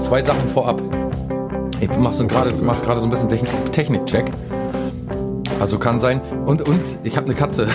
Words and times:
erstmal 0.00 0.22
zwei 0.22 0.24
Sachen 0.24 0.48
vorab. 0.48 0.82
Ich 1.80 1.88
mach 1.98 2.12
so 2.12 2.26
gerade 2.26 2.52
mach's 2.62 2.82
gerade 2.82 3.00
so 3.00 3.06
ein 3.06 3.10
bisschen 3.10 3.28
Technik- 3.28 3.72
Technik-Check. 3.72 4.30
Also 5.60 5.78
kann 5.78 5.98
sein. 5.98 6.20
Und, 6.46 6.62
und 6.62 6.80
ich 7.04 7.16
habe 7.16 7.26
eine 7.26 7.34
Katze. 7.34 7.68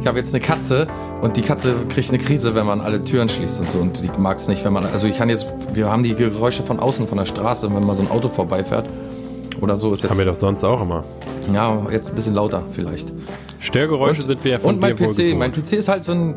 Ich 0.00 0.06
habe 0.06 0.18
jetzt 0.18 0.32
eine 0.34 0.42
Katze 0.42 0.86
und 1.20 1.36
die 1.36 1.42
Katze 1.42 1.74
kriegt 1.88 2.10
eine 2.10 2.18
Krise, 2.18 2.54
wenn 2.54 2.64
man 2.64 2.80
alle 2.80 3.02
Türen 3.02 3.28
schließt 3.28 3.60
und 3.60 3.70
so. 3.70 3.78
Und 3.80 4.04
die 4.04 4.10
mag 4.18 4.38
es 4.38 4.46
nicht, 4.48 4.64
wenn 4.64 4.72
man. 4.72 4.84
Also 4.86 5.06
ich 5.08 5.18
kann 5.18 5.28
jetzt. 5.28 5.46
Wir 5.72 5.90
haben 5.90 6.02
die 6.02 6.14
Geräusche 6.14 6.62
von 6.62 6.78
außen 6.80 7.06
von 7.08 7.18
der 7.18 7.24
Straße, 7.24 7.68
wenn 7.74 7.84
mal 7.84 7.94
so 7.96 8.02
ein 8.04 8.10
Auto 8.10 8.28
vorbeifährt. 8.28 8.88
Oder 9.60 9.76
so 9.76 9.92
ist 9.92 10.02
jetzt. 10.02 10.12
Haben 10.12 10.18
wir 10.18 10.26
doch 10.26 10.38
sonst 10.38 10.62
auch 10.64 10.80
immer. 10.80 11.04
Ja, 11.52 11.86
jetzt 11.90 12.10
ein 12.10 12.14
bisschen 12.14 12.34
lauter 12.34 12.62
vielleicht. 12.70 13.12
Störgeräusche 13.58 14.22
sind 14.22 14.44
wir 14.44 14.52
ja 14.52 14.58
von 14.60 14.74
Und 14.76 14.80
mein 14.80 14.94
PC, 14.96 15.34
mein 15.36 15.52
PC 15.52 15.72
ist 15.74 15.88
halt 15.88 16.04
so 16.04 16.12
ein, 16.12 16.36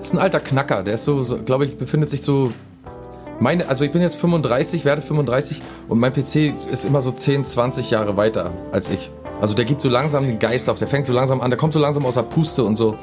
ist 0.00 0.12
ein 0.12 0.18
alter 0.18 0.40
Knacker. 0.40 0.82
Der 0.82 0.94
ist 0.94 1.04
so, 1.06 1.22
so 1.22 1.38
glaube 1.38 1.64
ich, 1.64 1.76
befindet 1.76 2.10
sich 2.10 2.22
so. 2.22 2.50
Meine, 3.44 3.68
also 3.68 3.84
ich 3.84 3.90
bin 3.90 4.00
jetzt 4.00 4.16
35, 4.16 4.86
werde 4.86 5.02
35 5.02 5.60
und 5.90 5.98
mein 5.98 6.14
PC 6.14 6.54
ist 6.72 6.86
immer 6.86 7.02
so 7.02 7.10
10, 7.10 7.44
20 7.44 7.90
Jahre 7.90 8.16
weiter 8.16 8.50
als 8.72 8.88
ich. 8.88 9.10
Also 9.38 9.54
der 9.54 9.66
gibt 9.66 9.82
so 9.82 9.90
langsam 9.90 10.26
den 10.26 10.38
Geist 10.38 10.70
auf, 10.70 10.78
der 10.78 10.88
fängt 10.88 11.04
so 11.04 11.12
langsam 11.12 11.42
an, 11.42 11.50
der 11.50 11.58
kommt 11.58 11.74
so 11.74 11.78
langsam 11.78 12.06
aus 12.06 12.14
der 12.14 12.22
Puste 12.22 12.64
und 12.64 12.76
so. 12.76 12.96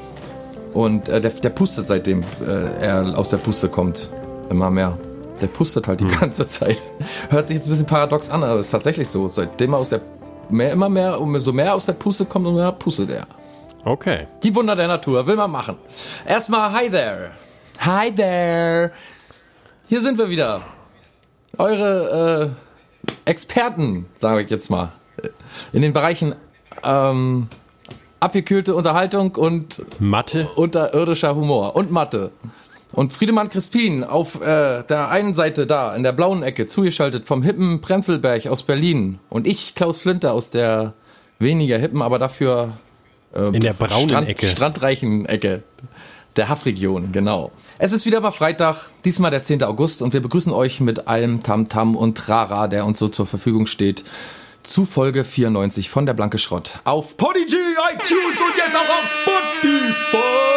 Und 0.73 1.09
äh, 1.09 1.21
der, 1.21 1.29
der 1.29 1.49
pustet 1.51 1.85
seitdem 1.85 2.23
äh, 2.43 2.81
er 2.81 3.19
aus 3.19 3.29
der 3.29 3.37
Puste 3.37 3.69
kommt. 3.69 4.09
Immer 4.49 4.71
mehr. 4.71 4.97
Der 5.41 5.45
pustet 5.45 5.87
halt 5.87 5.99
die 5.99 6.07
ganze 6.07 6.47
Zeit. 6.47 6.89
Hört 7.29 7.45
sich 7.45 7.57
jetzt 7.57 7.67
ein 7.67 7.69
bisschen 7.69 7.85
paradox 7.85 8.31
an, 8.31 8.43
aber 8.43 8.59
ist 8.59 8.71
tatsächlich 8.71 9.09
so. 9.09 9.27
Seitdem 9.27 9.73
er 9.73 9.77
aus 9.77 9.89
der 9.89 10.01
mehr, 10.49 10.71
immer 10.71 10.89
mehr, 10.89 11.21
umso 11.21 11.53
mehr 11.53 11.75
aus 11.75 11.85
der 11.85 11.93
Puste 11.93 12.25
kommt, 12.25 12.47
umso 12.47 12.59
mehr 12.59 12.71
pustet 12.71 13.11
er. 13.11 13.27
Okay. 13.85 14.25
Die 14.41 14.55
Wunder 14.55 14.75
der 14.75 14.87
Natur, 14.87 15.27
will 15.27 15.35
man 15.35 15.51
machen. 15.51 15.77
Erstmal, 16.25 16.73
hi 16.73 16.89
there. 16.89 17.29
Hi 17.77 18.11
there. 18.11 18.91
Hier 19.91 20.01
sind 20.01 20.17
wir 20.17 20.29
wieder. 20.29 20.61
Eure 21.57 22.55
äh, 23.25 23.29
Experten, 23.29 24.05
sage 24.13 24.43
ich 24.43 24.49
jetzt 24.49 24.69
mal. 24.69 24.93
In 25.73 25.81
den 25.81 25.91
Bereichen 25.91 26.33
ähm, 26.81 27.49
abgekühlte 28.21 28.73
Unterhaltung 28.73 29.35
und 29.35 29.83
Mathe. 29.99 30.49
unterirdischer 30.55 31.35
Humor 31.35 31.75
und 31.75 31.91
Mathe. 31.91 32.31
Und 32.93 33.11
Friedemann 33.11 33.49
Crispin 33.49 34.05
auf 34.05 34.39
äh, 34.39 34.83
der 34.83 35.09
einen 35.09 35.33
Seite 35.33 35.67
da, 35.67 35.93
in 35.93 36.03
der 36.03 36.13
blauen 36.13 36.41
Ecke, 36.41 36.67
zugeschaltet 36.67 37.25
vom 37.25 37.43
hippen 37.43 37.81
Prenzlberg 37.81 38.47
aus 38.47 38.63
Berlin. 38.63 39.19
Und 39.29 39.45
ich, 39.45 39.75
Klaus 39.75 39.99
Flinter, 39.99 40.31
aus 40.31 40.51
der 40.51 40.93
weniger 41.37 41.77
hippen, 41.77 42.01
aber 42.01 42.17
dafür 42.17 42.77
In 43.35 43.59
der 43.59 43.73
braunen 43.73 44.07
Strand, 44.07 44.29
Ecke. 44.29 44.47
Strandreichen 44.47 45.25
Ecke 45.25 45.63
der 46.35 46.49
Haffregion, 46.49 47.11
genau. 47.11 47.51
Es 47.77 47.91
ist 47.93 48.05
wieder 48.05 48.21
mal 48.21 48.31
Freitag, 48.31 48.89
diesmal 49.03 49.31
der 49.31 49.43
10. 49.43 49.63
August 49.63 50.01
und 50.01 50.13
wir 50.13 50.21
begrüßen 50.21 50.53
euch 50.53 50.79
mit 50.79 51.07
allem 51.07 51.41
Tamtam 51.41 51.95
und 51.95 52.17
Trara, 52.17 52.67
der 52.67 52.85
uns 52.85 52.99
so 52.99 53.07
zur 53.07 53.25
Verfügung 53.25 53.65
steht, 53.65 54.03
zu 54.63 54.85
Folge 54.85 55.23
94 55.23 55.89
von 55.89 56.05
der 56.05 56.13
Blanke 56.13 56.37
Schrott 56.37 56.79
auf 56.83 57.17
Podigy, 57.17 57.55
iTunes 57.93 58.39
und 58.39 58.55
jetzt 58.55 58.75
auch 58.75 58.89
auf 58.89 59.15
Spotify. 59.23 60.51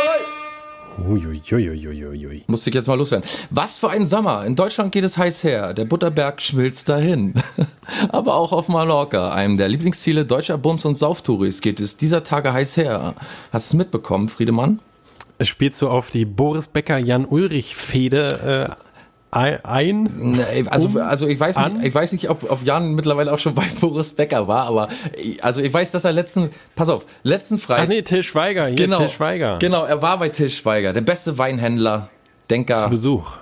Uiuiuiuiui. 0.97 2.45
Musste 2.47 2.71
ich 2.71 2.77
jetzt 2.77 2.87
mal 2.87 2.95
loswerden. 2.95 3.29
Was 3.51 3.79
für 3.79 3.91
ein 3.91 4.07
Sommer. 4.07 4.45
In 4.45 4.55
Deutschland 4.55 4.93
geht 4.93 5.03
es 5.03 5.19
heiß 5.19 5.43
her. 5.43 5.75
Der 5.75 5.87
Butterberg 5.87 6.41
schmilzt 6.41 6.89
dahin. 6.89 7.35
Aber 8.11 8.35
auch 8.35 8.53
auf 8.53 8.69
Mallorca, 8.69 9.33
einem 9.33 9.57
der 9.57 9.69
Lieblingsziele 9.69 10.25
deutscher 10.25 10.57
Bums- 10.57 10.85
und 10.85 10.97
Sauftouris, 10.97 11.61
geht 11.61 11.81
es 11.81 11.97
dieser 11.97 12.23
Tage 12.23 12.53
heiß 12.53 12.77
her. 12.77 13.15
Hast 13.53 13.73
du 13.73 13.77
es 13.77 13.79
mitbekommen, 13.79 14.29
Friedemann? 14.29 14.79
Es 15.45 15.51
spielt 15.51 15.77
so 15.77 15.91
auf 15.91 16.09
die 16.11 16.25
Boris 16.25 16.69
Becker 16.69 16.97
Jan 16.97 17.27
Ulrich 17.27 17.77
Fehde 17.77 18.77
äh, 19.31 19.37
ein. 19.63 20.41
Also, 20.71 20.89
Um, 20.89 20.97
also 20.97 21.27
ich 21.27 21.39
weiß 21.39 21.59
an? 21.59 21.75
nicht, 21.75 21.89
ich 21.89 21.95
weiß 21.95 22.13
nicht, 22.13 22.31
ob, 22.31 22.51
ob 22.51 22.65
Jan 22.65 22.95
mittlerweile 22.95 23.31
auch 23.31 23.39
schon 23.39 23.55
bei 23.55 23.65
Boris 23.81 24.13
Becker 24.15 24.49
war, 24.49 24.65
aber 24.69 24.89
also 25.43 25.61
ich 25.61 25.71
weiß, 25.71 25.91
dass 25.91 26.07
er 26.07 26.13
letzten, 26.13 26.49
pass 26.75 26.89
auf, 26.89 27.05
letzten 27.25 27.57
Ach 27.57 27.61
Freitag, 27.61 27.89
nee, 27.91 28.01
Till 28.01 28.23
Schweiger. 28.23 28.69
Hier, 28.69 28.77
genau, 28.77 29.01
Till 29.01 29.11
Schweiger. 29.11 29.59
genau, 29.59 29.85
er 29.85 30.01
war 30.01 30.19
bei 30.19 30.31
Till 30.31 30.49
Schweiger, 30.49 30.95
der 30.95 31.03
beste 31.03 31.37
Weinhändler, 31.37 32.09
Denker, 32.49 32.89
Besuch. 32.89 33.33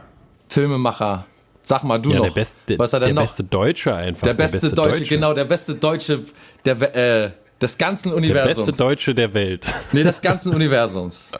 Filmemacher. 0.48 1.26
Sag 1.62 1.84
mal 1.84 1.98
du 1.98 2.10
Ja, 2.10 2.16
noch, 2.16 2.24
der 2.24 2.32
beste, 2.32 2.78
was 2.80 2.92
er 2.92 2.98
denn 2.98 3.08
der 3.10 3.14
noch? 3.14 3.22
beste 3.22 3.44
Deutsche 3.44 3.94
einfach. 3.94 4.26
Der 4.26 4.34
beste, 4.34 4.70
Deutsche, 4.70 5.04
genau, 5.04 5.34
der 5.34 5.44
beste 5.44 5.76
Deutsche 5.76 6.24
der, 6.64 6.96
äh, 6.96 7.30
des 7.62 7.78
ganzen 7.78 8.08
Der 8.08 8.16
Universums. 8.16 8.66
beste 8.66 8.82
Deutsche 8.82 9.14
der 9.14 9.32
Welt. 9.34 9.66
nee, 9.92 10.02
des 10.02 10.20
ganzen 10.20 10.54
Universums. 10.54 11.32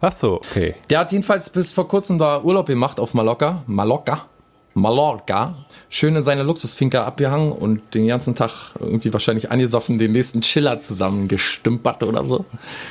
Ach 0.00 0.12
so, 0.12 0.34
okay. 0.36 0.74
Der 0.90 1.00
hat 1.00 1.12
jedenfalls 1.12 1.50
bis 1.50 1.72
vor 1.72 1.86
kurzem 1.88 2.18
da 2.18 2.40
Urlaub 2.42 2.66
gemacht 2.66 2.98
auf 3.00 3.14
Mallorca. 3.14 3.62
Mallorca. 3.66 4.26
Mallorca. 4.74 5.54
Schön 5.88 6.14
in 6.16 6.22
seine 6.22 6.42
Luxusfinca 6.42 7.04
abgehangen 7.04 7.50
und 7.52 7.94
den 7.94 8.06
ganzen 8.06 8.34
Tag 8.34 8.50
irgendwie 8.78 9.10
wahrscheinlich 9.12 9.50
angesoffen, 9.50 9.96
den 9.96 10.12
nächsten 10.12 10.42
Chiller 10.42 10.78
zusammengestümpert 10.78 12.02
oder 12.02 12.26
so. 12.28 12.44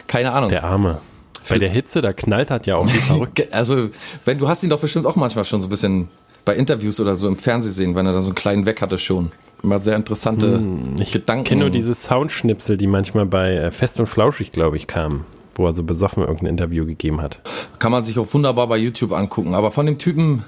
Keine 0.08 0.32
Ahnung. 0.32 0.50
Der 0.50 0.64
Arme. 0.64 1.02
Bei 1.48 1.60
der 1.60 1.70
Hitze, 1.70 2.02
da 2.02 2.12
knallt 2.12 2.50
hat 2.50 2.66
ja 2.66 2.76
auch 2.78 2.88
verrückt. 3.08 3.54
Also, 3.54 3.90
wenn 4.24 4.40
du 4.40 4.48
hast 4.48 4.64
ihn 4.64 4.72
doch 4.72 4.80
bestimmt 4.80 5.06
auch 5.06 5.16
manchmal 5.16 5.46
schon 5.46 5.62
so 5.62 5.68
ein 5.68 5.70
bisschen 5.70 6.10
bei 6.46 6.56
Interviews 6.56 7.00
oder 7.00 7.16
so 7.16 7.28
im 7.28 7.38
Fernsehen 7.38 7.74
sehen, 7.74 7.96
wenn 7.96 8.06
er 8.06 8.14
da 8.14 8.20
so 8.22 8.28
einen 8.28 8.36
kleinen 8.36 8.66
Weg 8.66 8.82
hatte 8.82 8.98
schon. 8.98 9.32
Immer 9.64 9.80
sehr 9.80 9.96
interessante 9.96 10.62
Ich 11.00 11.12
Gedanken. 11.12 11.44
kenne 11.44 11.62
nur 11.62 11.70
diese 11.72 11.96
Soundschnipsel, 11.96 12.78
die 12.78 12.88
manchmal 12.88 13.26
bei 13.26 13.54
äh, 13.56 13.72
Fest 13.72 14.00
und 14.00 14.06
Flauschig, 14.06 14.52
glaube 14.52 14.78
ich, 14.78 14.86
kamen. 14.86 15.26
Wo 15.56 15.66
er 15.66 15.74
so 15.74 15.84
besoffen 15.84 16.22
irgendein 16.22 16.48
Interview 16.48 16.86
gegeben 16.86 17.22
hat. 17.22 17.40
Kann 17.80 17.92
man 17.92 18.04
sich 18.04 18.20
auch 18.20 18.32
wunderbar 18.34 18.68
bei 18.68 18.78
YouTube 18.78 19.14
angucken. 19.14 19.56
Aber 19.56 19.72
von 19.72 19.86
dem 19.86 19.98
Typen 19.98 20.44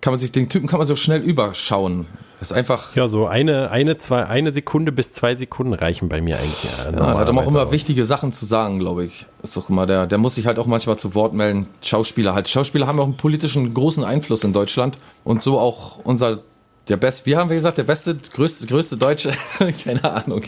kann 0.00 0.12
man 0.12 0.20
sich, 0.20 0.30
den 0.30 0.48
Typen 0.48 0.68
kann 0.68 0.78
man 0.78 0.86
so 0.86 0.94
schnell 0.94 1.22
überschauen. 1.22 2.06
Das 2.38 2.50
ist 2.50 2.56
einfach, 2.56 2.94
Ja, 2.94 3.08
so 3.08 3.26
eine, 3.26 3.70
eine, 3.70 3.96
zwei, 3.98 4.24
eine 4.26 4.52
Sekunde 4.52 4.92
bis 4.92 5.12
zwei 5.12 5.36
Sekunden 5.36 5.72
reichen 5.72 6.08
bei 6.08 6.20
mir 6.20 6.36
eigentlich. 6.36 6.64
Ja, 6.78 6.90
er 6.90 7.18
hat 7.18 7.30
auch 7.30 7.46
immer 7.46 7.64
aus. 7.64 7.72
wichtige 7.72 8.04
Sachen 8.04 8.32
zu 8.32 8.44
sagen, 8.44 8.78
glaube 8.78 9.04
ich. 9.04 9.26
Ist 9.42 9.56
doch 9.56 9.70
immer 9.70 9.86
der, 9.86 10.06
der 10.06 10.18
muss 10.18 10.34
sich 10.34 10.46
halt 10.46 10.58
auch 10.58 10.66
manchmal 10.66 10.98
zu 10.98 11.14
Wort 11.14 11.32
melden. 11.32 11.66
Schauspieler 11.82 12.34
halt. 12.34 12.48
Schauspieler 12.48 12.86
haben 12.86 13.00
auch 13.00 13.04
einen 13.04 13.16
politischen 13.16 13.72
großen 13.72 14.04
Einfluss 14.04 14.44
in 14.44 14.52
Deutschland. 14.52 14.98
Und 15.24 15.40
so 15.40 15.58
auch 15.58 15.98
unser, 16.04 16.40
der 16.88 16.98
best, 16.98 17.24
wie 17.24 17.36
haben 17.36 17.48
wir 17.48 17.56
gesagt, 17.56 17.78
der 17.78 17.84
beste, 17.84 18.16
größte, 18.16 18.66
größte 18.66 18.96
Deutsche, 18.98 19.30
keine 19.84 20.04
Ahnung. 20.04 20.42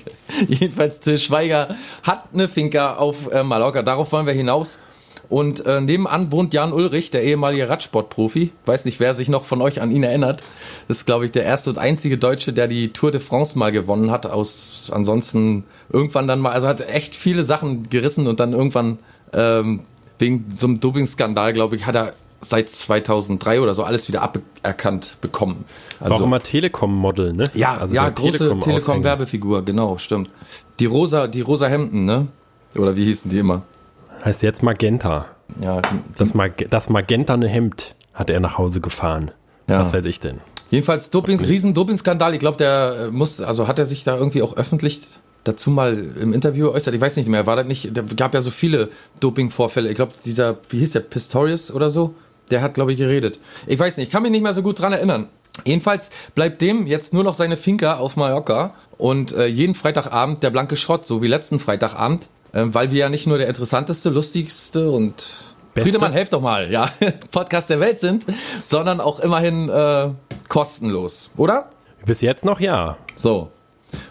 Jedenfalls 0.46 1.00
Till 1.00 1.18
Schweiger 1.18 1.74
hat 2.02 2.24
eine 2.34 2.48
Finca 2.48 2.96
auf 2.96 3.32
äh, 3.32 3.42
Mallorca. 3.42 3.82
Darauf 3.82 4.12
wollen 4.12 4.26
wir 4.26 4.34
hinaus. 4.34 4.78
Und 5.28 5.66
äh, 5.66 5.80
nebenan 5.80 6.32
wohnt 6.32 6.54
Jan 6.54 6.72
Ulrich, 6.72 7.10
der 7.10 7.22
ehemalige 7.22 7.68
Radsportprofi. 7.68 8.52
Weiß 8.64 8.86
nicht, 8.86 8.98
wer 8.98 9.12
sich 9.12 9.28
noch 9.28 9.44
von 9.44 9.60
euch 9.60 9.82
an 9.82 9.90
ihn 9.90 10.02
erinnert. 10.02 10.42
Das 10.88 10.98
ist, 10.98 11.06
glaube 11.06 11.26
ich, 11.26 11.32
der 11.32 11.44
erste 11.44 11.68
und 11.70 11.78
einzige 11.78 12.16
Deutsche, 12.16 12.54
der 12.54 12.66
die 12.66 12.92
Tour 12.94 13.10
de 13.10 13.20
France 13.20 13.58
mal 13.58 13.70
gewonnen 13.70 14.10
hat. 14.10 14.24
Aus 14.24 14.90
ansonsten 14.90 15.64
irgendwann 15.92 16.28
dann 16.28 16.40
mal, 16.40 16.52
also 16.52 16.66
hat 16.66 16.80
echt 16.80 17.14
viele 17.14 17.44
Sachen 17.44 17.90
gerissen 17.90 18.26
und 18.26 18.40
dann 18.40 18.54
irgendwann 18.54 18.98
ähm, 19.34 19.80
wegen 20.18 20.46
so 20.56 20.66
einem 20.66 20.80
Dopingskandal, 20.80 21.52
glaube 21.52 21.76
ich, 21.76 21.84
hat 21.84 21.94
er 21.94 22.14
seit 22.40 22.70
2003 22.70 23.60
oder 23.60 23.74
so 23.74 23.82
alles 23.82 24.08
wieder 24.08 24.22
aberkannt 24.22 25.18
bekommen. 25.20 25.64
War 26.00 26.12
auch 26.12 26.20
immer 26.20 26.40
Telekom-Model, 26.40 27.32
ne? 27.32 27.44
Ja, 27.54 27.76
Also 27.76 27.94
ja, 27.94 28.08
große. 28.08 28.58
Telekom-Werbefigur, 28.60 29.64
genau, 29.64 29.98
stimmt. 29.98 30.30
Die 30.78 30.86
rosa, 30.86 31.26
die 31.26 31.40
rosa 31.40 31.66
Hemden, 31.66 32.02
ne? 32.02 32.28
Oder 32.76 32.96
wie 32.96 33.04
hießen 33.04 33.30
die 33.30 33.38
immer? 33.38 33.62
Heißt 34.24 34.42
jetzt 34.42 34.62
Magenta. 34.62 35.26
Ja, 35.62 35.80
die, 35.80 36.00
Das, 36.16 36.34
Mag 36.34 36.66
das 36.70 36.88
magentane 36.88 37.48
Hemd 37.48 37.94
hat 38.14 38.30
er 38.30 38.40
nach 38.40 38.58
Hause 38.58 38.80
gefahren. 38.80 39.30
Ja. 39.68 39.80
Was 39.80 39.92
weiß 39.92 40.04
ich 40.06 40.20
denn? 40.20 40.40
Jedenfalls 40.70 41.10
Dopings, 41.10 41.46
riesen 41.46 41.72
Dopingskandal. 41.72 42.34
Ich 42.34 42.40
glaube, 42.40 42.58
der 42.58 43.06
äh, 43.06 43.10
muss, 43.10 43.40
also 43.40 43.68
hat 43.68 43.78
er 43.78 43.86
sich 43.86 44.04
da 44.04 44.16
irgendwie 44.16 44.42
auch 44.42 44.56
öffentlich 44.56 45.18
dazu 45.44 45.70
mal 45.70 45.96
im 46.20 46.32
Interview 46.32 46.68
äußert. 46.68 46.94
Ich 46.94 47.00
weiß 47.00 47.16
nicht 47.16 47.28
mehr, 47.28 47.46
war 47.46 47.56
das 47.56 47.66
nicht, 47.66 47.96
da 47.96 48.02
gab 48.16 48.34
ja 48.34 48.40
so 48.40 48.50
viele 48.50 48.90
Dopingvorfälle. 49.20 49.88
Ich 49.88 49.94
glaube, 49.94 50.12
dieser, 50.24 50.58
wie 50.68 50.78
hieß 50.80 50.92
der, 50.92 51.00
Pistorius 51.00 51.72
oder 51.72 51.88
so? 51.88 52.14
Der 52.50 52.60
hat, 52.60 52.74
glaube 52.74 52.92
ich, 52.92 52.98
geredet. 52.98 53.40
Ich 53.66 53.78
weiß 53.78 53.96
nicht, 53.96 54.08
ich 54.08 54.12
kann 54.12 54.22
mich 54.22 54.30
nicht 54.30 54.42
mehr 54.42 54.52
so 54.52 54.62
gut 54.62 54.80
dran 54.80 54.92
erinnern. 54.92 55.28
Jedenfalls 55.64 56.10
bleibt 56.34 56.60
dem 56.60 56.86
jetzt 56.86 57.14
nur 57.14 57.24
noch 57.24 57.34
seine 57.34 57.56
Finca 57.56 57.96
auf 57.96 58.16
Mallorca 58.16 58.74
und 58.96 59.32
äh, 59.32 59.46
jeden 59.46 59.74
Freitagabend 59.74 60.42
der 60.42 60.50
blanke 60.50 60.76
Schrott, 60.76 61.06
so 61.06 61.22
wie 61.22 61.26
letzten 61.26 61.58
Freitagabend, 61.58 62.28
äh, 62.52 62.64
weil 62.66 62.90
wir 62.90 62.98
ja 62.98 63.08
nicht 63.08 63.26
nur 63.26 63.38
der 63.38 63.48
interessanteste, 63.48 64.10
lustigste 64.10 64.90
und 64.90 65.16
Beste? 65.74 65.90
Friedemann, 65.90 66.12
helf 66.12 66.28
doch 66.28 66.40
mal, 66.40 66.70
ja, 66.70 66.90
Podcast 67.30 67.70
der 67.70 67.80
Welt 67.80 68.00
sind, 68.00 68.26
sondern 68.62 69.00
auch 69.00 69.20
immerhin 69.20 69.68
äh, 69.68 70.10
kostenlos, 70.48 71.30
oder? 71.36 71.70
Bis 72.04 72.20
jetzt 72.20 72.44
noch 72.44 72.60
ja. 72.60 72.96
So. 73.14 73.50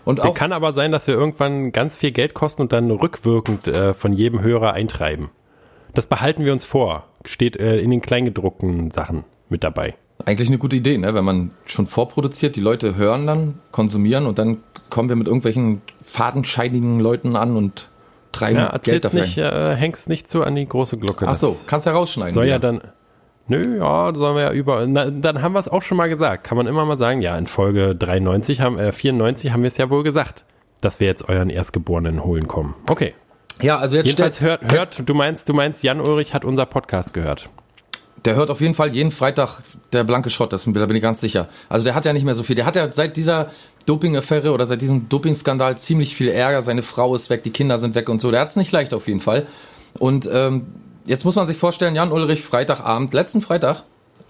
Und 0.05 0.21
Auch 0.21 0.27
auch, 0.27 0.33
kann 0.33 0.53
aber 0.53 0.73
sein, 0.73 0.91
dass 0.91 1.07
wir 1.07 1.13
irgendwann 1.13 1.71
ganz 1.71 1.95
viel 1.95 2.11
Geld 2.11 2.33
kosten 2.33 2.63
und 2.63 2.73
dann 2.73 2.89
rückwirkend 2.89 3.67
äh, 3.67 3.93
von 3.93 4.13
jedem 4.13 4.41
Hörer 4.41 4.73
eintreiben. 4.73 5.29
Das 5.93 6.07
behalten 6.07 6.45
wir 6.45 6.53
uns 6.53 6.65
vor. 6.65 7.05
Steht 7.25 7.57
äh, 7.57 7.79
in 7.79 7.91
den 7.91 8.01
kleingedruckten 8.01 8.91
Sachen 8.91 9.23
mit 9.49 9.63
dabei. 9.63 9.95
eigentlich 10.25 10.49
eine 10.49 10.57
gute 10.57 10.75
Idee, 10.75 10.97
ne? 10.97 11.13
wenn 11.13 11.25
man 11.25 11.51
schon 11.65 11.85
vorproduziert, 11.87 12.55
die 12.55 12.61
Leute 12.61 12.95
hören 12.95 13.27
dann, 13.27 13.59
konsumieren 13.71 14.25
und 14.25 14.39
dann 14.39 14.57
kommen 14.89 15.09
wir 15.09 15.15
mit 15.15 15.27
irgendwelchen 15.27 15.81
fadenscheinigen 16.03 16.99
Leuten 16.99 17.35
an 17.35 17.55
und 17.55 17.89
treiben 18.31 18.59
Ja, 18.59 18.77
Geld 18.81 19.05
dafür. 19.05 19.21
nicht, 19.21 19.37
äh, 19.37 19.75
häng's 19.75 20.07
nicht 20.07 20.29
so 20.29 20.43
an 20.43 20.55
die 20.55 20.67
große 20.67 20.97
Glocke. 20.97 21.27
Ach 21.27 21.35
so, 21.35 21.55
kannst 21.67 21.85
ja 21.87 21.93
rausschneiden. 21.93 22.33
Soll 22.33 22.45
ja 22.45 22.57
wieder. 22.57 22.73
dann. 22.73 22.81
Nö, 23.49 23.77
ja, 23.79 24.13
sollen 24.13 24.35
wir 24.35 24.43
ja 24.43 24.51
über. 24.51 24.85
Na, 24.87 25.09
dann 25.09 25.41
haben 25.41 25.53
wir 25.53 25.59
es 25.59 25.69
auch 25.69 25.81
schon 25.81 25.97
mal 25.97 26.09
gesagt. 26.09 26.43
Kann 26.43 26.57
man 26.57 26.67
immer 26.67 26.83
mal 26.85 26.97
sagen, 26.97 27.21
ja, 27.21 27.37
in 27.37 27.47
Folge 27.47 27.95
93 27.95 28.59
haben, 28.61 28.77
äh, 28.77 28.91
94 28.91 29.51
haben 29.53 29.63
wir 29.63 29.69
es 29.69 29.77
ja 29.77 29.89
wohl 29.89 30.03
gesagt, 30.03 30.43
dass 30.81 30.99
wir 30.99 31.07
jetzt 31.07 31.29
euren 31.29 31.49
Erstgeborenen 31.49 32.23
holen 32.25 32.47
kommen. 32.47 32.75
Okay. 32.89 33.13
Ja, 33.61 33.77
also 33.77 33.95
jetzt 33.95 34.07
Jedenfalls 34.07 34.41
hört, 34.41 34.71
hört, 34.71 35.01
du 35.09 35.13
meinst, 35.13 35.47
du 35.49 35.53
meinst, 35.53 35.81
Jan 35.83 36.01
Ulrich 36.01 36.33
hat 36.33 36.45
unser 36.45 36.65
Podcast 36.65 37.13
gehört. 37.13 37.49
Der 38.25 38.35
hört 38.35 38.49
auf 38.49 38.61
jeden 38.61 38.73
Fall 38.73 38.93
jeden 38.93 39.11
Freitag 39.11 39.61
der 39.93 40.03
blanke 40.03 40.29
Schrott, 40.29 40.51
das, 40.53 40.65
da 40.65 40.85
bin 40.85 40.95
ich 40.95 41.01
ganz 41.01 41.21
sicher. 41.21 41.47
Also 41.69 41.85
der 41.85 41.95
hat 41.95 42.05
ja 42.05 42.13
nicht 42.13 42.25
mehr 42.25 42.35
so 42.35 42.43
viel. 42.43 42.55
Der 42.55 42.65
hat 42.65 42.75
ja 42.75 42.91
seit 42.91 43.15
dieser 43.17 43.51
Doping-Affäre 43.85 44.51
oder 44.51 44.65
seit 44.65 44.81
diesem 44.81 45.07
Doping-Skandal 45.09 45.77
ziemlich 45.77 46.15
viel 46.15 46.29
Ärger. 46.29 46.61
Seine 46.61 46.81
Frau 46.81 47.15
ist 47.15 47.29
weg, 47.29 47.43
die 47.43 47.51
Kinder 47.51 47.77
sind 47.77 47.95
weg 47.95 48.09
und 48.09 48.19
so. 48.19 48.31
Der 48.31 48.41
hat 48.41 48.49
es 48.49 48.55
nicht 48.55 48.71
leicht 48.71 48.93
auf 48.93 49.07
jeden 49.07 49.19
Fall. 49.19 49.47
Und 49.99 50.29
ähm, 50.31 50.67
jetzt 51.05 51.25
muss 51.25 51.35
man 51.35 51.45
sich 51.45 51.57
vorstellen, 51.57 51.95
Jan 51.95 52.11
Ulrich, 52.11 52.41
Freitagabend, 52.41 53.13
letzten 53.13 53.41
Freitag, 53.41 53.83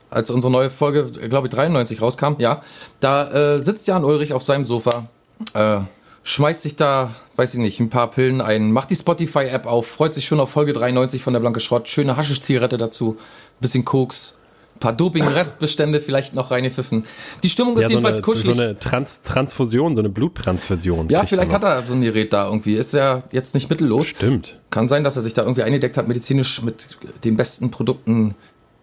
als 0.09 0.29
unsere 0.29 0.51
neue 0.51 0.69
Folge, 0.69 1.05
glaube 1.27 1.47
ich, 1.47 1.53
93 1.53 2.01
rauskam, 2.01 2.35
ja, 2.37 2.61
da 2.99 3.55
äh, 3.55 3.59
sitzt 3.59 3.87
Jan 3.87 4.05
Ulrich 4.05 4.33
auf 4.33 4.43
seinem 4.43 4.63
Sofa, 4.63 5.07
äh, 5.53 5.79
schmeißt 6.27 6.63
sich 6.63 6.75
da, 6.75 7.11
weiß 7.37 7.53
ich 7.53 7.59
nicht, 7.61 7.79
ein 7.79 7.89
paar 7.89 8.09
Pillen 8.09 8.41
ein, 8.41 8.71
macht 8.71 8.89
die 8.91 8.95
Spotify-App 8.95 9.65
auf, 9.65 9.87
freut 9.87 10.13
sich 10.13 10.25
schon 10.25 10.41
auf 10.41 10.49
Folge 10.51 10.73
93 10.73 11.21
von 11.23 11.31
der 11.31 11.39
Blanke 11.39 11.61
Schrott, 11.61 11.87
schöne 11.87 12.17
Haschisch-Zigarette 12.17 12.77
dazu, 12.77 13.15
bisschen 13.61 13.85
Koks, 13.85 14.35
paar 14.81 14.91
Doping-Restbestände 14.91 16.01
vielleicht 16.01 16.35
noch 16.35 16.51
reingepfiffen. 16.51 17.05
Die 17.43 17.49
Stimmung 17.49 17.77
ist 17.77 17.83
Ja, 17.83 17.87
so 17.87 17.91
jedenfalls 17.93 18.17
eine, 18.17 18.25
kuschelig. 18.25 18.55
so 18.57 18.61
eine 18.61 18.77
Trans 18.77 19.21
Transfusion, 19.21 19.95
so 19.95 20.01
eine 20.01 20.09
Bluttransfusion. 20.09 21.07
ja, 21.09 21.23
vielleicht 21.23 21.53
hat 21.53 21.63
er 21.63 21.81
so 21.81 21.93
ein 21.93 22.01
Gerät 22.01 22.33
da 22.33 22.45
irgendwie. 22.45 22.75
Ist 22.75 22.93
er 22.93 23.23
jetzt 23.31 23.55
nicht 23.55 23.69
mittellos. 23.69 24.07
Stimmt. 24.07 24.59
Kann 24.69 24.87
sein, 24.89 25.03
dass 25.05 25.15
er 25.15 25.21
sich 25.21 25.33
da 25.33 25.43
irgendwie 25.43 25.63
eingedeckt 25.63 25.97
hat, 25.97 26.07
medizinisch 26.09 26.61
mit 26.61 26.97
den 27.23 27.37
besten 27.37 27.71
Produkten, 27.71 28.35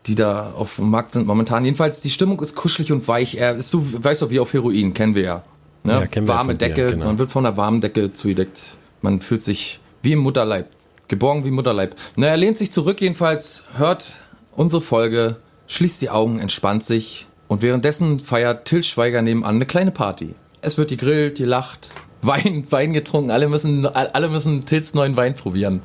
die 0.06 0.14
da 0.16 0.52
auf 0.56 0.76
dem 0.76 0.90
Markt 0.90 1.12
sind 1.12 1.26
momentan. 1.26 1.64
Jedenfalls, 1.64 2.00
die 2.00 2.10
Stimmung 2.10 2.40
ist 2.40 2.56
kuschelig 2.56 2.90
und 2.90 3.06
weich. 3.06 3.36
Er 3.36 3.54
ist 3.54 3.70
so, 3.70 3.84
weißt 4.02 4.22
du, 4.22 4.30
wie 4.30 4.40
auf 4.40 4.52
Heroin, 4.52 4.94
kennen 4.94 5.14
wir 5.14 5.22
ja. 5.22 5.44
Ne? 5.84 6.08
Ja, 6.12 6.28
Warme 6.28 6.52
von 6.52 6.58
dir, 6.58 6.68
Decke, 6.68 6.90
genau. 6.90 7.04
man 7.06 7.18
wird 7.18 7.30
von 7.30 7.44
einer 7.44 7.56
warmen 7.56 7.80
Decke 7.80 8.12
zugedeckt. 8.12 8.78
Man 9.02 9.20
fühlt 9.20 9.42
sich 9.42 9.80
wie 10.02 10.12
im 10.12 10.20
Mutterleib. 10.20 10.68
Geborgen 11.08 11.44
wie 11.44 11.48
im 11.48 11.54
Mutterleib. 11.54 11.94
Na, 12.16 12.28
er 12.28 12.36
lehnt 12.38 12.56
sich 12.56 12.72
zurück 12.72 13.02
jedenfalls, 13.02 13.64
hört 13.76 14.14
unsere 14.52 14.80
Folge, 14.80 15.36
schließt 15.66 16.00
die 16.00 16.08
Augen, 16.08 16.38
entspannt 16.40 16.84
sich 16.84 17.26
und 17.48 17.60
währenddessen 17.60 18.18
feiert 18.18 18.64
Till 18.64 18.82
Schweiger 18.82 19.20
nebenan 19.20 19.56
eine 19.56 19.66
kleine 19.66 19.90
Party. 19.90 20.34
Es 20.62 20.78
wird 20.78 20.88
gegrillt, 20.88 21.36
gelacht, 21.36 21.90
Wein, 22.26 22.66
Wein 22.70 22.92
getrunken. 22.92 23.30
Alle 23.30 23.48
müssen, 23.48 23.86
alle 23.86 24.28
müssen 24.28 24.64
Tills 24.64 24.94
neuen 24.94 25.16
Wein 25.16 25.34
probieren. 25.34 25.82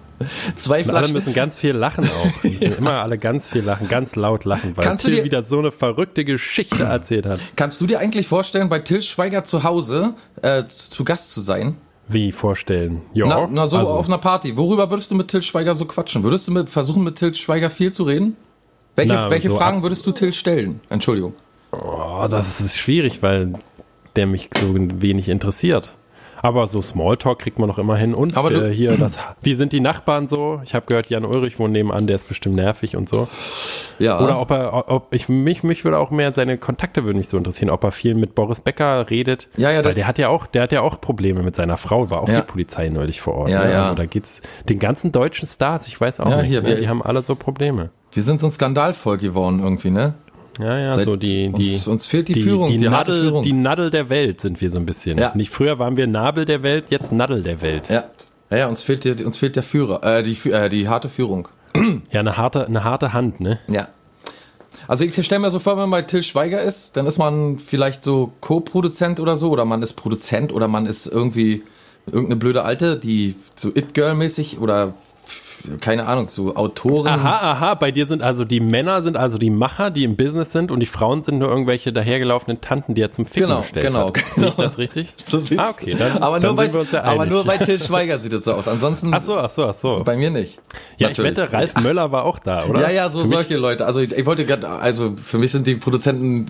Zwei 0.55 0.79
Und 0.83 0.89
alle 0.89 0.99
Flaschen. 0.99 1.13
müssen 1.13 1.33
ganz 1.33 1.57
viel 1.57 1.71
lachen 1.75 2.05
auch. 2.05 2.41
Die 2.43 2.49
müssen 2.49 2.77
immer 2.77 3.01
alle 3.01 3.17
ganz 3.17 3.47
viel 3.47 3.63
lachen, 3.63 3.87
ganz 3.87 4.15
laut 4.15 4.45
lachen, 4.45 4.75
weil 4.75 4.83
Kannst 4.83 5.03
du 5.03 5.09
Till 5.09 5.17
dir- 5.19 5.23
wieder 5.23 5.43
so 5.43 5.59
eine 5.59 5.71
verrückte 5.71 6.25
Geschichte 6.25 6.83
erzählt 6.83 7.25
hat. 7.25 7.39
Kannst 7.55 7.79
du 7.81 7.87
dir 7.87 7.99
eigentlich 7.99 8.27
vorstellen, 8.27 8.69
bei 8.69 8.79
Till 8.79 9.01
Schweiger 9.01 9.43
zu 9.43 9.63
Hause 9.63 10.13
äh, 10.41 10.63
zu, 10.65 10.89
zu 10.91 11.03
Gast 11.03 11.31
zu 11.33 11.41
sein? 11.41 11.75
Wie 12.07 12.31
vorstellen? 12.31 13.01
Ja, 13.13 13.27
Na, 13.27 13.47
na 13.51 13.67
so 13.67 13.77
also, 13.77 13.93
auf 13.93 14.07
einer 14.07 14.17
Party. 14.17 14.57
Worüber 14.57 14.89
würdest 14.89 15.11
du 15.11 15.15
mit 15.15 15.27
Till 15.27 15.43
Schweiger 15.43 15.75
so 15.75 15.85
quatschen? 15.85 16.23
Würdest 16.23 16.47
du 16.47 16.51
mit, 16.51 16.69
versuchen, 16.69 17.03
mit 17.03 17.15
Till 17.17 17.33
Schweiger 17.33 17.69
viel 17.69 17.91
zu 17.91 18.03
reden? 18.03 18.35
Welche, 18.95 19.13
Na, 19.13 19.29
welche 19.29 19.49
so 19.49 19.55
Fragen 19.57 19.83
würdest 19.83 20.05
du 20.07 20.11
Till 20.11 20.33
stellen? 20.33 20.81
Entschuldigung. 20.89 21.33
oh, 21.71 22.25
das 22.29 22.59
ist 22.59 22.77
schwierig, 22.77 23.21
weil 23.21 23.53
der 24.15 24.25
mich 24.25 24.49
so 24.59 24.73
wenig 24.75 25.29
interessiert. 25.29 25.93
Aber 26.41 26.67
so 26.67 26.81
Smalltalk 26.81 27.39
kriegt 27.39 27.59
man 27.59 27.67
noch 27.67 27.77
immer 27.77 27.95
hin. 27.95 28.13
Und 28.13 28.37
Aber 28.37 28.51
äh, 28.51 28.73
hier, 28.73 28.97
das, 28.97 29.17
wie 29.41 29.55
sind 29.55 29.73
die 29.73 29.79
Nachbarn 29.79 30.27
so? 30.27 30.61
Ich 30.63 30.73
habe 30.73 30.85
gehört, 30.85 31.09
Jan 31.09 31.25
Ulrich 31.25 31.59
wohnt 31.59 31.73
nebenan, 31.73 32.07
der 32.07 32.15
ist 32.15 32.27
bestimmt 32.27 32.55
nervig 32.55 32.95
und 32.95 33.09
so. 33.09 33.27
Ja. 33.99 34.19
Oder 34.21 34.39
ob 34.39 34.51
er, 34.51 34.89
ob 34.89 35.13
ich 35.13 35.27
mich, 35.27 35.63
mich 35.63 35.83
würde 35.83 35.97
auch 35.97 36.09
mehr 36.11 36.31
seine 36.31 36.57
Kontakte 36.57 37.03
würden 37.03 37.17
mich 37.17 37.27
so 37.27 37.37
interessieren, 37.37 37.69
ob 37.69 37.83
er 37.83 37.91
viel 37.91 38.15
mit 38.15 38.33
Boris 38.35 38.61
Becker 38.61 39.09
redet. 39.09 39.49
Ja, 39.57 39.69
ja, 39.71 39.77
Weil 39.77 39.83
das- 39.83 39.95
der 39.95 40.07
hat 40.07 40.17
ja 40.17 40.29
auch, 40.29 40.45
der 40.47 40.63
hat 40.63 40.71
ja 40.71 40.81
auch 40.81 41.01
Probleme 41.01 41.43
mit 41.43 41.55
seiner 41.57 41.75
Frau, 41.77 42.09
war 42.09 42.21
auch 42.23 42.29
Ja. 42.29 42.41
die 42.41 42.47
Polizei 42.47 42.87
neulich 42.89 43.19
vor 43.19 43.33
Ort. 43.35 43.49
Ja, 43.49 43.63
ne? 43.65 43.71
ja. 43.71 43.81
Also 43.83 43.95
da 43.95 44.05
geht's 44.05 44.41
den 44.69 44.79
ganzen 44.79 45.11
deutschen 45.11 45.47
Stars, 45.47 45.87
ich 45.87 45.99
weiß 45.99 46.21
auch 46.21 46.29
Ja, 46.29 46.37
nicht, 46.37 46.47
hier, 46.49 46.61
ne? 46.61 46.67
wir- 46.69 46.75
die 46.77 46.87
haben 46.87 47.01
alle 47.03 47.21
so 47.21 47.35
Probleme. 47.35 47.89
wir 48.13 48.23
sind 48.23 48.39
so 48.39 48.47
ein 48.47 48.51
Skandalvolk 48.51 49.19
geworden 49.21 49.59
irgendwie, 49.61 49.89
ne? 49.91 50.13
Ja, 50.59 50.77
ja, 50.77 50.93
Seit- 50.93 51.05
so 51.05 51.15
die, 51.15 51.47
die, 51.51 51.71
uns, 51.71 51.87
uns 51.87 52.07
fehlt 52.07 52.27
die, 52.27 52.41
Führung, 52.41 52.69
die, 52.77 52.89
harte 52.89 53.11
Nadel, 53.11 53.23
Führung. 53.23 53.43
die 53.43 53.53
Nadel 53.53 53.89
der 53.91 54.09
Welt 54.09 54.41
sind 54.41 54.59
wir 54.61 54.69
so 54.69 54.77
ein 54.77 54.85
bisschen. 54.85 55.17
Ja. 55.17 55.31
Nicht 55.35 55.51
früher 55.51 55.79
waren 55.79 55.95
wir 55.97 56.05
Nabel 56.05 56.45
der 56.45 56.63
Welt, 56.63 56.85
jetzt 56.89 57.11
Nadel 57.11 57.41
der 57.43 57.61
Welt. 57.61 57.89
ja. 57.89 58.03
ja, 58.51 58.57
ja, 58.57 58.67
uns 58.67 58.83
fehlt, 58.83 59.03
die, 59.05 59.23
uns 59.23 59.37
fehlt 59.37 59.55
der 59.55 59.63
Führer, 59.63 60.03
äh, 60.03 60.21
die, 60.23 60.37
äh, 60.51 60.69
die 60.69 60.87
harte 60.89 61.07
Führung. 61.09 61.47
Ja, 62.11 62.19
eine 62.19 62.35
harte, 62.35 62.65
eine 62.67 62.83
harte 62.83 63.13
Hand, 63.13 63.39
ne? 63.39 63.59
Ja. 63.67 63.87
Also 64.87 65.03
ich 65.05 65.23
stelle 65.23 65.39
mir 65.39 65.51
so 65.51 65.59
vor, 65.59 65.73
wenn 65.73 65.81
man 65.87 65.91
bei 65.91 66.01
Till 66.01 66.23
Schweiger 66.23 66.61
ist, 66.61 66.97
dann 66.97 67.05
ist 67.05 67.19
man 67.19 67.57
vielleicht 67.59 68.03
so 68.03 68.31
Co-Produzent 68.41 69.19
oder 69.19 69.35
so, 69.35 69.51
oder 69.51 69.63
man 69.65 69.83
ist 69.83 69.93
Produzent 69.93 70.51
oder 70.51 70.67
man 70.67 70.87
ist 70.87 71.05
irgendwie 71.05 71.63
irgendeine 72.07 72.37
blöde 72.37 72.63
Alte, 72.63 72.97
die 72.97 73.35
so 73.55 73.69
It-Girl-mäßig 73.69 74.59
oder 74.59 74.93
keine 75.81 76.07
Ahnung, 76.07 76.27
so 76.27 76.55
Autorin. 76.55 77.11
Aha, 77.11 77.51
aha, 77.51 77.73
bei 77.75 77.91
dir 77.91 78.07
sind 78.07 78.23
also 78.23 78.45
die 78.45 78.59
Männer 78.59 79.03
sind 79.03 79.17
also 79.17 79.37
die 79.37 79.49
Macher, 79.49 79.91
die 79.91 80.03
im 80.03 80.15
Business 80.15 80.51
sind 80.51 80.71
und 80.71 80.79
die 80.79 80.85
Frauen 80.85 81.23
sind 81.23 81.37
nur 81.39 81.49
irgendwelche 81.49 81.91
dahergelaufenen 81.91 82.61
Tanten, 82.61 82.95
die 82.95 83.01
er 83.01 83.11
zum 83.11 83.25
Ficken 83.25 83.49
Genau, 83.49 83.61
gestellt 83.61 83.85
genau, 83.85 84.07
hat. 84.07 84.13
genau. 84.35 84.47
Ich 84.47 84.55
das 84.55 84.77
richtig? 84.77 85.13
So 85.17 85.41
sieht's. 85.41 85.61
Ah, 85.61 85.69
okay, 85.69 85.95
dann, 85.97 86.23
aber, 86.23 86.39
dann 86.39 86.49
nur 86.49 86.55
bei, 86.55 86.63
sind 86.63 86.73
wir 86.73 86.79
uns 86.81 86.91
ja 86.91 87.03
aber 87.03 87.25
nur 87.25 87.43
bei 87.43 87.57
Till 87.59 87.79
Schweiger 87.79 88.17
sieht 88.17 88.33
es 88.33 88.45
so 88.45 88.53
aus. 88.53 88.67
Ansonsten 88.67 89.13
Ach 89.13 89.21
so, 89.21 89.37
ach 89.37 89.49
so, 89.49 89.65
ach 89.65 89.73
so. 89.75 90.01
bei 90.03 90.15
mir 90.15 90.29
nicht. 90.29 90.59
Ja, 90.97 91.09
Natürlich. 91.09 91.31
ich 91.31 91.37
wette, 91.37 91.53
Ralf 91.53 91.73
Möller 91.81 92.11
war 92.11 92.25
auch 92.25 92.39
da, 92.39 92.65
oder? 92.65 92.81
Ja, 92.81 92.89
ja, 92.89 93.09
so 93.09 93.21
Für 93.21 93.27
solche 93.27 93.57
Leute. 93.57 93.85
Also 93.85 93.99
ich, 93.99 94.11
ich 94.13 94.25
wollte 94.25 94.45
gerade, 94.45 94.67
also 94.67 95.13
für 95.15 95.37
mich 95.37 95.51
sind 95.51 95.67
die 95.67 95.75
Produzenten 95.75 96.45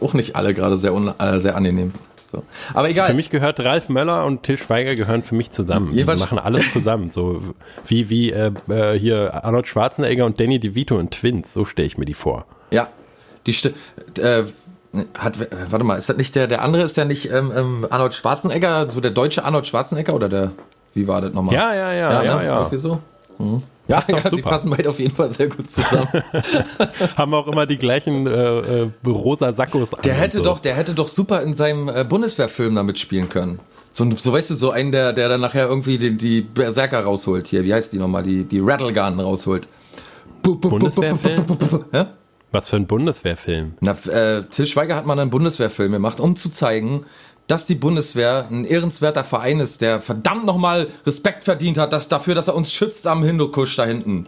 auch 0.00 0.14
nicht 0.14 0.36
alle 0.36 0.54
gerade 0.54 0.76
sehr, 0.76 0.94
un, 0.94 1.12
äh, 1.18 1.40
sehr 1.40 1.56
angenehm. 1.56 1.92
So. 2.26 2.42
Aber 2.74 2.88
egal. 2.88 3.06
Für 3.06 3.14
mich 3.14 3.30
gehört 3.30 3.60
Ralf 3.60 3.88
Möller 3.88 4.24
und 4.24 4.42
Till 4.42 4.58
Schweiger 4.58 4.94
gehören 4.94 5.22
für 5.22 5.34
mich 5.34 5.50
zusammen. 5.50 5.92
Die 5.92 5.98
Jeweils- 5.98 6.20
machen 6.20 6.38
alles 6.38 6.72
zusammen. 6.72 7.10
So 7.10 7.42
wie, 7.86 8.10
wie 8.10 8.32
äh, 8.32 8.52
äh, 8.68 8.98
hier 8.98 9.44
Arnold 9.44 9.66
Schwarzenegger 9.68 10.26
und 10.26 10.40
Danny 10.40 10.58
DeVito 10.58 10.96
und 10.96 11.12
Twins. 11.12 11.52
So 11.52 11.64
stelle 11.64 11.86
ich 11.86 11.98
mir 11.98 12.04
die 12.04 12.14
vor. 12.14 12.46
Ja, 12.70 12.88
die 13.46 13.52
Sti 13.52 13.72
äh, 14.18 14.44
hat, 15.18 15.40
äh, 15.40 15.48
warte 15.70 15.84
mal, 15.84 15.96
ist 15.96 16.08
das 16.08 16.16
nicht 16.16 16.34
der, 16.34 16.46
der 16.46 16.62
andere, 16.62 16.82
ist 16.82 16.96
der 16.96 17.04
nicht 17.04 17.30
ähm, 17.30 17.52
ähm, 17.54 17.86
Arnold 17.90 18.14
Schwarzenegger, 18.14 18.88
so 18.88 19.00
der 19.00 19.10
deutsche 19.10 19.44
Arnold 19.44 19.66
Schwarzenegger 19.66 20.14
oder 20.14 20.28
der, 20.28 20.52
wie 20.94 21.06
war 21.06 21.20
das 21.20 21.32
nochmal? 21.32 21.54
Ja, 21.54 21.74
ja, 21.74 21.92
ja, 21.92 22.22
ja, 22.22 22.36
ne? 22.36 22.46
ja. 22.46 22.58
Irgendwie 22.58 22.78
so? 22.78 22.98
Mhm. 23.38 23.62
Ja, 23.88 24.02
ja 24.08 24.30
die 24.30 24.42
passen 24.42 24.70
beide 24.70 24.88
auf 24.88 24.98
jeden 24.98 25.14
Fall 25.14 25.30
sehr 25.30 25.48
gut 25.48 25.70
zusammen. 25.70 26.08
Haben 27.16 27.34
auch 27.34 27.46
immer 27.46 27.66
die 27.66 27.78
gleichen 27.78 28.26
äh, 28.26 28.30
äh, 28.30 28.90
rosa 29.06 29.52
Sackos 29.52 29.90
Der 30.04 30.14
hätte 30.14 30.38
so. 30.38 30.42
doch, 30.42 30.58
der 30.58 30.74
hätte 30.74 30.94
doch 30.94 31.08
super 31.08 31.42
in 31.42 31.54
seinem 31.54 31.88
äh, 31.88 32.04
Bundeswehrfilm 32.04 32.74
da 32.74 32.82
mitspielen 32.82 33.28
können. 33.28 33.60
So, 33.92 34.10
so 34.14 34.32
weißt 34.32 34.50
du, 34.50 34.54
so 34.54 34.70
einen, 34.70 34.92
der, 34.92 35.12
der 35.12 35.28
dann 35.28 35.40
nachher 35.40 35.68
irgendwie 35.68 35.98
die, 35.98 36.16
die 36.16 36.42
Berserker 36.42 37.00
rausholt. 37.00 37.46
Hier, 37.46 37.64
wie 37.64 37.72
heißt 37.72 37.92
die 37.92 37.98
nochmal? 37.98 38.22
Die, 38.22 38.44
die 38.44 38.60
Rattlegun 38.60 39.20
rausholt. 39.20 39.68
Bundeswehrfilm? 40.42 41.44
Was 42.52 42.68
für 42.68 42.76
ein 42.76 42.86
Bundeswehrfilm. 42.86 43.74
Na, 43.80 43.92
äh, 44.08 44.44
Till 44.44 44.66
Schweiger 44.66 44.96
hat 44.96 45.06
mal 45.06 45.18
einen 45.18 45.30
Bundeswehrfilm 45.30 45.92
gemacht, 45.92 46.20
um 46.20 46.36
zu 46.36 46.50
zeigen, 46.50 47.04
dass 47.46 47.66
die 47.66 47.74
Bundeswehr 47.76 48.46
ein 48.50 48.64
ehrenswerter 48.64 49.24
Verein 49.24 49.60
ist, 49.60 49.80
der 49.80 50.00
verdammt 50.00 50.44
nochmal 50.44 50.88
Respekt 51.06 51.44
verdient 51.44 51.78
hat, 51.78 51.92
dass, 51.92 52.08
dafür, 52.08 52.34
dass 52.34 52.48
er 52.48 52.54
uns 52.56 52.72
schützt 52.72 53.06
am 53.06 53.22
Hindukusch 53.22 53.76
da 53.76 53.84
hinten. 53.84 54.24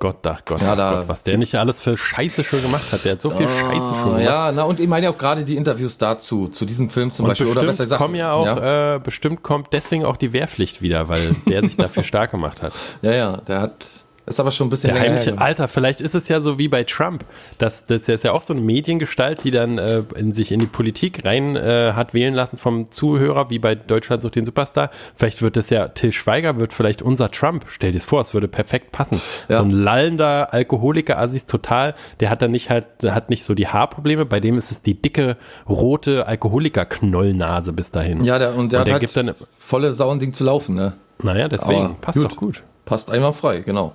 Gott, 0.00 0.24
ach 0.26 0.44
Gott, 0.44 0.60
Ja, 0.62 0.76
da- 0.76 0.94
Gott, 0.98 1.08
was 1.08 1.24
der 1.24 1.38
nicht 1.38 1.56
alles 1.56 1.80
für 1.80 1.96
Scheiße 1.96 2.44
schon 2.44 2.62
gemacht 2.62 2.92
hat. 2.92 3.04
Der 3.04 3.12
hat 3.12 3.22
so 3.22 3.30
viel 3.30 3.48
Scheiße 3.48 3.88
schon 3.96 4.04
gemacht. 4.04 4.22
Ja, 4.22 4.52
na 4.52 4.62
und 4.62 4.78
ich 4.78 4.86
meine 4.86 5.06
ja 5.06 5.12
auch 5.12 5.18
gerade 5.18 5.44
die 5.44 5.56
Interviews 5.56 5.98
dazu, 5.98 6.46
zu 6.46 6.64
diesem 6.64 6.88
Film 6.88 7.10
zum 7.10 7.24
Und 7.24 7.30
Beispiel. 7.30 7.48
Oder 7.48 7.62
besser 7.62 7.82
bestimmt 7.82 7.86
gesagt. 7.86 8.02
kommen 8.02 8.14
ja 8.14 8.32
auch, 8.32 8.94
Äh, 8.96 9.00
bestimmt 9.02 9.42
kommt 9.42 9.68
deswegen 9.72 10.04
auch 10.04 10.16
die 10.16 10.32
Wehrpflicht 10.32 10.82
wieder, 10.82 11.08
weil 11.08 11.34
der 11.48 11.64
sich 11.64 11.76
dafür 11.76 12.02
stark 12.04 12.30
gemacht 12.30 12.62
hat. 12.62 12.72
ja, 13.02 13.10
ja, 13.12 13.36
der 13.38 13.60
hat, 13.60 13.88
ist 14.28 14.40
aber 14.40 14.50
schon 14.50 14.66
ein 14.66 14.70
bisschen 14.70 14.94
Der 14.94 15.02
länger 15.02 15.18
her. 15.18 15.34
Alter, 15.40 15.68
vielleicht 15.68 16.00
ist 16.00 16.14
es 16.14 16.28
ja 16.28 16.40
so 16.40 16.58
wie 16.58 16.68
bei 16.68 16.84
Trump. 16.84 17.24
Das, 17.58 17.84
das 17.86 18.08
ist 18.08 18.24
ja 18.24 18.32
auch 18.32 18.42
so 18.42 18.52
eine 18.54 18.62
Mediengestalt, 18.62 19.42
die 19.44 19.50
dann 19.50 19.78
äh, 19.78 20.02
in 20.16 20.32
sich 20.32 20.52
in 20.52 20.60
die 20.60 20.66
Politik 20.66 21.24
rein 21.24 21.56
äh, 21.56 21.92
hat 21.94 22.14
wählen 22.14 22.34
lassen 22.34 22.56
vom 22.56 22.90
Zuhörer, 22.90 23.50
wie 23.50 23.58
bei 23.58 23.74
Deutschland 23.74 24.22
sucht 24.22 24.36
den 24.36 24.44
Superstar. 24.44 24.90
Vielleicht 25.14 25.42
wird 25.42 25.56
es 25.56 25.70
ja, 25.70 25.88
Till 25.88 26.12
Schweiger 26.12 26.58
wird 26.60 26.72
vielleicht 26.72 27.02
unser 27.02 27.30
Trump. 27.30 27.64
Stell 27.68 27.92
dir 27.92 27.98
das 27.98 28.06
vor, 28.06 28.20
es 28.20 28.34
würde 28.34 28.48
perfekt 28.48 28.92
passen. 28.92 29.20
Ja. 29.48 29.56
So 29.56 29.62
ein 29.62 29.70
lallender 29.70 30.52
Alkoholiker, 30.52 31.18
Assis 31.18 31.46
total, 31.46 31.94
der 32.20 32.30
hat 32.30 32.42
dann 32.42 32.50
nicht 32.50 32.70
halt, 32.70 32.86
hat 33.04 33.30
nicht 33.30 33.44
so 33.44 33.54
die 33.54 33.66
Haarprobleme, 33.68 34.24
bei 34.24 34.40
dem 34.40 34.58
ist 34.58 34.70
es 34.70 34.82
die 34.82 34.94
dicke, 35.00 35.36
rote 35.68 36.26
Alkoholiker-Knollnase 36.26 37.72
bis 37.72 37.90
dahin. 37.90 38.22
Ja, 38.24 38.38
der, 38.38 38.54
und 38.56 38.72
der, 38.72 38.80
Und 38.80 38.86
der 38.88 38.94
hat 38.94 39.00
gibt 39.00 39.14
halt 39.16 39.28
dann- 39.28 39.34
volle 39.58 39.92
Sauending 39.92 40.32
zu 40.32 40.44
laufen, 40.44 40.74
ne? 40.74 40.92
Naja, 41.22 41.48
deswegen, 41.48 41.84
Aber 41.86 41.96
passt 42.00 42.18
gut. 42.18 42.32
doch 42.32 42.36
gut. 42.36 42.62
Passt 42.84 43.10
einmal 43.10 43.32
frei, 43.32 43.58
genau. 43.60 43.94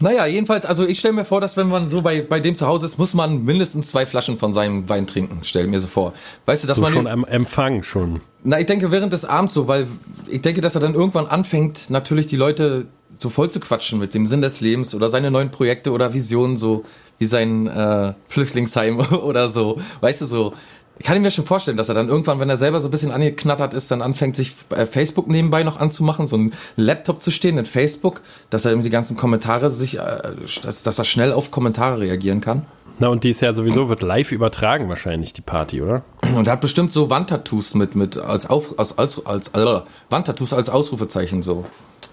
Naja, 0.00 0.26
jedenfalls, 0.26 0.64
also 0.64 0.86
ich 0.86 1.00
stelle 1.00 1.14
mir 1.14 1.24
vor, 1.24 1.40
dass 1.40 1.56
wenn 1.56 1.66
man 1.68 1.90
so 1.90 2.02
bei, 2.02 2.22
bei 2.22 2.38
dem 2.38 2.54
zu 2.54 2.68
Hause 2.68 2.86
ist, 2.86 2.98
muss 2.98 3.14
man 3.14 3.44
mindestens 3.44 3.88
zwei 3.88 4.06
Flaschen 4.06 4.38
von 4.38 4.54
seinem 4.54 4.88
Wein 4.88 5.08
trinken, 5.08 5.40
stell 5.42 5.66
mir 5.66 5.80
so 5.80 5.88
vor. 5.88 6.12
Weißt 6.46 6.62
du, 6.62 6.68
dass 6.68 6.76
So 6.76 6.82
man. 6.82 6.92
schon 6.92 7.06
am 7.08 7.24
Empfang 7.24 7.82
schon. 7.82 8.20
Na, 8.44 8.60
ich 8.60 8.66
denke 8.66 8.92
während 8.92 9.12
des 9.12 9.24
Abends 9.24 9.54
so, 9.54 9.66
weil 9.66 9.88
ich 10.28 10.40
denke, 10.40 10.60
dass 10.60 10.76
er 10.76 10.80
dann 10.80 10.94
irgendwann 10.94 11.26
anfängt, 11.26 11.90
natürlich 11.90 12.28
die 12.28 12.36
Leute 12.36 12.86
so 13.16 13.28
voll 13.28 13.50
zu 13.50 13.58
quatschen 13.58 13.98
mit 13.98 14.14
dem 14.14 14.26
Sinn 14.26 14.40
des 14.40 14.60
Lebens 14.60 14.94
oder 14.94 15.08
seine 15.08 15.32
neuen 15.32 15.50
Projekte 15.50 15.90
oder 15.90 16.14
Visionen 16.14 16.56
so. 16.56 16.84
wie 17.18 17.26
sein 17.26 17.66
äh, 17.66 18.12
Flüchtlingsheim 18.28 19.00
oder 19.24 19.48
so. 19.48 19.80
Weißt 20.00 20.20
du, 20.20 20.26
so. 20.26 20.54
Ich 20.98 21.06
kann 21.06 21.20
mir 21.22 21.30
schon 21.30 21.46
vorstellen, 21.46 21.76
dass 21.76 21.88
er 21.88 21.94
dann 21.94 22.08
irgendwann, 22.08 22.40
wenn 22.40 22.50
er 22.50 22.56
selber 22.56 22.80
so 22.80 22.88
ein 22.88 22.90
bisschen 22.90 23.12
angeknattert 23.12 23.72
ist, 23.72 23.90
dann 23.90 24.02
anfängt, 24.02 24.34
sich 24.34 24.54
äh, 24.70 24.86
Facebook 24.86 25.28
nebenbei 25.28 25.62
noch 25.62 25.78
anzumachen, 25.78 26.26
so 26.26 26.36
ein 26.36 26.52
Laptop 26.76 27.22
zu 27.22 27.30
stehen 27.30 27.56
in 27.56 27.64
Facebook, 27.64 28.20
dass 28.50 28.64
er 28.64 28.74
die 28.76 28.90
ganzen 28.90 29.16
Kommentare 29.16 29.70
sich, 29.70 29.98
äh, 29.98 30.20
dass, 30.62 30.82
dass 30.82 30.98
er 30.98 31.04
schnell 31.04 31.32
auf 31.32 31.50
Kommentare 31.50 32.00
reagieren 32.00 32.40
kann. 32.40 32.66
Na, 33.00 33.08
und 33.08 33.22
die 33.22 33.30
ist 33.30 33.40
ja 33.40 33.54
sowieso, 33.54 33.88
wird 33.88 34.02
live 34.02 34.32
übertragen 34.32 34.88
wahrscheinlich, 34.88 35.32
die 35.32 35.40
Party, 35.40 35.82
oder? 35.82 36.02
Und 36.34 36.48
er 36.48 36.54
hat 36.54 36.60
bestimmt 36.60 36.92
so 36.92 37.10
Wandtattoos 37.10 37.74
mit, 37.74 37.94
mit, 37.94 38.18
als, 38.18 38.50
auf, 38.50 38.76
als, 38.76 38.98
als, 38.98 39.24
als, 39.24 39.48
äh, 39.48 39.80
Wandtattoos 40.10 40.52
als 40.52 40.68
Ausrufezeichen 40.68 41.42
so. 41.42 41.64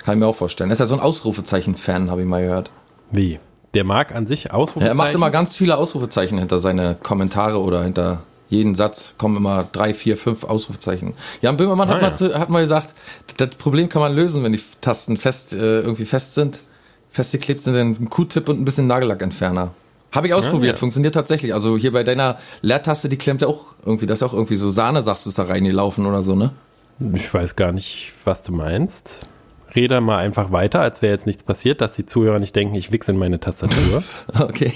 Kann 0.03 0.15
ich 0.15 0.19
mir 0.19 0.27
auch 0.27 0.35
vorstellen. 0.35 0.69
Er 0.69 0.73
ist 0.73 0.79
ja 0.79 0.85
so 0.85 0.93
ein 0.93 1.01
Ausrufezeichen-Fan, 1.01 2.11
habe 2.11 2.21
ich 2.21 2.27
mal 2.27 2.43
gehört. 2.43 2.69
Wie? 3.09 3.39
Der 3.73 3.83
mag 3.83 4.13
an 4.13 4.27
sich 4.27 4.53
Ausrufezeichen? 4.53 4.85
Ja, 4.85 4.93
er 4.93 4.95
macht 4.95 5.15
immer 5.15 5.31
ganz 5.31 5.55
viele 5.55 5.77
Ausrufezeichen 5.77 6.37
hinter 6.37 6.59
seine 6.59 6.95
Kommentare 7.01 7.59
oder 7.59 7.83
hinter 7.83 8.21
jeden 8.49 8.75
Satz 8.75 9.15
kommen 9.17 9.37
immer 9.37 9.67
drei, 9.71 9.93
vier, 9.93 10.17
fünf 10.17 10.43
Ausrufezeichen. 10.43 11.13
Jan 11.41 11.57
Böhmermann 11.57 11.89
Ah, 11.89 11.93
hat, 11.93 12.01
ja. 12.01 12.07
mal 12.07 12.13
zu, 12.15 12.39
hat 12.39 12.49
mal 12.49 12.61
gesagt, 12.61 12.93
das 13.37 13.49
Problem 13.57 13.89
kann 13.89 14.01
man 14.01 14.15
lösen, 14.15 14.43
wenn 14.43 14.53
die 14.53 14.61
Tasten 14.81 15.17
fest 15.17 15.53
äh, 15.53 15.81
irgendwie 15.81 16.05
fest 16.05 16.33
sind, 16.35 16.61
festgeklebt 17.09 17.61
sind, 17.61 17.73
dann 17.75 17.91
ein 17.91 18.09
Q-Tip 18.09 18.47
und 18.49 18.59
ein 18.59 18.65
bisschen 18.65 18.87
Nagellackentferner. 18.87 19.71
Habe 20.11 20.27
ich 20.27 20.33
ausprobiert, 20.33 20.75
ja. 20.77 20.79
funktioniert 20.79 21.13
tatsächlich. 21.13 21.53
Also 21.53 21.75
hier 21.77 21.91
bei 21.91 22.03
deiner 22.03 22.37
Leertaste, 22.61 23.09
die 23.09 23.17
klemmt 23.17 23.41
ja 23.41 23.47
auch 23.49 23.73
irgendwie, 23.85 24.05
das 24.05 24.19
ist 24.19 24.23
auch 24.23 24.33
irgendwie 24.33 24.55
so 24.55 24.69
Sahne, 24.69 25.01
sagst 25.01 25.25
du, 25.25 25.29
ist 25.29 25.39
da 25.39 25.43
reingelaufen 25.43 26.05
oder 26.05 26.23
so, 26.23 26.35
ne? 26.35 26.51
Ich 27.13 27.33
weiß 27.33 27.57
gar 27.57 27.73
nicht, 27.73 28.13
was 28.23 28.41
du 28.43 28.53
meinst. 28.53 29.19
Rede 29.75 30.01
mal 30.01 30.17
einfach 30.17 30.51
weiter, 30.51 30.81
als 30.81 31.01
wäre 31.01 31.13
jetzt 31.13 31.25
nichts 31.25 31.43
passiert, 31.43 31.81
dass 31.81 31.93
die 31.93 32.05
Zuhörer 32.05 32.39
nicht 32.39 32.55
denken, 32.55 32.75
ich 32.75 32.91
wichse 32.91 33.11
in 33.11 33.17
meine 33.17 33.39
Tastatur. 33.39 34.03
Okay. 34.39 34.71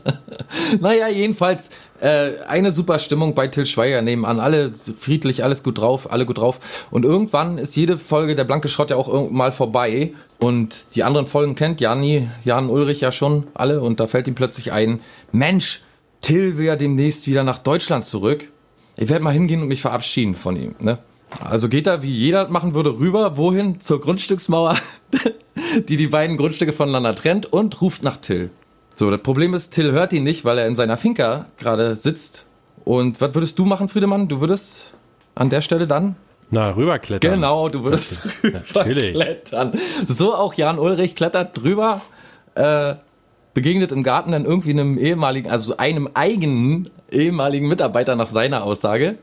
naja, 0.80 1.08
jedenfalls 1.08 1.70
äh, 2.00 2.32
eine 2.46 2.72
super 2.72 2.98
Stimmung 2.98 3.34
bei 3.34 3.48
Till 3.48 3.66
Schweiger 3.66 4.02
nebenan. 4.02 4.40
Alle 4.40 4.72
friedlich, 4.72 5.44
alles 5.44 5.62
gut 5.62 5.78
drauf, 5.78 6.10
alle 6.10 6.26
gut 6.26 6.38
drauf. 6.38 6.86
Und 6.90 7.04
irgendwann 7.04 7.58
ist 7.58 7.76
jede 7.76 7.98
Folge 7.98 8.34
der 8.34 8.44
blanke 8.44 8.68
Schrott 8.68 8.90
ja 8.90 8.96
auch 8.96 9.30
mal 9.30 9.52
vorbei. 9.52 10.12
Und 10.40 10.96
die 10.96 11.04
anderen 11.04 11.26
Folgen 11.26 11.54
kennt 11.54 11.80
Jani, 11.80 12.28
Jan 12.44 12.70
Ulrich 12.70 13.00
ja 13.00 13.12
schon 13.12 13.46
alle. 13.54 13.80
Und 13.80 14.00
da 14.00 14.06
fällt 14.06 14.26
ihm 14.26 14.34
plötzlich 14.34 14.72
ein, 14.72 15.00
Mensch, 15.32 15.82
Till 16.20 16.56
will 16.56 16.66
ja 16.66 16.76
demnächst 16.76 17.26
wieder 17.26 17.44
nach 17.44 17.58
Deutschland 17.58 18.04
zurück. 18.04 18.48
Ich 18.96 19.08
werde 19.08 19.24
mal 19.24 19.32
hingehen 19.32 19.62
und 19.62 19.68
mich 19.68 19.80
verabschieden 19.80 20.34
von 20.34 20.56
ihm. 20.56 20.74
Ne? 20.80 20.98
Also 21.40 21.68
geht 21.68 21.86
er, 21.86 22.02
wie 22.02 22.10
jeder 22.10 22.48
machen 22.48 22.74
würde, 22.74 22.98
rüber, 22.98 23.36
wohin? 23.36 23.80
Zur 23.80 24.00
Grundstücksmauer, 24.00 24.76
die 25.88 25.96
die 25.96 26.06
beiden 26.08 26.36
Grundstücke 26.36 26.72
voneinander 26.72 27.14
trennt 27.14 27.46
und 27.46 27.80
ruft 27.80 28.02
nach 28.02 28.16
Till. 28.16 28.50
So, 28.94 29.10
das 29.10 29.22
Problem 29.22 29.54
ist, 29.54 29.70
Till 29.70 29.92
hört 29.92 30.12
ihn 30.12 30.24
nicht, 30.24 30.44
weil 30.44 30.58
er 30.58 30.66
in 30.66 30.76
seiner 30.76 30.96
Finca 30.96 31.46
gerade 31.58 31.96
sitzt. 31.96 32.46
Und 32.84 33.20
was 33.20 33.34
würdest 33.34 33.58
du 33.58 33.64
machen, 33.64 33.88
Friedemann? 33.88 34.28
Du 34.28 34.40
würdest 34.40 34.92
an 35.34 35.50
der 35.50 35.60
Stelle 35.60 35.86
dann? 35.86 36.16
Na, 36.50 36.70
rüberklettern. 36.76 37.34
Genau, 37.34 37.70
du 37.70 37.82
würdest 37.84 38.28
Natürlich. 38.42 39.12
klettern. 39.14 39.72
So 40.06 40.34
auch 40.34 40.52
Jan 40.52 40.78
Ulrich 40.78 41.16
klettert 41.16 41.56
drüber, 41.56 42.02
äh, 42.54 42.94
begegnet 43.54 43.92
im 43.92 44.02
Garten 44.02 44.32
dann 44.32 44.44
irgendwie 44.44 44.70
einem 44.70 44.98
ehemaligen, 44.98 45.50
also 45.50 45.76
einem 45.76 46.08
eigenen 46.14 46.90
ehemaligen 47.10 47.68
Mitarbeiter 47.68 48.16
nach 48.16 48.26
seiner 48.26 48.64
Aussage, 48.64 49.18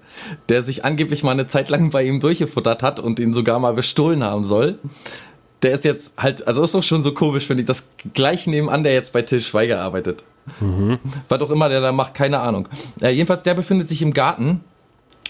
der 0.49 0.61
sich 0.61 0.85
angeblich 0.85 1.23
mal 1.23 1.31
eine 1.31 1.47
Zeit 1.47 1.69
lang 1.69 1.89
bei 1.89 2.03
ihm 2.03 2.19
durchgefuttert 2.19 2.83
hat 2.83 2.99
und 2.99 3.19
ihn 3.19 3.33
sogar 3.33 3.59
mal 3.59 3.73
bestohlen 3.73 4.23
haben 4.23 4.43
soll. 4.43 4.77
Der 5.61 5.71
ist 5.71 5.83
jetzt 5.83 6.13
halt, 6.17 6.47
also 6.47 6.63
ist 6.63 6.75
auch 6.75 6.83
schon 6.83 7.01
so 7.01 7.13
komisch, 7.13 7.47
finde 7.47 7.63
ich, 7.63 7.67
das 7.67 7.89
gleich 8.13 8.47
nebenan, 8.47 8.83
der 8.83 8.93
jetzt 8.93 9.11
bei 9.11 9.23
Till 9.23 9.41
Schweiger 9.41 9.81
arbeitet. 9.81 10.23
Was 11.27 11.41
auch 11.41 11.49
immer 11.49 11.69
der 11.69 11.81
da 11.81 11.91
macht, 11.91 12.13
keine 12.13 12.39
Ahnung. 12.39 12.69
Äh, 13.01 13.09
jedenfalls, 13.09 13.43
der 13.43 13.55
befindet 13.55 13.87
sich 13.87 14.01
im 14.01 14.13
Garten, 14.13 14.61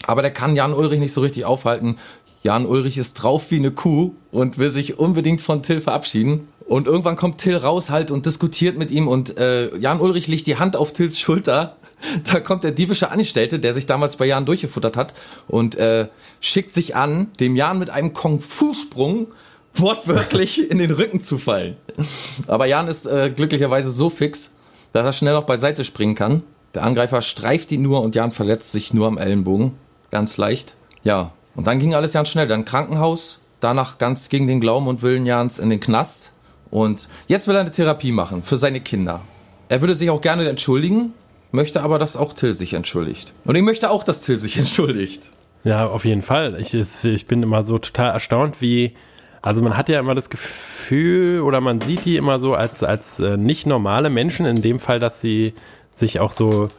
aber 0.05 0.21
der 0.21 0.31
kann 0.31 0.55
Jan 0.55 0.73
Ulrich 0.73 0.99
nicht 0.99 1.13
so 1.13 1.21
richtig 1.21 1.45
aufhalten. 1.45 1.97
Jan 2.43 2.65
Ulrich 2.65 2.97
ist 2.97 3.15
drauf 3.15 3.51
wie 3.51 3.57
eine 3.57 3.71
Kuh 3.71 4.13
und 4.31 4.57
will 4.57 4.69
sich 4.69 4.97
unbedingt 4.97 5.41
von 5.41 5.61
Till 5.61 5.81
verabschieden. 5.81 6.47
Und 6.69 6.85
irgendwann 6.85 7.15
kommt 7.15 7.39
Till 7.39 7.57
raus 7.57 7.89
halt 7.89 8.11
und 8.11 8.27
diskutiert 8.27 8.77
mit 8.77 8.91
ihm 8.91 9.07
und 9.07 9.39
äh, 9.39 9.75
Jan 9.77 9.99
Ulrich 9.99 10.27
legt 10.27 10.45
die 10.45 10.57
Hand 10.57 10.75
auf 10.75 10.93
Tills 10.93 11.19
Schulter. 11.19 11.75
Da 12.31 12.39
kommt 12.39 12.63
der 12.63 12.71
diebische 12.71 13.11
Angestellte, 13.11 13.59
der 13.59 13.73
sich 13.73 13.85
damals 13.85 14.15
bei 14.15 14.25
Jan 14.25 14.45
durchgefuttert 14.45 14.95
hat 14.95 15.13
und 15.49 15.75
äh, 15.75 16.07
schickt 16.39 16.71
sich 16.71 16.95
an, 16.95 17.27
dem 17.41 17.57
Jan 17.57 17.77
mit 17.77 17.89
einem 17.89 18.13
Kung-Fu-Sprung 18.13 19.27
wortwörtlich 19.73 20.71
in 20.71 20.77
den 20.77 20.91
Rücken 20.91 21.21
zu 21.21 21.37
fallen. 21.37 21.75
Aber 22.47 22.67
Jan 22.67 22.87
ist 22.87 23.05
äh, 23.05 23.31
glücklicherweise 23.35 23.89
so 23.91 24.09
fix, 24.09 24.51
dass 24.93 25.03
er 25.05 25.11
schnell 25.11 25.33
noch 25.33 25.43
beiseite 25.43 25.83
springen 25.83 26.15
kann. 26.15 26.43
Der 26.75 26.83
Angreifer 26.83 27.21
streift 27.21 27.71
ihn 27.73 27.81
nur 27.81 28.01
und 28.01 28.15
Jan 28.15 28.31
verletzt 28.31 28.71
sich 28.71 28.93
nur 28.93 29.07
am 29.07 29.17
Ellenbogen. 29.17 29.73
Ganz 30.11 30.37
leicht. 30.37 30.75
Ja, 31.03 31.33
und 31.55 31.65
dann 31.67 31.79
ging 31.79 31.95
alles 31.95 32.13
ganz 32.13 32.29
schnell. 32.29 32.47
Dann 32.47 32.63
Krankenhaus, 32.63 33.39
danach 33.59 33.97
ganz 33.97 34.29
gegen 34.29 34.47
den 34.47 34.61
Glauben 34.61 34.87
und 34.87 35.01
Willen 35.01 35.25
Jans 35.25 35.59
in 35.59 35.69
den 35.69 35.79
Knast. 35.79 36.31
Und 36.71 37.07
jetzt 37.27 37.47
will 37.47 37.55
er 37.55 37.61
eine 37.61 37.71
Therapie 37.71 38.11
machen 38.11 38.43
für 38.43 38.57
seine 38.57 38.81
Kinder. 38.81 39.21
Er 39.69 39.81
würde 39.81 39.95
sich 39.95 40.09
auch 40.09 40.21
gerne 40.21 40.47
entschuldigen, 40.47 41.13
möchte 41.51 41.81
aber, 41.81 41.99
dass 41.99 42.17
auch 42.17 42.33
Till 42.33 42.53
sich 42.53 42.73
entschuldigt. 42.73 43.33
Und 43.45 43.55
ich 43.55 43.63
möchte 43.63 43.89
auch, 43.89 44.03
dass 44.03 44.21
Till 44.21 44.37
sich 44.37 44.57
entschuldigt. 44.59 45.31
Ja, 45.63 45.87
auf 45.87 46.05
jeden 46.05 46.21
Fall. 46.21 46.57
Ich, 46.59 46.73
ich 46.73 47.25
bin 47.25 47.43
immer 47.43 47.63
so 47.63 47.79
total 47.79 48.11
erstaunt, 48.11 48.61
wie, 48.61 48.93
also 49.41 49.61
man 49.61 49.75
hat 49.75 49.89
ja 49.89 49.99
immer 49.99 50.15
das 50.15 50.29
Gefühl 50.29 51.41
oder 51.41 51.59
man 51.59 51.81
sieht 51.81 52.05
die 52.05 52.15
immer 52.15 52.39
so 52.39 52.53
als, 52.53 52.81
als 52.83 53.19
äh, 53.19 53.37
nicht 53.37 53.65
normale 53.65 54.09
Menschen, 54.09 54.45
in 54.45 54.61
dem 54.61 54.79
Fall, 54.79 54.99
dass 54.99 55.19
sie 55.19 55.53
sich 55.93 56.19
auch 56.19 56.31
so, 56.31 56.69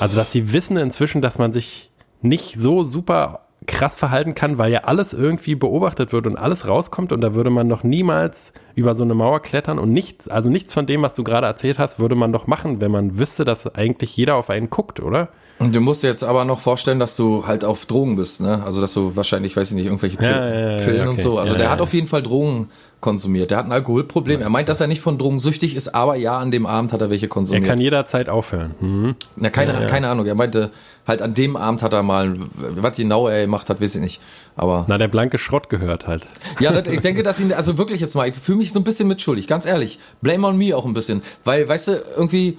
also 0.00 0.16
dass 0.16 0.32
sie 0.32 0.52
wissen 0.52 0.76
inzwischen, 0.76 1.20
dass 1.20 1.38
man 1.38 1.52
sich 1.52 1.90
nicht 2.22 2.54
so 2.58 2.82
super 2.84 3.43
krass 3.66 3.96
verhalten 3.96 4.34
kann, 4.34 4.58
weil 4.58 4.70
ja 4.70 4.80
alles 4.80 5.12
irgendwie 5.12 5.54
beobachtet 5.54 6.12
wird 6.12 6.26
und 6.26 6.36
alles 6.36 6.66
rauskommt 6.66 7.12
und 7.12 7.20
da 7.22 7.34
würde 7.34 7.50
man 7.50 7.68
doch 7.68 7.82
niemals 7.82 8.52
über 8.74 8.94
so 8.96 9.04
eine 9.04 9.14
Mauer 9.14 9.40
klettern 9.40 9.78
und 9.78 9.90
nichts, 9.90 10.28
also 10.28 10.50
nichts 10.50 10.74
von 10.74 10.86
dem, 10.86 11.02
was 11.02 11.14
du 11.14 11.24
gerade 11.24 11.46
erzählt 11.46 11.78
hast, 11.78 11.98
würde 11.98 12.14
man 12.14 12.32
doch 12.32 12.46
machen, 12.46 12.80
wenn 12.80 12.90
man 12.90 13.18
wüsste, 13.18 13.44
dass 13.44 13.74
eigentlich 13.74 14.16
jeder 14.16 14.36
auf 14.36 14.50
einen 14.50 14.68
guckt, 14.68 15.00
oder? 15.00 15.28
Und 15.58 15.74
du 15.74 15.80
musst 15.80 16.02
dir 16.02 16.08
jetzt 16.08 16.24
aber 16.24 16.44
noch 16.44 16.60
vorstellen, 16.60 16.98
dass 16.98 17.16
du 17.16 17.46
halt 17.46 17.64
auf 17.64 17.86
Drogen 17.86 18.16
bist, 18.16 18.40
ne? 18.40 18.62
Also 18.64 18.80
dass 18.80 18.92
du 18.92 19.14
wahrscheinlich, 19.16 19.56
weiß 19.56 19.70
ich 19.70 19.76
nicht, 19.76 19.86
irgendwelche 19.86 20.16
Pill 20.16 20.28
Ja, 20.28 20.48
ja, 20.48 20.70
ja, 20.72 20.84
Pillen 20.84 21.08
und 21.08 21.14
okay. 21.14 21.22
so. 21.22 21.38
Also 21.38 21.54
der 21.54 21.70
hat 21.70 21.80
auf 21.80 21.94
jeden 21.94 22.08
Fall 22.08 22.22
Drogen 22.22 22.70
konsumiert. 23.04 23.50
Der 23.50 23.58
hat 23.58 23.66
ein 23.66 23.72
Alkoholproblem. 23.72 24.40
Er 24.40 24.48
meint, 24.48 24.70
dass 24.70 24.80
er 24.80 24.86
nicht 24.86 25.02
von 25.02 25.18
Drogen 25.18 25.38
süchtig 25.38 25.76
ist, 25.76 25.94
aber 25.94 26.16
ja, 26.16 26.38
an 26.38 26.50
dem 26.50 26.64
Abend 26.64 26.90
hat 26.94 27.02
er 27.02 27.10
welche 27.10 27.26
Er 27.26 27.28
konsumiert. 27.28 27.66
kann 27.66 27.78
jederzeit 27.78 28.30
aufhören. 28.30 28.74
Mhm. 28.80 29.14
Na, 29.36 29.50
keine, 29.50 29.74
Ja, 29.74 29.80
ja. 29.82 29.86
keine 29.86 30.08
Ahnung. 30.08 30.24
Er 30.24 30.34
meinte, 30.34 30.70
halt 31.06 31.20
an 31.20 31.34
dem 31.34 31.54
Abend 31.56 31.82
hat 31.82 31.92
er 31.92 32.02
mal, 32.02 32.34
was 32.76 32.96
genau 32.96 33.28
er 33.28 33.42
gemacht 33.42 33.68
hat, 33.68 33.82
weiß 33.82 33.96
ich 33.96 34.00
nicht. 34.00 34.20
Aber 34.56 34.86
Na, 34.88 34.96
der 34.96 35.08
blanke 35.08 35.36
Schrott 35.36 35.68
gehört 35.68 36.06
halt. 36.06 36.26
ja, 36.60 36.72
das, 36.72 36.92
ich 36.92 37.00
denke, 37.00 37.22
dass 37.22 37.38
ihn, 37.40 37.52
also 37.52 37.76
wirklich 37.76 38.00
jetzt 38.00 38.14
mal, 38.14 38.26
ich 38.26 38.34
fühle 38.36 38.56
mich 38.58 38.72
so 38.72 38.80
ein 38.80 38.84
bisschen 38.84 39.06
mitschuldig, 39.06 39.46
ganz 39.46 39.66
ehrlich. 39.66 39.98
Blame 40.22 40.46
on 40.48 40.56
me 40.56 40.74
auch 40.74 40.86
ein 40.86 40.94
bisschen. 40.94 41.20
Weil, 41.44 41.68
weißt 41.68 41.88
du, 41.88 42.02
irgendwie, 42.16 42.56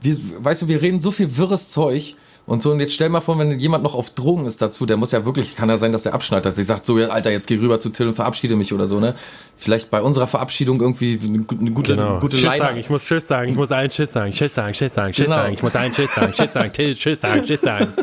wir, 0.00 0.16
weißt 0.38 0.62
du, 0.62 0.68
wir 0.68 0.80
reden 0.80 1.00
so 1.00 1.10
viel 1.10 1.36
wirres 1.36 1.70
Zeug 1.70 2.14
und 2.48 2.60
so, 2.62 2.72
und 2.72 2.80
jetzt 2.80 2.94
stell 2.94 3.08
mal 3.10 3.20
vor, 3.20 3.38
wenn 3.38 3.58
jemand 3.58 3.84
noch 3.84 3.94
auf 3.94 4.10
Drogen 4.10 4.46
ist 4.46 4.60
dazu, 4.60 4.86
der 4.86 4.96
muss 4.96 5.12
ja 5.12 5.24
wirklich, 5.24 5.54
kann 5.54 5.68
ja 5.68 5.76
sein, 5.76 5.92
dass 5.92 6.02
der 6.02 6.14
abschneidet, 6.14 6.46
dass 6.46 6.58
er 6.58 6.64
sagt, 6.64 6.84
so, 6.84 6.96
Alter, 6.96 7.30
jetzt 7.30 7.46
geh 7.46 7.56
rüber 7.58 7.78
zu 7.78 7.90
Till 7.90 8.08
und 8.08 8.14
verabschiede 8.14 8.56
mich 8.56 8.72
oder 8.72 8.86
so, 8.86 8.98
ne? 8.98 9.14
Vielleicht 9.56 9.90
bei 9.90 10.00
unserer 10.02 10.26
Verabschiedung 10.26 10.80
irgendwie 10.80 11.18
eine, 11.24 11.38
gu- 11.40 11.56
eine 11.60 11.70
gute, 11.70 11.94
Genau. 11.94 12.18
gute 12.20 12.36
Tschüss 12.36 12.56
sagen, 12.56 12.78
ich 12.78 12.90
muss 12.90 13.04
Tschüss 13.04 13.28
sagen, 13.28 13.50
ich 13.50 13.56
muss 13.56 13.70
allen 13.70 13.90
Tschüss 13.90 14.12
sagen, 14.12 14.32
Tschüss 14.32 14.54
sagen, 14.54 14.72
Tschüss 14.72 14.94
sagen, 14.94 15.12
Tschüss 15.12 15.24
Genau. 15.26 15.36
sagen, 15.36 15.54
ich 15.54 15.62
muss 15.62 15.74
allen 15.76 15.92
Tschüss 15.92 16.14
sagen, 16.14 16.32
Tschüss 16.32 16.52
sagen, 16.52 16.72
Till, 16.72 16.94
Tschüss 16.96 17.20
sagen, 17.20 17.44
Tschüss 17.46 17.60
sagen. 17.60 17.92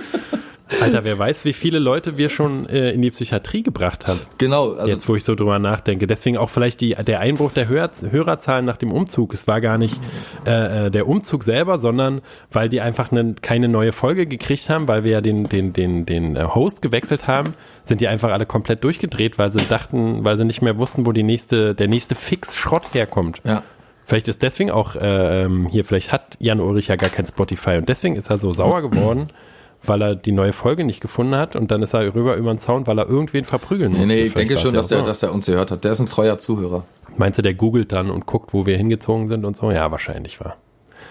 Alter, 0.82 1.04
wer 1.04 1.20
weiß, 1.20 1.46
wie 1.46 1.54
viele 1.54 1.80
Leute 1.80 2.18
wir 2.18 2.30
schon 2.30 2.68
äh, 2.68 2.92
in 2.92 3.02
die 3.02 3.12
Psychiatrie 3.12 3.62
gebracht 3.62 4.08
haben. 4.08 4.20
Genau, 4.38 4.74
also 4.74 4.92
Jetzt, 4.92 5.08
wo 5.08 5.16
ich 5.16 5.24
so 5.24 5.36
drüber 5.36 5.60
nachdenke. 5.60 6.08
Deswegen 6.08 6.38
auch 6.38 6.50
vielleicht 6.50 6.82
die, 6.82 6.96
der 6.96 7.20
Einbruch 7.20 7.52
der 7.52 7.70
Hör 7.70 7.92
Hörerzahlen 8.10 8.66
nach 8.66 8.78
dem 8.78 8.92
Umzug. 8.92 9.34
Es 9.34 9.48
war 9.48 9.62
gar 9.62 9.78
nicht 9.78 10.00
äh, 10.48 10.88
äh, 10.88 10.92
der 10.92 11.08
Umzug 11.08 11.44
selber, 11.44 11.80
sondern 11.80 12.22
weil 12.52 12.68
die 12.70 12.82
einfach 12.82 13.12
ne, 13.12 13.36
keine 13.42 13.68
neue 13.68 13.92
Folge 13.92 14.26
gekriegt 14.26 14.70
haben, 14.70 14.88
weil 14.88 15.04
wir 15.04 15.12
ja 15.12 15.22
den, 15.22 15.44
den, 15.44 15.74
den, 15.74 16.06
den 16.06 16.36
äh, 16.36 16.46
Host 16.46 16.82
gewechselt 16.82 17.28
haben, 17.28 17.54
sind 17.84 18.02
die 18.02 18.08
einfach 18.08 18.32
alle 18.32 18.46
komplett 18.46 18.84
durchgedreht, 18.84 19.38
weil 19.38 19.52
sie 19.52 19.66
dachten, 19.68 20.24
weil 20.24 20.38
sie 20.38 20.46
nicht 20.46 20.62
mehr 20.62 20.78
wussten, 20.78 21.06
wo 21.06 21.12
die 21.12 21.24
nächste, 21.24 21.76
der 21.76 21.88
nächste 21.88 22.16
Fix-Schrott 22.16 22.94
herkommt. 22.94 23.42
ja. 23.44 23.64
Vielleicht 24.08 24.28
ist 24.28 24.44
deswegen 24.44 24.70
auch 24.70 24.96
äh, 24.96 25.44
ähm, 25.44 25.68
hier, 25.68 25.84
vielleicht 25.84 26.12
hat 26.12 26.38
Jan 26.40 26.60
Ulrich 26.60 26.90
ja 26.90 26.96
gar 26.96 27.10
kein 27.10 27.26
Spotify 27.26 27.78
und 27.78 27.90
deswegen 27.90 28.16
ist 28.16 28.30
er 28.30 28.38
so 28.38 28.54
sauer 28.54 28.84
geworden, 28.84 29.30
weil 29.84 30.02
er 30.02 30.16
die 30.16 30.32
neue 30.32 30.54
Folge 30.54 30.84
nicht 30.84 31.02
gefunden 31.02 31.36
hat 31.36 31.56
und 31.56 31.72
dann 31.72 31.82
ist 31.84 31.94
er 31.94 32.14
rüber 32.16 32.36
über 32.36 32.54
den 32.54 32.60
Zaun, 32.60 32.88
weil 32.88 32.98
er 33.00 33.08
irgendwen 33.08 33.46
verprügeln 33.46 33.92
Nee, 33.92 33.98
musste. 34.00 34.14
nee, 34.14 34.22
ich 34.26 34.34
denke 34.34 34.58
schon, 34.58 34.72
ja 34.72 34.78
dass 34.78 34.92
auch 34.92 34.98
er, 34.98 35.04
dass 35.04 35.24
er 35.24 35.34
uns 35.34 35.46
gehört 35.46 35.72
hat. 35.72 35.84
Der 35.84 35.92
ist 35.92 36.00
ein 36.00 36.10
treuer 36.10 36.38
Zuhörer. 36.38 36.86
Meinst 37.18 37.38
du, 37.38 37.42
der 37.42 37.54
googelt 37.54 37.92
dann 37.92 38.10
und 38.10 38.26
guckt, 38.26 38.54
wo 38.54 38.66
wir 38.66 38.76
hingezogen 38.78 39.30
sind 39.30 39.46
und 39.46 39.56
so? 39.56 39.72
Ja, 39.72 39.90
wahrscheinlich 39.92 40.40
war. 40.42 40.58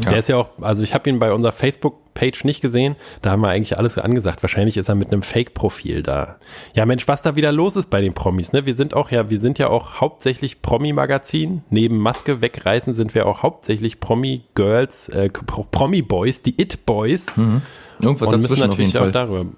Ja. 0.05 0.11
Der 0.11 0.19
ist 0.19 0.29
ja 0.29 0.37
auch, 0.37 0.49
also 0.61 0.83
ich 0.83 0.93
habe 0.93 1.09
ihn 1.09 1.19
bei 1.19 1.33
unserer 1.33 1.53
Facebook 1.53 1.97
Facebook-Page 2.15 2.45
nicht 2.45 2.61
gesehen. 2.61 2.97
Da 3.23 3.33
haben 3.33 3.43
wir 3.43 3.49
eigentlich 3.49 3.79
alles 3.79 3.99
angesagt. 3.99 4.43
Wahrscheinlich 4.43 4.77
ist 4.77 4.89
er 4.89 4.95
mit 4.95 5.13
einem 5.13 5.23
Fake-Profil 5.23 6.03
da. 6.03 6.37
Ja, 6.75 6.87
Mensch, 6.87 7.07
was 7.09 7.23
da 7.23 7.37
wieder 7.37 7.53
los 7.53 7.77
ist 7.77 7.91
bei 7.91 8.01
den 8.01 8.15
Promis, 8.15 8.53
ne? 8.53 8.67
Wir 8.67 8.77
sind 8.77 8.95
auch 8.95 9.11
ja, 9.11 9.31
wir 9.31 9.41
sind 9.41 9.59
ja 9.59 9.69
auch 9.69 10.01
hauptsächlich 10.01 10.63
Promi-Magazin. 10.63 11.63
Neben 11.71 11.99
Maske 11.99 12.41
wegreißen 12.41 12.95
sind 12.95 13.15
wir 13.15 13.27
auch 13.27 13.43
hauptsächlich 13.43 14.01
Promi-Girls, 14.01 15.09
äh, 15.11 15.29
Promi-Boys, 15.29 16.43
die 16.43 16.61
It-Boys. 16.61 17.37
Mhm. 17.37 17.63
Irgendwas 18.01 18.29
und 18.29 18.43
dazwischen 18.43 18.71
auf 18.71 18.79
jeden 18.79 18.91
natürlich 18.93 18.97
auch 18.97 19.13
Fall. 19.13 19.13
darüber, 19.13 19.51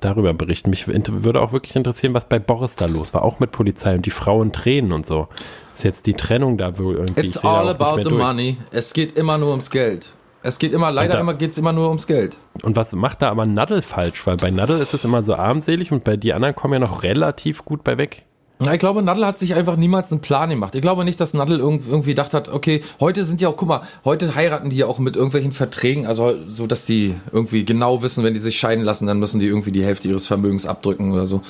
darüber 0.00 0.34
berichten. 0.34 0.70
Mich 0.70 0.86
würde 0.88 1.40
auch 1.40 1.52
wirklich 1.52 1.76
interessieren, 1.76 2.14
was 2.14 2.26
bei 2.26 2.38
Boris 2.38 2.74
da 2.76 2.86
los 2.86 3.12
war. 3.14 3.22
Auch 3.22 3.38
mit 3.38 3.52
Polizei 3.52 3.94
und 3.94 4.06
die 4.06 4.10
Frauen 4.10 4.52
Tränen 4.52 4.92
und 4.92 5.06
so. 5.06 5.28
Ist 5.74 5.84
jetzt 5.84 6.06
die 6.06 6.14
Trennung 6.14 6.58
da 6.58 6.78
wohl 6.78 6.96
irgendwie. 6.96 7.26
It's 7.26 7.38
all 7.44 7.68
about 7.68 7.96
the 7.96 8.10
durch. 8.10 8.22
money. 8.22 8.56
Es 8.70 8.92
geht 8.92 9.16
immer 9.16 9.38
nur 9.38 9.50
ums 9.50 9.70
Geld. 9.70 10.14
Es 10.42 10.58
geht 10.58 10.72
immer, 10.72 10.90
leider 10.90 11.14
da- 11.14 11.20
immer, 11.20 11.34
geht's 11.34 11.56
immer 11.58 11.72
nur 11.72 11.88
ums 11.88 12.06
Geld. 12.06 12.36
Und 12.62 12.74
was 12.76 12.92
macht 12.92 13.22
da 13.22 13.30
aber 13.30 13.46
Nadel 13.46 13.82
falsch? 13.82 14.26
Weil 14.26 14.36
bei 14.36 14.50
Nadel 14.50 14.80
ist 14.80 14.92
es 14.94 15.04
immer 15.04 15.22
so 15.22 15.34
armselig 15.34 15.92
und 15.92 16.04
bei 16.04 16.16
die 16.16 16.32
anderen 16.32 16.54
kommen 16.54 16.74
ja 16.74 16.80
noch 16.80 17.02
relativ 17.02 17.64
gut 17.64 17.84
bei 17.84 17.96
weg. 17.98 18.24
Ja, 18.64 18.72
Ich 18.72 18.78
glaube, 18.78 19.02
Nadel 19.02 19.26
hat 19.26 19.38
sich 19.38 19.54
einfach 19.54 19.76
niemals 19.76 20.12
einen 20.12 20.20
Plan 20.20 20.48
gemacht. 20.50 20.74
Ich 20.76 20.82
glaube 20.82 21.04
nicht, 21.04 21.20
dass 21.20 21.34
Nadel 21.34 21.58
irgend- 21.58 21.88
irgendwie 21.88 22.10
gedacht 22.10 22.32
hat, 22.32 22.48
okay, 22.48 22.80
heute 23.00 23.24
sind 23.24 23.40
ja 23.40 23.48
auch, 23.48 23.56
guck 23.56 23.68
mal, 23.68 23.80
heute 24.04 24.36
heiraten 24.36 24.70
die 24.70 24.76
ja 24.76 24.86
auch 24.86 25.00
mit 25.00 25.16
irgendwelchen 25.16 25.50
Verträgen, 25.50 26.06
also 26.06 26.36
so, 26.46 26.68
dass 26.68 26.86
die 26.86 27.14
irgendwie 27.32 27.64
genau 27.64 28.02
wissen, 28.02 28.22
wenn 28.22 28.34
die 28.34 28.40
sich 28.40 28.56
scheiden 28.58 28.84
lassen, 28.84 29.06
dann 29.08 29.18
müssen 29.18 29.40
die 29.40 29.46
irgendwie 29.48 29.72
die 29.72 29.84
Hälfte 29.84 30.06
ihres 30.08 30.26
Vermögens 30.26 30.66
abdrücken 30.66 31.12
oder 31.12 31.26
so. 31.26 31.42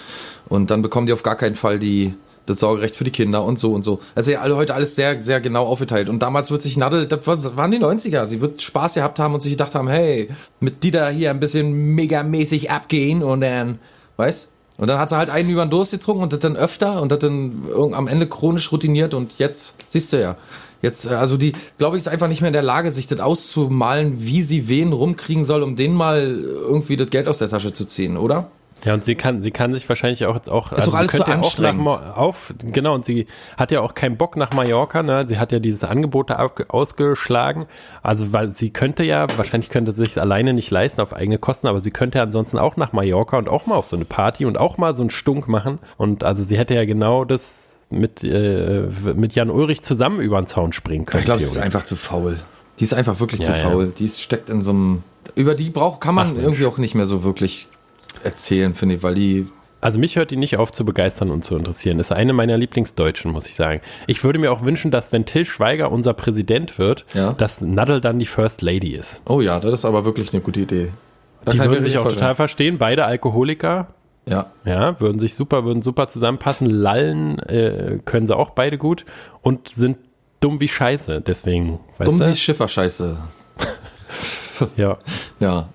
Und 0.49 0.71
dann 0.71 0.81
bekommen 0.81 1.07
die 1.07 1.13
auf 1.13 1.23
gar 1.23 1.37
keinen 1.37 1.55
Fall 1.55 1.79
die, 1.79 2.15
das 2.47 2.59
Sorgerecht 2.61 2.97
für 2.97 3.05
die 3.05 3.11
Kinder 3.11 3.45
und 3.45 3.59
so 3.59 3.73
und 3.73 3.83
so. 3.83 4.01
Also 4.15 4.31
ja, 4.33 4.41
alle 4.41 4.57
heute 4.57 4.75
alles 4.75 4.95
sehr, 4.97 5.23
sehr 5.23 5.41
genau 5.41 5.67
aufgeteilt. 5.67 6.09
Und 6.09 6.23
damals 6.23 6.51
wird 6.51 6.63
sich 6.63 6.77
Nadel, 6.77 7.07
das 7.07 7.27
war- 7.27 7.57
waren 7.57 7.71
die 7.71 7.79
90er, 7.79 8.27
sie 8.27 8.41
wird 8.41 8.61
Spaß 8.63 8.95
gehabt 8.95 9.19
haben 9.19 9.35
und 9.35 9.41
sich 9.41 9.53
gedacht 9.53 9.75
haben, 9.75 9.89
hey, 9.89 10.29
mit 10.61 10.83
Dieter 10.83 11.09
hier 11.11 11.31
ein 11.31 11.41
bisschen 11.41 11.73
megamäßig 11.95 12.71
abgehen 12.71 13.23
und 13.23 13.41
dann, 13.43 13.79
weißt? 14.17 14.49
Und 14.79 14.89
dann 14.89 14.99
hat 14.99 15.11
sie 15.11 15.17
halt 15.17 15.31
einen 15.31 15.51
über 15.51 15.65
den 15.65 15.71
Durst 15.71 15.93
getrunken 15.93 16.23
und 16.25 16.33
das 16.33 16.41
dann 16.41 16.57
öfter 16.57 17.01
und 17.01 17.13
das 17.13 17.21
dann 17.21 17.63
am 17.93 18.09
Ende 18.09 18.27
chronisch 18.27 18.73
routiniert 18.73 19.15
und 19.15 19.39
jetzt, 19.39 19.77
siehst 19.89 20.13
du 20.13 20.21
ja, 20.21 20.37
jetzt, 20.81 21.07
äh, 21.07 21.11
also 21.11 21.37
die, 21.37 21.53
glaube 21.79 21.97
ich, 21.97 22.01
ist 22.03 22.09
einfach 22.09 22.27
nicht 22.27 22.41
mehr 22.41 22.49
in 22.49 22.55
der 22.55 22.63
Lage, 22.63 22.91
sich 22.91 23.07
das 23.07 23.21
auszumalen, 23.21 24.15
wie 24.17 24.43
sie 24.43 24.69
wen 24.69 24.93
rumkriegen 24.93 25.45
soll, 25.45 25.63
um 25.63 25.77
denen 25.77 25.95
mal 25.95 26.23
irgendwie 26.23 26.97
das 26.97 27.11
Geld 27.11 27.29
aus 27.29 27.39
der 27.39 27.49
Tasche 27.51 27.73
zu 27.73 27.85
ziehen, 27.85 28.17
oder? 28.17 28.51
Ja, 28.85 28.95
und 28.95 29.05
sie 29.05 29.15
kann, 29.15 29.43
sie 29.43 29.53
kann 29.53 29.73
sich 29.73 29.89
wahrscheinlich 29.89 30.27
auch, 30.27 30.35
auch 30.49 30.73
Ist 30.73 30.87
doch 30.87 30.95
alles 30.95 31.13
sie 31.13 31.19
könnte 31.19 31.31
so 31.31 31.33
ja 31.33 31.39
auch 31.39 31.59
nach, 31.59 31.69
anstrengend. 31.69 32.17
Auf, 32.17 32.55
genau, 32.73 32.95
und 32.95 33.05
sie 33.05 33.27
hat 33.57 33.71
ja 33.71 33.81
auch 33.81 33.95
keinen 33.95 34.17
Bock 34.17 34.37
nach 34.37 34.53
Mallorca, 34.53 35.03
ne? 35.03 35.25
Sie 35.29 35.39
hat 35.39 35.53
ja 35.53 35.61
dieses 35.61 35.85
Angebot 35.85 36.31
da 36.31 36.51
ausgeschlagen. 36.69 37.67
Also, 38.03 38.33
weil 38.33 38.51
sie 38.51 38.71
könnte 38.71 39.05
ja, 39.05 39.27
wahrscheinlich 39.37 39.71
könnte 39.71 39.93
sie 39.93 40.05
sich 40.05 40.21
alleine 40.21 40.53
nicht 40.53 40.71
leisten 40.71 41.01
auf 41.01 41.13
eigene 41.13 41.39
Kosten, 41.39 41.69
aber 41.69 41.81
sie 41.83 41.91
könnte 41.91 42.19
ja 42.19 42.25
ansonsten 42.25 42.59
auch 42.59 42.77
nach 42.77 42.93
Mallorca 42.93 43.39
und 43.39 43.49
auch 43.49 43.67
mal 43.67 43.77
auf 43.77 43.87
so 43.87 43.97
eine 43.97 44.05
Party 44.05 44.45
und 44.45 44.59
auch 44.59 44.79
mal 44.79 44.97
so 44.97 45.03
einen 45.03 45.11
Stunk 45.11 45.49
machen. 45.49 45.79
Und 45.97 46.25
also 46.25 46.43
sie 46.43 46.59
hätte 46.59 46.75
ja 46.75 46.85
genau 46.85 47.25
das 47.25 47.79
mit, 47.91 48.25
äh, 48.25 48.89
mit 49.15 49.35
Jan 49.35 49.51
Ulrich 49.51 49.83
zusammen 49.83 50.21
über 50.21 50.41
den 50.41 50.47
Zaun 50.47 50.73
springen 50.73 51.05
können. 51.05 51.21
Ich 51.21 51.27
glaube, 51.27 51.41
sie 51.41 51.47
ist 51.47 51.59
einfach 51.59 51.83
zu 51.83 51.95
faul. 51.95 52.37
Die 52.79 52.85
ist 52.85 52.95
einfach 52.95 53.21
wirklich 53.21 53.41
Ja, 53.43 53.47
zu 53.47 53.53
ja. 53.53 53.59
faul. 53.59 53.93
Die 53.97 54.05
ist, 54.05 54.21
steckt 54.23 54.49
in 54.51 54.63
so 54.63 54.71
einem, 54.71 55.03
über 55.35 55.55
die 55.55 55.71
braucht, 55.71 56.01
kann 56.01 56.15
man 56.15 56.35
Ach, 56.37 56.43
irgendwie 56.43 56.67
auch 56.67 56.79
nicht 56.79 56.95
mehr 56.95 57.05
so 57.05 57.23
wirklich 57.23 57.69
erzählen, 58.25 58.75
finde 58.75 58.97
ich, 58.97 59.03
weil 59.03 59.15
die, 59.15 59.47
Also 59.81 59.99
mich 59.99 60.17
hört 60.17 60.31
die 60.31 60.37
nicht 60.37 60.57
auf 60.59 60.71
zu 60.73 60.85
begeistern 60.85 61.31
und 61.31 61.45
zu 61.45 61.57
interessieren. 61.57 61.99
Das 61.99 62.09
ist 62.09 62.13
eine 62.17 62.33
meiner 62.33 62.57
Lieblingsdeutschen, 62.57 63.33
muss 63.33 63.49
ich 63.49 63.55
sagen. 63.57 63.81
Ich 64.07 64.23
würde 64.23 64.39
mir 64.39 64.53
auch 64.53 64.63
wünschen, 64.63 64.91
dass 64.91 65.11
wenn 65.13 65.25
Till 65.25 65.45
Schweiger 65.45 65.91
unser 65.91 66.15
Präsident 66.15 66.79
wird, 66.79 67.05
Ja. 67.15 67.33
dass 67.33 67.61
Nadel 67.61 68.01
dann 68.01 68.19
die 68.19 68.27
First 68.27 68.63
Lady 68.63 68.91
ist. 68.95 69.23
oh 69.27 69.41
ja, 69.41 69.59
das 69.61 69.73
ist 69.75 69.85
aber 69.85 70.05
wirklich 70.05 70.33
eine 70.33 70.41
gute 70.43 70.61
Idee. 70.61 70.93
Da 71.45 71.53
Die 71.53 71.59
würden 71.59 71.83
sich 71.83 71.99
auch 71.99 72.03
vorstellen. 72.03 72.21
total 72.23 72.35
verstehen, 72.37 72.79
beide 72.79 73.05
Alkoholiker. 73.05 73.89
Ja. 74.25 74.47
Ja, 74.65 75.01
würden 75.01 75.19
sich 75.19 75.35
super, 75.35 75.65
würden 75.65 75.83
super 75.83 76.09
zusammenpassen. 76.09 76.69
Lallen 76.71 77.41
äh, 77.41 77.99
können 78.05 78.29
sie 78.29 78.37
auch 78.37 78.51
beide 78.51 78.79
gut 78.79 79.05
und 79.41 79.69
sind 79.71 79.97
dumm 80.39 80.61
wie 80.61 80.69
Scheiße. 80.69 81.21
Deswegen, 81.21 81.81
Dumm 81.99 82.21
du? 82.21 82.29
wie 82.29 82.37
Schifferscheiße. 82.37 83.17
ja. 84.77 84.99
Ja. 85.41 85.69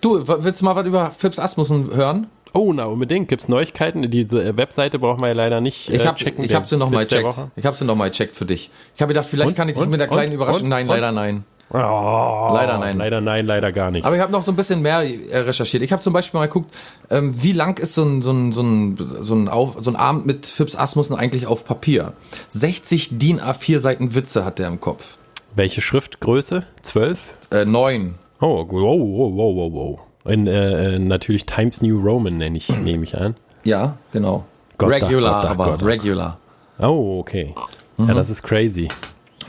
Du, 0.00 0.26
willst 0.26 0.60
du 0.60 0.64
mal 0.64 0.76
was 0.76 0.86
über 0.86 1.10
Phipps 1.10 1.38
Asmussen 1.38 1.94
hören? 1.94 2.26
Oh, 2.54 2.72
na, 2.72 2.84
unbedingt. 2.84 3.28
Gibt's 3.28 3.48
Neuigkeiten? 3.48 4.10
Diese 4.10 4.42
äh, 4.44 4.56
Webseite 4.56 4.98
brauchen 4.98 5.20
wir 5.20 5.28
ja 5.28 5.34
leider 5.34 5.60
nicht 5.60 5.88
Ich 5.88 6.00
äh, 6.02 6.06
habe 6.06 6.18
checken. 6.18 6.44
ich 6.44 6.50
Der 6.50 6.58
hab 6.58 6.66
sie 6.66 6.76
nochmal. 6.76 7.10
Woche. 7.10 7.50
Ich 7.56 7.64
habe 7.64 7.76
sie 7.76 7.84
nochmal 7.84 8.10
gecheckt 8.10 8.36
für 8.36 8.44
dich. 8.44 8.70
Ich 8.94 9.00
habe 9.00 9.08
gedacht, 9.14 9.26
vielleicht 9.26 9.50
Und? 9.50 9.56
kann 9.56 9.68
ich 9.68 9.76
dich 9.76 9.86
mit 9.86 10.00
einer 10.00 10.10
kleinen 10.10 10.32
Und? 10.32 10.34
Überraschung. 10.36 10.68
Nein, 10.68 10.86
leider 10.86 11.12
nein. 11.12 11.44
Oh, 11.74 12.50
Leider 12.52 12.76
nein. 12.76 12.98
Leider 12.98 13.22
nein, 13.22 13.46
leider 13.46 13.72
gar 13.72 13.90
nicht. 13.90 14.04
Aber 14.04 14.14
ich 14.14 14.20
habe 14.20 14.30
noch 14.30 14.42
so 14.42 14.52
ein 14.52 14.56
bisschen 14.56 14.82
mehr 14.82 15.02
äh, 15.30 15.38
recherchiert. 15.38 15.82
Ich 15.82 15.90
habe 15.90 16.02
zum 16.02 16.12
Beispiel 16.12 16.38
mal 16.38 16.46
geguckt, 16.46 16.70
ähm, 17.08 17.42
wie 17.42 17.52
lang 17.52 17.78
ist 17.78 17.94
so 17.94 18.04
ein, 18.04 18.20
so 18.20 18.30
ein, 18.30 18.52
so 18.52 18.60
ein, 18.62 18.98
so 18.98 19.34
ein, 19.34 19.48
Auf, 19.48 19.76
so 19.78 19.90
ein 19.90 19.96
Abend 19.96 20.26
mit 20.26 20.46
Phipps 20.46 20.76
Asmussen 20.76 21.16
eigentlich 21.16 21.46
auf 21.46 21.64
Papier? 21.64 22.12
60 22.48 23.16
DIN 23.18 23.40
A4 23.40 23.78
Seiten 23.78 24.14
Witze 24.14 24.44
hat 24.44 24.58
der 24.58 24.68
im 24.68 24.80
Kopf. 24.80 25.16
Welche 25.56 25.80
Schriftgröße? 25.80 26.66
Zwölf? 26.82 27.20
Äh, 27.50 27.64
neun. 27.64 28.18
Oh, 28.44 28.66
wow, 28.68 28.98
wow, 28.98 29.32
wow, 29.36 29.54
wow, 29.54 29.72
wow. 29.72 30.00
In, 30.24 30.48
äh, 30.48 30.96
äh, 30.96 30.98
natürlich 30.98 31.46
Times 31.46 31.80
New 31.80 32.00
Roman 32.00 32.38
nenne 32.38 32.58
ich, 32.58 32.68
nehme 32.76 33.04
ich 33.04 33.16
an. 33.16 33.36
Ja, 33.62 33.98
genau. 34.12 34.44
Gott, 34.78 34.90
regular, 34.90 35.42
Gott, 35.42 35.50
aber 35.52 35.64
Gott, 35.66 35.82
regular. 35.84 36.38
Oh, 36.80 37.20
okay. 37.20 37.54
Mhm. 37.98 38.08
Ja, 38.08 38.14
das 38.14 38.30
ist 38.30 38.42
crazy. 38.42 38.88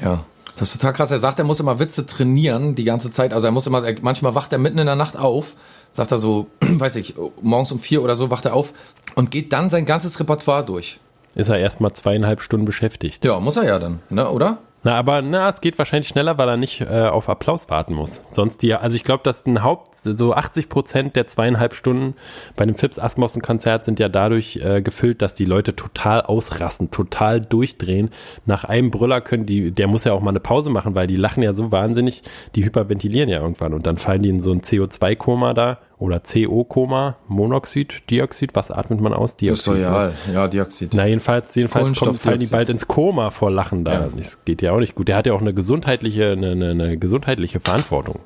Ja. 0.03 0.23
Das 0.55 0.69
ist 0.69 0.79
total 0.79 0.93
krass. 0.93 1.09
Er 1.09 1.17
sagt, 1.17 1.39
er 1.39 1.45
muss 1.45 1.59
immer 1.59 1.79
Witze 1.79 2.05
trainieren 2.05 2.73
die 2.73 2.83
ganze 2.83 3.09
Zeit. 3.09 3.33
Also 3.33 3.47
er 3.47 3.51
muss 3.51 3.65
immer, 3.65 3.83
er, 3.83 3.95
manchmal 4.03 4.35
wacht 4.35 4.53
er 4.53 4.59
mitten 4.59 4.77
in 4.77 4.85
der 4.85 4.95
Nacht 4.95 5.17
auf, 5.17 5.55
sagt 5.89 6.11
er 6.11 6.19
so, 6.19 6.45
weiß 6.61 6.97
ich, 6.97 7.15
morgens 7.41 7.71
um 7.71 7.79
vier 7.79 8.03
oder 8.03 8.15
so 8.15 8.29
wacht 8.29 8.45
er 8.45 8.53
auf 8.53 8.73
und 9.15 9.31
geht 9.31 9.53
dann 9.53 9.71
sein 9.71 9.85
ganzes 9.85 10.19
Repertoire 10.19 10.63
durch. 10.63 10.99
Ist 11.33 11.49
er 11.49 11.57
erstmal 11.57 11.93
zweieinhalb 11.93 12.43
Stunden 12.43 12.67
beschäftigt. 12.67 13.25
Ja, 13.25 13.39
muss 13.39 13.55
er 13.55 13.63
ja 13.63 13.79
dann, 13.79 14.01
ne, 14.11 14.29
oder? 14.29 14.59
Na, 14.83 14.95
aber 14.95 15.21
na, 15.21 15.49
es 15.49 15.61
geht 15.61 15.77
wahrscheinlich 15.77 16.09
schneller, 16.09 16.37
weil 16.37 16.49
er 16.49 16.57
nicht 16.57 16.81
äh, 16.81 17.07
auf 17.07 17.29
Applaus 17.29 17.69
warten 17.69 17.93
muss. 17.93 18.21
Sonst 18.31 18.61
die, 18.61 18.73
also 18.73 18.95
ich 18.95 19.05
glaube, 19.05 19.23
dass 19.23 19.45
ein 19.45 19.63
Haupt, 19.63 19.92
so 20.03 20.33
80 20.33 20.69
Prozent 20.69 21.15
der 21.15 21.27
zweieinhalb 21.27 21.73
Stunden 21.75 22.15
bei 22.55 22.65
dem 22.65 22.75
Phipps 22.75 22.99
Asmussen 22.99 23.41
Konzert 23.41 23.85
sind 23.85 23.99
ja 23.99 24.09
dadurch 24.09 24.57
äh, 24.57 24.81
gefüllt, 24.81 25.21
dass 25.21 25.35
die 25.35 25.45
Leute 25.45 25.75
total 25.75 26.21
ausrasten, 26.21 26.91
total 26.91 27.41
durchdrehen. 27.41 28.09
Nach 28.45 28.63
einem 28.63 28.91
Brüller 28.91 29.21
können 29.21 29.45
die, 29.45 29.71
der 29.71 29.87
muss 29.87 30.03
ja 30.03 30.13
auch 30.13 30.21
mal 30.21 30.31
eine 30.31 30.39
Pause 30.39 30.69
machen, 30.69 30.95
weil 30.95 31.07
die 31.07 31.15
lachen 31.15 31.43
ja 31.43 31.53
so 31.53 31.71
wahnsinnig, 31.71 32.23
die 32.55 32.65
hyperventilieren 32.65 33.29
ja 33.29 33.39
irgendwann 33.39 33.73
und 33.73 33.85
dann 33.85 33.97
fallen 33.97 34.23
die 34.23 34.29
in 34.29 34.41
so 34.41 34.51
ein 34.51 34.61
CO2-Koma 34.61 35.53
da 35.53 35.79
oder 36.03 36.19
CO-Koma, 36.19 37.15
Monoxid, 37.29 38.09
Dioxid, 38.09 38.55
was 38.55 38.71
atmet 38.71 38.99
man 38.99 39.13
aus? 39.13 39.35
Ist 39.39 39.67
doch 39.67 39.73
ne? 39.73 39.81
ja, 39.81 40.11
ja, 40.33 40.47
Dioxid. 40.49 40.93
Na, 40.93 41.07
jedenfalls, 41.07 41.55
jedenfalls 41.55 41.97
kommen, 41.97 42.15
fallen 42.15 42.39
die 42.39 42.47
bald 42.47 42.69
ins 42.69 42.87
Koma 42.87 43.29
vor 43.29 43.49
Lachen 43.49 43.85
da. 43.85 43.93
Ja. 43.93 44.07
Das 44.15 44.43
geht 44.43 44.61
ja 44.61 44.73
auch 44.73 44.79
nicht 44.79 44.95
gut. 44.95 45.07
Der 45.07 45.15
hat 45.15 45.27
ja 45.27 45.33
auch 45.33 45.41
eine 45.41 45.53
gesundheitliche, 45.53 46.31
eine, 46.31 46.51
eine, 46.51 46.71
eine 46.71 46.97
gesundheitliche 46.97 47.61
Verantwortung. 47.61 48.19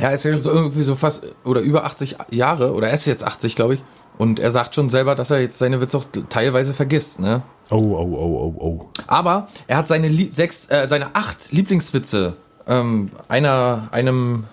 Ja, 0.00 0.08
er 0.08 0.14
ist 0.14 0.24
ja 0.24 0.38
so 0.38 0.50
irgendwie 0.50 0.82
so 0.82 0.96
fast 0.96 1.26
oder 1.44 1.60
über 1.60 1.84
80 1.84 2.16
Jahre 2.30 2.72
oder 2.72 2.88
er 2.88 2.94
ist 2.94 3.06
jetzt 3.06 3.24
80, 3.24 3.56
glaube 3.56 3.74
ich. 3.74 3.82
Und 4.18 4.38
er 4.38 4.50
sagt 4.50 4.74
schon 4.74 4.90
selber, 4.90 5.14
dass 5.14 5.30
er 5.30 5.40
jetzt 5.40 5.58
seine 5.58 5.80
Witze 5.80 5.96
auch 5.96 6.04
teilweise 6.28 6.74
vergisst, 6.74 7.20
ne? 7.20 7.42
Oh, 7.70 7.76
oh, 7.76 8.14
oh, 8.14 8.54
oh, 8.58 8.62
oh. 8.62 8.90
Aber 9.06 9.48
er 9.66 9.78
hat 9.78 9.88
seine 9.88 10.08
Lie 10.08 10.30
sechs, 10.32 10.66
äh, 10.70 10.88
seine 10.88 11.14
acht 11.14 11.52
Lieblingswitze 11.52 12.36
ähm, 12.66 13.10
einer 13.28 13.88
einem 13.92 14.44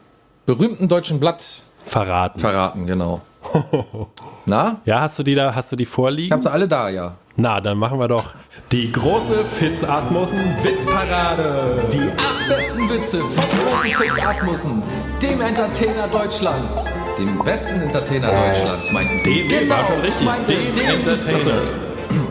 berühmten 0.46 0.88
deutschen 0.88 1.20
Blatt 1.20 1.64
Verraten. 1.86 2.40
verraten, 2.40 2.86
genau. 2.86 3.22
Na? 4.46 4.82
ja, 4.86 5.02
hast 5.02 5.20
du 5.20 5.24
die 5.24 5.36
da, 5.36 5.54
hast 5.54 5.72
du 5.72 5.76
die 5.76 5.84
Ich 5.84 5.90
vorliegen? 5.90 6.34
hab 6.34 6.42
sie 6.42 6.52
alle 6.52 6.68
da, 6.68 6.90
ja. 6.90 7.16
Na, 7.36 7.62
dann 7.62 7.78
machen 7.78 8.00
wir 8.00 8.08
doch 8.08 8.34
die 8.72 8.92
große 8.92 9.46
Fips 9.46 9.84
Asmussen 9.84 10.40
Witzparade. 10.64 11.84
Die 11.92 12.10
acht 12.18 12.48
besten 12.50 12.90
Witze 12.90 13.20
von 13.20 13.44
großen 13.44 13.92
Fips 13.92 14.20
Asmussen, 14.26 14.82
dem 15.22 15.42
Entertainer 15.42 16.08
Deutschlands. 16.12 16.86
Dem 17.20 17.38
besten 17.44 17.82
Entertainer 17.82 18.32
Deutschlands, 18.32 18.92
meinten 18.92 19.20
sie. 19.20 19.48
Dem- 19.48 19.70
war 19.70 19.86
schon 19.86 20.00
richtig, 20.02 20.28
dem 20.48 20.74
dem. 20.76 20.96
Entertainer. 20.96 21.36
Achso. 21.36 21.50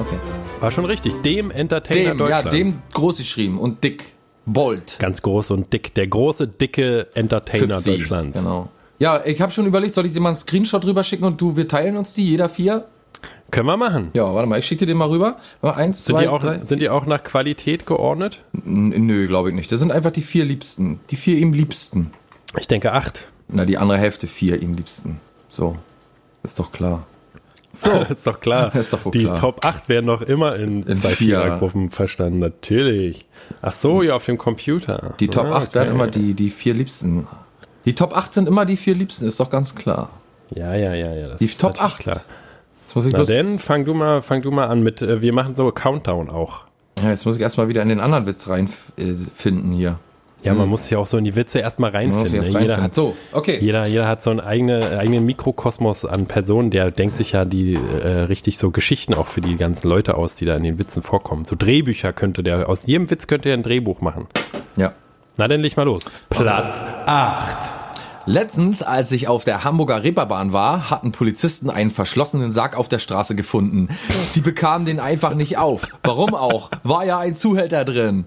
Okay. 0.00 0.16
War 0.61 0.70
schon 0.70 0.85
richtig. 0.87 1.12
Dem 1.22 1.50
Entertainer 1.50 2.11
Dem, 2.14 2.18
ja, 2.29 2.42
Deutschlands. 2.42 2.50
dem 2.57 2.83
groß 2.94 3.18
geschrieben 3.18 3.59
und 3.59 3.85
dick. 3.85 4.05
Bold. 4.46 4.96
Ganz 4.98 5.20
groß 5.22 5.50
und 5.50 5.72
dick. 5.72 5.94
Der 5.94 6.07
große, 6.07 6.46
dicke 6.48 7.09
Entertainer 7.14 7.74
Fipsi. 7.76 7.98
Deutschlands. 7.98 8.38
Genau. 8.38 8.68
Ja, 8.98 9.20
ich 9.24 9.40
habe 9.40 9.52
schon 9.52 9.66
überlegt, 9.66 9.94
soll 9.94 10.06
ich 10.06 10.12
dir 10.12 10.20
mal 10.20 10.30
einen 10.30 10.37
Screenshot 10.37 10.85
rüber 10.85 11.04
schicken 11.04 11.24
und 11.24 11.40
du, 11.40 11.56
wir 11.56 11.68
teilen 11.68 11.96
uns 11.96 12.14
die, 12.14 12.28
jeder 12.30 12.48
vier? 12.48 12.87
Können 13.50 13.66
wir 13.66 13.76
machen. 13.76 14.11
Ja, 14.14 14.32
warte 14.35 14.48
mal, 14.48 14.59
ich 14.59 14.66
schicke 14.66 14.80
dir 14.80 14.87
den 14.87 14.96
mal 14.98 15.09
rüber. 15.09 15.37
Eins, 15.62 16.04
Sind, 16.04 16.16
zwei, 16.16 16.22
die 16.22 16.28
auch, 16.28 16.40
drei. 16.40 16.61
sind 16.64 16.80
die 16.80 16.88
auch 16.88 17.06
nach 17.06 17.22
Qualität 17.22 17.87
geordnet? 17.87 18.40
N- 18.54 18.88
Nö, 19.06 19.26
glaube 19.28 19.50
ich 19.50 19.54
nicht. 19.54 19.70
Das 19.70 19.80
sind 19.80 19.92
einfach 19.92 20.11
die 20.11 20.22
vier 20.22 20.44
Liebsten. 20.44 21.00
Die 21.11 21.16
vier 21.16 21.38
ihm 21.38 21.52
Liebsten. 21.52 22.11
Ich 22.59 22.68
denke 22.68 22.92
acht. 22.92 23.26
Na, 23.48 23.64
die 23.64 23.78
andere 23.78 23.98
Hälfte 23.98 24.26
vier 24.26 24.61
ihm 24.61 24.74
Liebsten. 24.74 25.20
So. 25.48 25.76
Ist 26.42 26.59
doch 26.59 26.72
klar. 26.72 27.06
So. 27.70 27.90
ist 28.09 28.26
doch 28.26 28.40
klar. 28.40 28.74
Ist 28.74 28.92
doch 28.92 29.11
die 29.11 29.24
klar. 29.24 29.37
Top 29.37 29.64
8 29.64 29.88
werden 29.88 30.06
noch 30.06 30.22
immer 30.22 30.56
in, 30.56 30.82
In 30.82 30.96
zwei 30.96 31.09
vier. 31.11 31.40
Vierergruppen 31.40 31.90
verstanden, 31.90 32.38
natürlich. 32.40 33.26
Ach 33.62 33.72
so, 33.72 34.02
ja, 34.02 34.14
auf 34.16 34.24
dem 34.24 34.38
Computer. 34.38 35.14
Die 35.20 35.28
Top 35.28 35.46
Ah, 35.46 35.56
8 35.59 35.74
werden 35.74 35.88
okay. 35.88 35.94
immer 35.94 36.06
die, 36.09 36.35
die 36.35 36.50
vier 36.50 36.74
Liebsten. 36.74 37.26
Die 37.87 37.94
Top 37.94 38.16
8 38.16 38.35
sind 38.35 38.49
immer 38.49 38.64
die 38.64 38.77
vier 38.77 38.94
Liebsten, 38.94 39.27
ist 39.27 39.40
doch 39.40 39.49
ganz 39.49 39.75
klar. 39.75 40.11
Ja, 40.55 40.75
ja, 40.75 40.94
ja, 40.94 41.14
ja. 41.14 41.35
Die 41.37 41.46
Top 41.46 41.72
natürlich 41.72 41.81
8. 41.81 42.03
Klar. 42.03 42.20
Jetzt 42.83 42.94
muss 42.94 43.07
ich 43.07 43.12
Na 43.12 43.18
bloß, 43.18 43.29
denn, 43.29 43.59
fang 43.59 43.85
du 43.85 43.94
mal, 43.94 44.22
fang 44.22 44.42
du 44.42 44.51
mal 44.51 44.66
an 44.66 44.83
mit, 44.83 45.03
äh, 45.03 45.20
wir 45.20 45.33
machen 45.33 45.55
so 45.55 45.70
Countdown 45.70 46.29
auch. 46.29 46.64
ja, 47.03 47.11
jetzt 47.11 47.27
muss 47.27 47.37
ich 47.37 47.42
erstmal 47.42 47.68
wieder 47.68 47.83
in 47.83 47.88
den 47.88 48.01
anderen 48.01 48.27
Witz 48.27 48.49
reinfinden 48.49 49.72
hier. 49.72 49.99
Ja, 50.42 50.55
man 50.55 50.68
muss 50.68 50.87
sich 50.87 50.96
auch 50.96 51.07
so 51.07 51.18
in 51.18 51.25
die 51.25 51.35
Witze 51.35 51.59
erstmal 51.59 51.90
reinfinden. 51.90 52.35
erst 52.35 52.53
ne? 52.53 52.61
Jeder, 52.61 52.75
reinfinden. 52.75 52.85
hat, 52.85 52.94
So, 52.94 53.16
okay. 53.33 53.59
jeder, 53.61 53.87
jeder 53.88 54.07
hat 54.07 54.22
so 54.22 54.31
einen 54.31 54.38
eigene, 54.38 54.96
eigenen 54.99 55.27
Mikrokosmos 55.27 56.05
an 56.05 56.27
Personen, 56.27 56.70
der 56.70 56.92
denkt 56.92 57.16
sich 57.16 57.33
ja 57.33 57.44
die 57.44 57.75
äh, 57.75 58.09
richtig 58.09 58.59
so 58.59 58.70
Geschichten 58.70 59.14
auch 59.14 59.27
für 59.27 59.40
die 59.40 59.57
ganzen 59.57 59.88
Leute 59.88 60.14
aus, 60.16 60.37
die 60.37 60.44
da 60.44 60.55
in 60.57 60.62
den 60.62 60.79
Witzen 60.79 61.03
vorkommen. 61.03 61.46
So 61.46 61.57
Drehbücher 61.57 62.12
könnte 62.12 62.44
der, 62.44 62.68
aus 62.68 62.87
jedem 62.87 63.11
Witz 63.11 63.27
könnte 63.27 63.49
er 63.49 63.55
ein 63.55 63.64
Drehbuch 63.64 64.01
machen. 64.01 64.29
Ja. 64.77 64.92
Na, 65.37 65.49
dann 65.49 65.61
leg 65.61 65.77
mal 65.77 65.83
los. 65.85 66.05
Platz 66.31 66.83
8. 67.07 67.68
Letztens, 68.29 68.83
als 68.83 69.12
ich 69.12 69.29
auf 69.29 69.44
der 69.44 69.62
Hamburger 69.62 70.03
Reeperbahn 70.03 70.53
war, 70.53 70.90
hatten 70.90 71.12
Polizisten 71.12 71.70
einen 71.70 71.92
verschlossenen 71.92 72.51
Sarg 72.51 72.77
auf 72.77 72.88
der 72.88 72.99
Straße 72.99 73.37
gefunden. 73.37 73.88
Die 74.35 74.40
bekamen 74.40 74.85
den 74.85 74.99
einfach 74.99 75.35
nicht 75.35 75.59
auf. 75.59 75.88
Warum 76.03 76.35
auch? 76.35 76.70
War 76.83 77.05
ja 77.05 77.18
ein 77.18 77.37
Zuhälter 77.37 77.85
drin. 77.85 78.27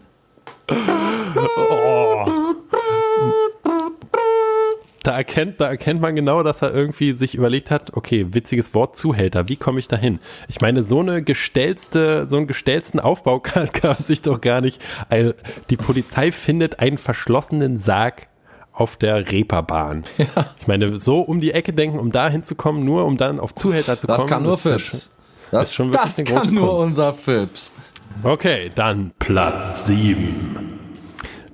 Da 5.04 5.16
erkennt, 5.16 5.62
da 5.62 5.70
erkennt 5.70 6.02
man 6.02 6.16
genau, 6.16 6.44
dass 6.44 6.62
er 6.62 6.74
irgendwie 6.74 7.14
sich 7.14 7.34
überlegt 7.36 7.72
hat, 7.72 7.94
okay, 7.96 8.28
witziges 8.32 8.74
Wort 8.74 8.98
Zuhälter, 8.98 9.48
wie 9.48 9.56
komme 9.56 9.80
ich 9.80 9.88
da 9.88 9.96
hin? 9.96 10.20
Ich 10.50 10.60
meine, 10.60 10.84
so 10.84 11.00
eine 11.00 11.24
gestellte, 11.24 12.28
so 12.30 12.36
einen 12.38 12.48
gestellten 12.48 13.00
Aufbau 13.00 13.40
kann, 13.42 13.72
kann 13.72 13.92
man 13.98 14.04
sich 14.06 14.22
doch 14.22 14.42
gar 14.42 14.60
nicht. 14.62 14.82
Also, 15.10 15.34
die 15.70 15.78
Polizei 15.78 16.32
findet 16.34 16.80
einen 16.80 16.98
verschlossenen 16.98 17.80
Sarg 17.80 18.28
auf 18.74 18.96
der 18.98 19.32
Reeperbahn. 19.32 20.04
Ich 20.60 20.68
meine, 20.68 21.00
so 21.02 21.22
um 21.22 21.40
die 21.40 21.52
Ecke 21.54 21.72
denken, 21.74 21.98
um 22.00 22.12
da 22.12 22.30
hinzukommen, 22.30 22.84
nur 22.84 23.06
um 23.06 23.18
dann 23.18 23.40
auf 23.40 23.56
Zuhälter 23.56 23.98
zu 24.00 24.08
Das 24.08 24.18
kommen. 24.22 24.30
kann 24.30 24.44
nur 24.44 24.56
ist 24.56 24.66
ja 24.66 24.72
Fips. 24.74 25.12
Das, 25.52 25.68
ist 25.70 25.76
schon 25.76 25.88
wirklich 25.94 26.04
das 26.16 26.20
eine 26.20 26.28
kann 26.28 26.54
nur 26.54 26.78
unser 26.78 27.14
Fips. 27.14 27.74
schon- 28.22 28.32
Okay, 28.32 28.70
dann 28.76 29.12
Platz 29.18 29.88
7. 29.88 30.79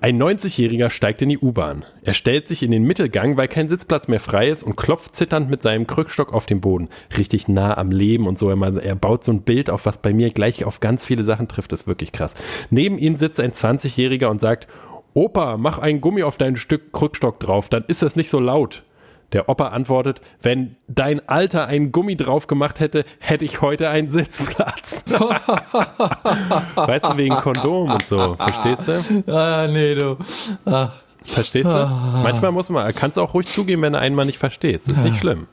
Ein 0.05 0.21
90-Jähriger 0.21 0.91
steigt 0.91 1.23
in 1.23 1.29
die 1.29 1.39
U-Bahn. 1.39 1.83
Er 2.03 2.13
stellt 2.13 2.47
sich 2.47 2.61
in 2.61 2.69
den 2.69 2.83
Mittelgang, 2.83 3.37
weil 3.37 3.47
kein 3.47 3.69
Sitzplatz 3.69 4.07
mehr 4.07 4.19
frei 4.19 4.49
ist 4.49 4.61
und 4.61 4.75
klopft 4.77 5.15
zitternd 5.15 5.49
mit 5.49 5.63
seinem 5.63 5.87
Krückstock 5.87 6.31
auf 6.31 6.45
den 6.45 6.61
Boden. 6.61 6.89
Richtig 7.17 7.47
nah 7.47 7.75
am 7.75 7.89
Leben 7.89 8.27
und 8.27 8.37
so. 8.37 8.51
Er, 8.51 8.95
baut 8.95 9.23
so 9.23 9.31
ein 9.31 9.41
Bild 9.41 9.71
auf, 9.71 9.87
was 9.87 9.97
bei 9.97 10.13
mir 10.13 10.29
gleich 10.29 10.63
auf 10.63 10.79
ganz 10.79 11.05
viele 11.05 11.23
Sachen 11.23 11.47
trifft. 11.47 11.71
Das 11.71 11.81
ist 11.81 11.87
wirklich 11.87 12.11
krass. 12.11 12.35
Neben 12.69 12.99
ihm 12.99 13.17
sitzt 13.17 13.39
ein 13.39 13.53
20-Jähriger 13.53 14.27
und 14.27 14.41
sagt, 14.41 14.67
Opa, 15.15 15.57
mach 15.57 15.79
einen 15.79 16.01
Gummi 16.01 16.21
auf 16.21 16.37
dein 16.37 16.55
Stück 16.55 16.93
Krückstock 16.93 17.39
drauf, 17.39 17.69
dann 17.69 17.85
ist 17.87 18.03
das 18.03 18.15
nicht 18.15 18.29
so 18.29 18.39
laut. 18.39 18.83
Der 19.33 19.49
Opa 19.49 19.69
antwortet, 19.69 20.21
wenn 20.41 20.75
dein 20.87 21.27
Alter 21.27 21.67
einen 21.67 21.91
Gummi 21.91 22.15
drauf 22.15 22.47
gemacht 22.47 22.79
hätte, 22.79 23.05
hätte 23.19 23.43
ich 23.45 23.61
heute 23.61 23.89
einen 23.89 24.09
Sitzplatz. 24.09 25.03
weißt 26.75 27.05
du, 27.05 27.17
wegen 27.17 27.35
Kondom 27.35 27.91
und 27.91 28.07
so. 28.07 28.35
Verstehst 28.35 28.87
du? 29.25 29.33
Ah, 29.33 29.67
nee, 29.67 29.95
du. 29.95 30.17
Ah, 30.65 30.89
Verstehst 31.23 31.69
du? 31.69 31.89
Manchmal 32.23 32.51
muss 32.51 32.69
man, 32.69 32.93
kannst 32.93 33.17
du 33.17 33.21
auch 33.21 33.33
ruhig 33.33 33.47
zugeben, 33.47 33.81
wenn 33.81 33.93
du 33.93 33.99
einen 33.99 34.15
mal 34.15 34.25
nicht 34.25 34.37
verstehst. 34.37 34.87
Ist 34.87 34.97
nicht 34.99 35.19
schlimm. 35.19 35.47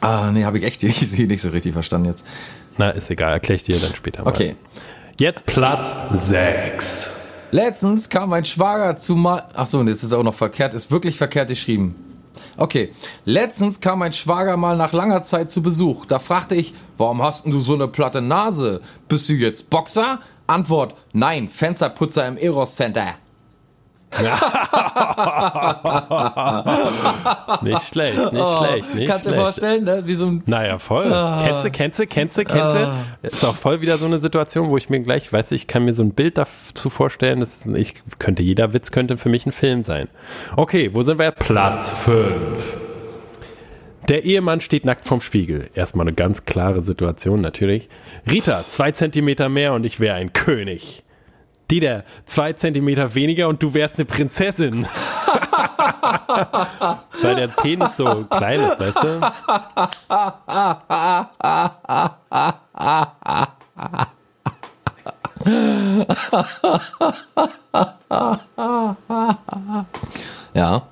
ah 0.00 0.30
nee, 0.32 0.44
habe 0.44 0.58
ich 0.58 0.64
echt 0.64 0.82
nicht, 0.84 1.18
nicht 1.18 1.40
so 1.40 1.48
richtig 1.48 1.72
verstanden 1.72 2.08
jetzt. 2.08 2.26
Na, 2.76 2.90
ist 2.90 3.10
egal, 3.10 3.32
erkläre 3.32 3.56
ich 3.56 3.62
dir 3.62 3.78
dann 3.78 3.94
später 3.94 4.22
mal. 4.24 4.30
Okay. 4.30 4.56
Jetzt 5.18 5.46
Platz 5.46 5.94
6. 6.12 7.08
Letztens 7.52 8.08
kam 8.08 8.30
mein 8.30 8.44
Schwager 8.44 8.96
zu 8.96 9.14
mal. 9.14 9.44
Ach 9.54 9.66
so, 9.66 9.78
und 9.78 9.88
jetzt 9.88 10.02
ist 10.02 10.12
auch 10.12 10.24
noch 10.24 10.34
verkehrt, 10.34 10.74
ist 10.74 10.90
wirklich 10.90 11.16
verkehrt 11.16 11.48
geschrieben. 11.48 11.94
Okay. 12.56 12.92
Letztens 13.24 13.80
kam 13.80 14.00
mein 14.00 14.12
Schwager 14.12 14.56
mal 14.56 14.76
nach 14.76 14.92
langer 14.92 15.22
Zeit 15.22 15.50
zu 15.50 15.62
Besuch. 15.62 16.06
Da 16.06 16.18
fragte 16.18 16.54
ich, 16.54 16.74
warum 16.96 17.22
hast 17.22 17.44
denn 17.44 17.52
du 17.52 17.60
so 17.60 17.74
eine 17.74 17.88
platte 17.88 18.20
Nase? 18.20 18.80
Bist 19.08 19.28
du 19.28 19.34
jetzt 19.34 19.70
Boxer? 19.70 20.20
Antwort, 20.46 20.94
nein, 21.12 21.48
Fensterputzer 21.48 22.26
im 22.28 22.36
Eros 22.36 22.76
Center. 22.76 23.14
Nicht 27.62 27.82
schlecht, 27.88 28.32
nicht 28.32 28.32
schlecht, 28.32 28.32
nicht 28.32 28.34
Oh, 28.34 28.58
Kannst 28.62 28.94
du 28.94 29.00
schlecht. 29.00 29.26
dir 29.26 29.34
vorstellen, 29.34 29.84
ne? 29.84 30.02
wie 30.04 30.14
so 30.14 30.26
ein 30.26 30.42
Naja, 30.46 30.78
voll. 30.78 31.10
Kennst 31.44 31.64
du, 31.64 31.70
kennst 31.70 31.98
du, 31.98 32.06
kennst 32.06 32.36
du, 32.38 32.44
kennst 32.44 32.74
du? 32.74 32.88
Ist 33.22 33.44
auch 33.44 33.56
voll 33.56 33.80
wieder 33.80 33.98
so 33.98 34.06
eine 34.06 34.18
Situation, 34.18 34.68
wo 34.68 34.76
ich 34.76 34.88
mir 34.90 35.00
gleich, 35.00 35.32
weißt 35.32 35.50
du, 35.50 35.54
ich 35.54 35.66
kann 35.66 35.84
mir 35.84 35.94
so 35.94 36.02
ein 36.02 36.12
Bild 36.12 36.38
dazu 36.38 36.90
vorstellen, 36.90 37.40
dass 37.40 37.66
ich 37.66 37.94
könnte, 38.18 38.42
jeder 38.42 38.72
Witz 38.72 38.90
könnte 38.90 39.16
für 39.16 39.28
mich 39.28 39.46
ein 39.46 39.52
Film 39.52 39.82
sein. 39.82 40.08
Okay, 40.56 40.90
wo 40.92 41.02
sind 41.02 41.18
wir? 41.18 41.30
Platz 41.30 41.88
5. 41.90 42.24
Der 44.08 44.24
Ehemann 44.24 44.60
steht 44.60 44.84
nackt 44.84 45.06
vorm 45.06 45.22
Spiegel. 45.22 45.70
Erstmal 45.74 46.06
eine 46.06 46.14
ganz 46.14 46.44
klare 46.44 46.82
Situation, 46.82 47.40
natürlich. 47.40 47.88
Rita, 48.30 48.64
zwei 48.68 48.90
Zentimeter 48.92 49.48
mehr 49.48 49.72
und 49.72 49.86
ich 49.86 49.98
wäre 49.98 50.16
ein 50.16 50.34
König. 50.34 51.03
Dieter, 51.74 52.04
zwei 52.24 52.52
Zentimeter 52.52 53.16
weniger 53.16 53.48
und 53.48 53.60
du 53.60 53.74
wärst 53.74 53.96
eine 53.96 54.04
Prinzessin. 54.04 54.86
Weil 57.22 57.34
der 57.34 57.48
Penis 57.48 57.96
so 57.96 58.24
klein 58.30 58.60
ist, 58.60 58.78
weißt 58.78 59.02
du? 59.02 59.20
Ja. 70.54 70.82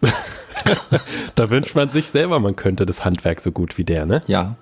Da 1.34 1.50
wünscht 1.50 1.74
man 1.74 1.90
sich 1.90 2.06
selber, 2.06 2.40
man 2.40 2.56
könnte 2.56 2.86
das 2.86 3.04
Handwerk 3.04 3.40
so 3.40 3.52
gut 3.52 3.76
wie 3.76 3.84
der, 3.84 4.06
ne? 4.06 4.22
Ja. 4.28 4.54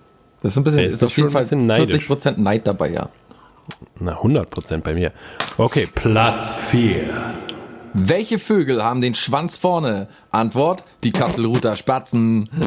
Das 0.42 0.54
ist 0.54 0.56
ein 0.56 0.64
bisschen, 0.64 0.78
Der 0.78 0.86
ist 0.86 0.94
ist 0.94 1.04
auf 1.04 1.16
jeden 1.16 1.30
Fall 1.30 1.42
ein 1.42 1.44
bisschen 1.44 1.66
neidisch. 1.66 2.08
40% 2.08 2.40
Neid 2.40 2.66
dabei, 2.66 2.90
ja. 2.90 3.08
Na, 3.98 4.20
100% 4.20 4.78
bei 4.82 4.94
mir. 4.94 5.12
Okay, 5.58 5.88
Platz 5.94 6.54
4. 6.54 7.04
Welche 7.94 8.38
Vögel 8.38 8.82
haben 8.82 9.02
den 9.02 9.14
Schwanz 9.14 9.58
vorne? 9.58 10.08
Antwort, 10.30 10.84
die 11.04 11.12
Kasselruther 11.12 11.76
Spatzen. 11.76 12.48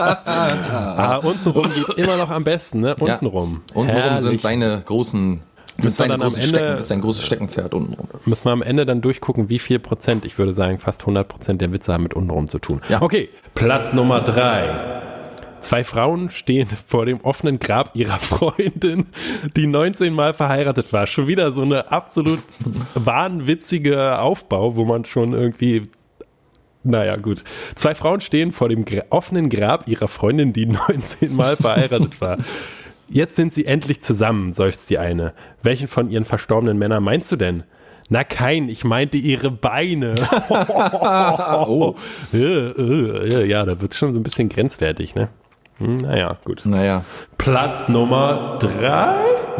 Ah, 0.00 1.16
untenrum 1.22 1.72
geht 1.72 1.88
immer 1.96 2.16
noch 2.16 2.30
am 2.30 2.44
besten, 2.44 2.80
ne? 2.80 2.96
Ja. 3.00 3.14
Untenrum. 3.14 3.60
Untenrum 3.74 4.16
sind 4.18 4.24
Herrlich. 4.24 4.42
seine 4.42 4.82
großen, 4.84 5.40
sind 5.78 5.94
seine 5.94 6.18
großen 6.18 6.42
Ende- 6.42 6.54
Stecken, 6.58 6.78
ist 6.78 6.92
ein 6.92 7.00
großes 7.00 7.24
Steckenpferd 7.24 7.74
untenrum. 7.74 8.08
Müssen 8.26 8.44
wir 8.46 8.52
am 8.52 8.62
Ende 8.62 8.84
dann 8.86 9.00
durchgucken, 9.00 9.48
wie 9.48 9.58
viel 9.58 9.78
Prozent, 9.78 10.24
ich 10.24 10.38
würde 10.38 10.52
sagen 10.52 10.78
fast 10.78 11.02
100 11.02 11.26
Prozent 11.28 11.60
der 11.60 11.72
Witze 11.72 11.92
haben 11.92 12.02
mit 12.02 12.14
untenrum 12.14 12.48
zu 12.48 12.58
tun. 12.58 12.80
Ja. 12.88 13.00
Okay, 13.02 13.28
Platz 13.54 13.92
Nummer 13.92 14.20
3. 14.20 15.02
Zwei 15.60 15.84
Frauen 15.84 16.30
stehen 16.30 16.68
vor 16.86 17.06
dem 17.06 17.20
offenen 17.20 17.58
Grab 17.58 17.90
ihrer 17.94 18.18
Freundin, 18.20 19.06
die 19.56 19.66
19 19.66 20.14
Mal 20.14 20.34
verheiratet 20.34 20.92
war. 20.92 21.06
Schon 21.06 21.26
wieder 21.26 21.52
so 21.52 21.62
eine 21.62 21.90
absolut 21.90 22.40
wahnwitzige 22.94 24.18
Aufbau, 24.18 24.76
wo 24.76 24.84
man 24.84 25.04
schon 25.04 25.32
irgendwie 25.32 25.88
naja, 26.84 27.16
gut. 27.16 27.44
Zwei 27.74 27.94
Frauen 27.94 28.20
stehen 28.20 28.52
vor 28.52 28.68
dem 28.68 28.84
gra 28.84 29.02
offenen 29.10 29.50
Grab 29.50 29.88
ihrer 29.88 30.08
Freundin, 30.08 30.52
die 30.52 30.66
19 30.88 31.34
Mal 31.34 31.56
verheiratet 31.56 32.20
war. 32.20 32.38
Jetzt 33.08 33.36
sind 33.36 33.52
sie 33.52 33.66
endlich 33.66 34.00
zusammen, 34.00 34.52
seufzt 34.52 34.88
die 34.90 34.98
eine. 34.98 35.32
Welchen 35.62 35.88
von 35.88 36.10
ihren 36.10 36.24
verstorbenen 36.24 36.78
Männern 36.78 37.02
meinst 37.02 37.32
du 37.32 37.36
denn? 37.36 37.64
Na 38.10 38.24
kein, 38.24 38.68
ich 38.68 38.84
meinte 38.84 39.18
ihre 39.18 39.50
Beine. 39.50 40.14
oh. 40.48 41.94
Ja, 42.32 43.66
da 43.66 43.80
wird's 43.80 43.98
schon 43.98 44.14
so 44.14 44.20
ein 44.20 44.22
bisschen 44.22 44.48
grenzwertig, 44.48 45.14
ne? 45.14 45.28
Naja, 45.78 46.36
gut. 46.44 46.62
Naja, 46.64 47.04
Platz 47.36 47.88
Nummer 47.88 48.58
drei? 48.58 49.16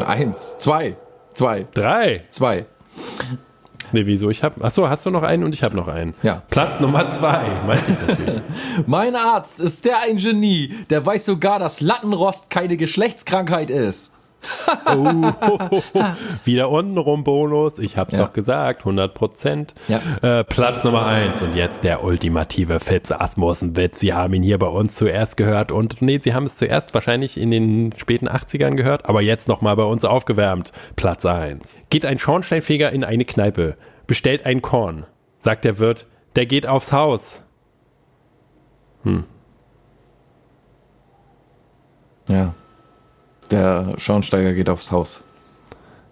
eins, 0.07 0.57
zwei, 0.59 0.97
zwei, 1.35 1.67
Drei. 1.75 2.25
zwei. 2.31 2.67
Nee, 3.93 4.05
wieso? 4.05 4.29
Ich 4.29 4.43
hab. 4.43 4.63
Achso, 4.63 4.89
hast 4.91 5.07
du 5.07 5.11
noch 5.11 5.23
einen 5.23 5.45
und 5.45 5.55
ich 5.55 5.63
habe 5.63 5.75
noch 5.75 5.89
einen. 5.89 6.15
Ja. 6.23 6.43
Platz 6.51 6.79
Nummer 6.81 7.09
zwei, 7.09 7.43
meinte 7.67 7.91
ich 7.93 8.07
natürlich. 8.09 8.43
Mein 8.87 9.17
Arzt 9.17 9.61
ist 9.61 9.85
der 9.87 10.01
ein 10.03 10.19
Genie, 10.19 10.75
der 10.91 11.07
weiß 11.07 11.25
sogar, 11.25 11.59
dass 11.59 11.81
Lattenrost 11.81 12.51
keine 12.51 12.77
Geschlechtskrankheit 12.77 13.71
ist. 13.71 14.13
Wieder 16.45 16.71
untenrum 16.71 17.25
Bonus. 17.25 17.79
Ich 17.79 17.97
hab's 17.97 18.15
Ja. 18.15 18.25
doch 18.27 18.33
gesagt, 18.33 18.81
100 18.81 19.13
Prozent. 19.13 19.75
Ja. 19.89 20.01
Äh, 20.23 20.45
Platz 20.45 20.85
Nummer 20.85 21.07
eins 21.07 21.43
und 21.43 21.55
jetzt 21.55 21.85
der 21.85 22.05
ultimative 22.05 22.81
Philips 22.81 23.11
Asmussen-Witz. 23.11 24.01
Sie 24.01 24.15
haben 24.15 24.35
ihn 24.35 24.43
hier 24.43 24.59
bei 24.59 24.69
uns 24.69 24.97
zuerst 24.97 25.37
gehört 25.37 25.73
und 25.73 26.01
nee, 26.03 26.19
Sie 26.23 26.35
haben 26.35 26.45
es 26.45 26.57
zuerst 26.57 26.95
wahrscheinlich 26.95 27.39
in 27.41 27.51
den 27.51 27.93
späten 27.97 28.29
80ern 28.29 28.77
gehört, 28.77 29.07
aber 29.07 29.23
jetzt 29.23 29.49
nochmal 29.49 29.77
bei 29.77 29.85
uns 29.85 30.05
aufgewärmt. 30.05 30.73
Platz 30.97 31.27
eins. 31.27 31.77
Geht 31.91 32.07
ein 32.07 32.19
Schornsteinfeger 32.19 32.93
in 32.93 33.05
eine 33.05 33.25
Kneipe, 33.25 33.77
bestellt 34.07 34.47
ein 34.47 34.63
Korn. 34.63 35.07
Sagt 35.41 35.65
der 35.65 35.79
Wirt, 35.79 36.07
der 36.37 36.47
geht 36.47 36.67
aufs 36.67 36.93
Haus. 36.93 37.43
Ja. 42.29 42.55
Der 43.51 43.95
Schornsteiger 43.97 44.53
geht 44.55 44.69
aufs 44.69 44.93
Haus. 44.93 45.23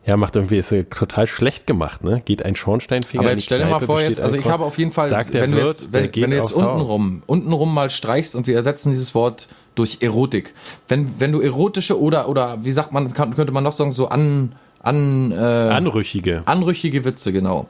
Ja, 0.06 0.16
macht 0.16 0.36
irgendwie, 0.36 0.56
ist 0.58 0.72
total 0.90 1.26
schlecht 1.26 1.66
gemacht, 1.66 2.04
ne? 2.04 2.22
Geht 2.24 2.44
ein 2.44 2.54
Schornsteinfeger. 2.54 3.20
Aber 3.20 3.30
jetzt 3.32 3.44
stell 3.44 3.58
dir 3.58 3.66
mal 3.66 3.80
vor, 3.80 4.00
jetzt, 4.00 4.20
also 4.20 4.36
ich 4.36 4.48
habe 4.48 4.64
auf 4.64 4.78
jeden 4.78 4.92
Fall, 4.92 5.10
wenn 5.10 5.50
du 5.50 5.56
Wirt, 5.56 5.66
jetzt, 5.66 5.92
wenn, 5.92 6.14
wenn 6.14 6.30
du 6.30 6.36
jetzt 6.36 6.52
untenrum, 6.52 7.22
untenrum 7.26 7.74
mal 7.74 7.90
streichst 7.90 8.36
und 8.36 8.46
wir 8.46 8.54
ersetzen 8.54 8.90
dieses 8.90 9.16
Wort 9.16 9.48
durch 9.74 9.98
Erotik. 10.02 10.54
Wenn, 10.86 11.18
wenn 11.18 11.32
du 11.32 11.40
erotische 11.40 12.00
oder, 12.00 12.28
oder, 12.28 12.58
wie 12.64 12.70
sagt 12.70 12.92
man, 12.92 13.12
kann, 13.14 13.34
könnte 13.34 13.52
man 13.52 13.64
noch 13.64 13.72
sagen, 13.72 13.90
so 13.90 14.06
an, 14.06 14.52
an, 14.80 15.32
äh, 15.32 15.34
Anrüchige. 15.34 16.42
anrüchige 16.46 17.04
Witze, 17.04 17.32
genau. 17.32 17.66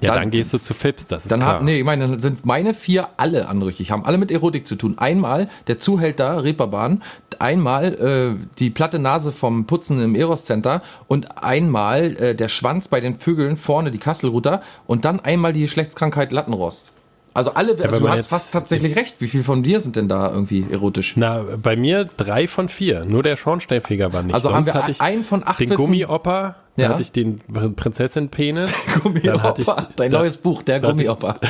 Ja, 0.00 0.12
dann- 0.12 0.22
dann, 0.22 0.30
gehst 0.30 0.54
du 0.54 0.58
zu 0.58 0.72
Fips, 0.72 1.06
das 1.06 1.24
ist 1.26 1.30
Dann 1.30 1.40
klar. 1.40 1.56
hat, 1.56 1.62
nee, 1.62 1.78
ich 1.80 1.84
meine, 1.84 2.08
dann 2.08 2.18
sind 2.20 2.46
meine 2.46 2.72
vier 2.72 3.08
alle 3.18 3.48
anrüchig, 3.48 3.90
haben 3.90 4.06
alle 4.06 4.16
mit 4.16 4.30
Erotik 4.30 4.66
zu 4.66 4.76
tun. 4.76 4.96
Einmal 4.96 5.48
der 5.66 5.78
Zuhälter 5.78 6.42
Reeperbahn, 6.42 7.02
einmal 7.40 7.94
äh, 7.94 8.44
die 8.58 8.70
platte 8.70 8.98
Nase 8.98 9.32
vom 9.32 9.66
Putzen 9.66 10.00
im 10.02 10.14
Eros 10.14 10.44
Center 10.44 10.82
und 11.08 11.42
einmal 11.42 12.16
äh, 12.16 12.34
der 12.34 12.48
Schwanz 12.48 12.88
bei 12.88 13.00
den 13.00 13.14
Vögeln 13.14 13.56
vorne, 13.56 13.90
die 13.90 13.98
Kasselruter 13.98 14.60
und 14.86 15.04
dann 15.04 15.20
einmal 15.20 15.52
die 15.52 15.62
Geschlechtskrankheit 15.62 16.32
Lattenrost. 16.32 16.92
Also 17.34 17.52
alle, 17.52 17.72
also 17.72 18.00
du 18.00 18.08
hast 18.08 18.28
fast 18.28 18.50
tatsächlich 18.54 18.96
recht. 18.96 19.16
Wie 19.20 19.28
viel 19.28 19.42
von 19.42 19.62
dir 19.62 19.80
sind 19.80 19.96
denn 19.96 20.08
da 20.08 20.30
irgendwie 20.32 20.64
erotisch? 20.70 21.18
Na, 21.18 21.42
bei 21.62 21.76
mir 21.76 22.06
drei 22.06 22.48
von 22.48 22.70
vier. 22.70 23.04
Nur 23.04 23.22
der 23.22 23.36
Schornsteinfeger 23.36 24.14
war 24.14 24.22
nicht. 24.22 24.34
Also 24.34 24.48
haben 24.48 24.64
Sonst 24.64 24.66
wir 24.68 24.74
hatte 24.82 24.92
ich 24.92 25.02
einen 25.02 25.22
von 25.22 25.46
acht 25.46 25.60
den 25.60 25.68
Witzen. 25.68 25.82
Gummioper, 25.82 26.54
dann 26.78 26.82
Ja. 26.84 26.88
hatte 26.92 27.02
ich 27.02 27.12
den 27.12 27.40
Prinzessin-Penis. 27.76 28.72
Dann 28.86 29.02
Gummioper, 29.02 29.86
dein 29.96 30.10
dann- 30.10 30.20
neues 30.22 30.38
Buch, 30.38 30.62
der 30.62 30.80
dann 30.80 30.92
Gummioper. 30.92 31.36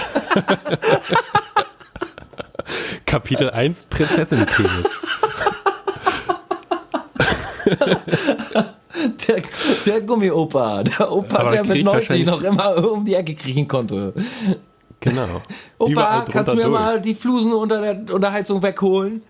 Kapitel 3.06 3.50
1 3.50 3.84
Prinzessin-Penis. 3.84 4.70
Der, 9.28 9.42
der 9.84 10.00
Gummioper, 10.00 10.82
der 10.82 11.12
Opa, 11.12 11.36
Aber 11.36 11.50
der 11.50 11.64
mit 11.64 11.72
krieg 11.72 11.84
90 11.84 12.24
noch 12.24 12.40
immer 12.40 12.92
um 12.92 13.04
die 13.04 13.14
Ecke 13.14 13.34
kriechen 13.34 13.68
konnte. 13.68 14.14
Genau. 15.00 15.42
Opa, 15.78 16.24
kannst 16.30 16.52
du 16.52 16.56
mir 16.56 16.62
durch. 16.62 16.72
mal 16.72 17.00
die 17.00 17.14
Flusen 17.14 17.52
unter 17.52 17.80
der, 17.80 17.98
unter 17.98 18.18
der 18.18 18.32
Heizung 18.32 18.62
wegholen? 18.62 19.22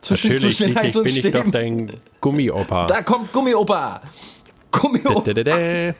Zwischen, 0.00 0.32
Natürlich, 0.32 0.56
zwischen 0.56 0.74
den 0.74 1.02
bin 1.04 1.16
ich 1.16 1.32
doch 1.32 1.50
dein 1.50 1.90
Gummioper. 2.20 2.86
Da 2.86 3.02
kommt 3.02 3.32
Gummiopa. 3.32 4.00
Gummiopa. 4.70 5.94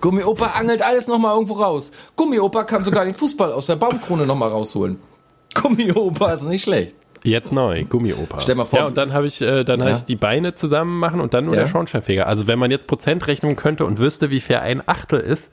Gummiopa 0.00 0.46
angelt 0.46 0.82
alles 0.82 1.06
nochmal 1.06 1.34
irgendwo 1.34 1.54
raus. 1.54 1.92
Gummiopa 2.14 2.64
kann 2.64 2.84
sogar 2.84 3.04
den 3.04 3.14
Fußball 3.14 3.52
aus 3.52 3.66
der 3.66 3.76
Baumkrone 3.76 4.26
nochmal 4.26 4.50
rausholen. 4.50 4.98
Gummiopa 5.54 6.32
ist 6.32 6.44
nicht 6.44 6.62
schlecht. 6.64 6.94
Jetzt 7.24 7.52
neu, 7.52 7.84
Gummioper. 7.84 8.40
Stell 8.40 8.56
mal 8.56 8.64
vor, 8.64 8.80
Ja, 8.80 8.86
und 8.86 8.96
dann 8.96 9.12
habe 9.12 9.26
ich, 9.26 9.40
äh, 9.40 9.62
dann 9.64 9.80
Ja. 9.80 9.90
ich 9.92 10.02
die 10.04 10.16
Beine 10.16 10.54
zusammen 10.54 10.98
machen 10.98 11.20
und 11.20 11.34
dann 11.34 11.44
nur 11.44 11.54
Ja. 11.54 11.62
der 11.62 11.68
Schornsteinfeger. 11.68 12.26
Also 12.26 12.46
wenn 12.46 12.58
man 12.58 12.70
jetzt 12.70 12.86
Prozentrechnung 12.88 13.54
könnte 13.56 13.84
und 13.86 14.00
wüsste, 14.00 14.30
wie 14.30 14.40
viel 14.40 14.56
ein 14.56 14.82
Achtel 14.86 15.20
ist, 15.20 15.52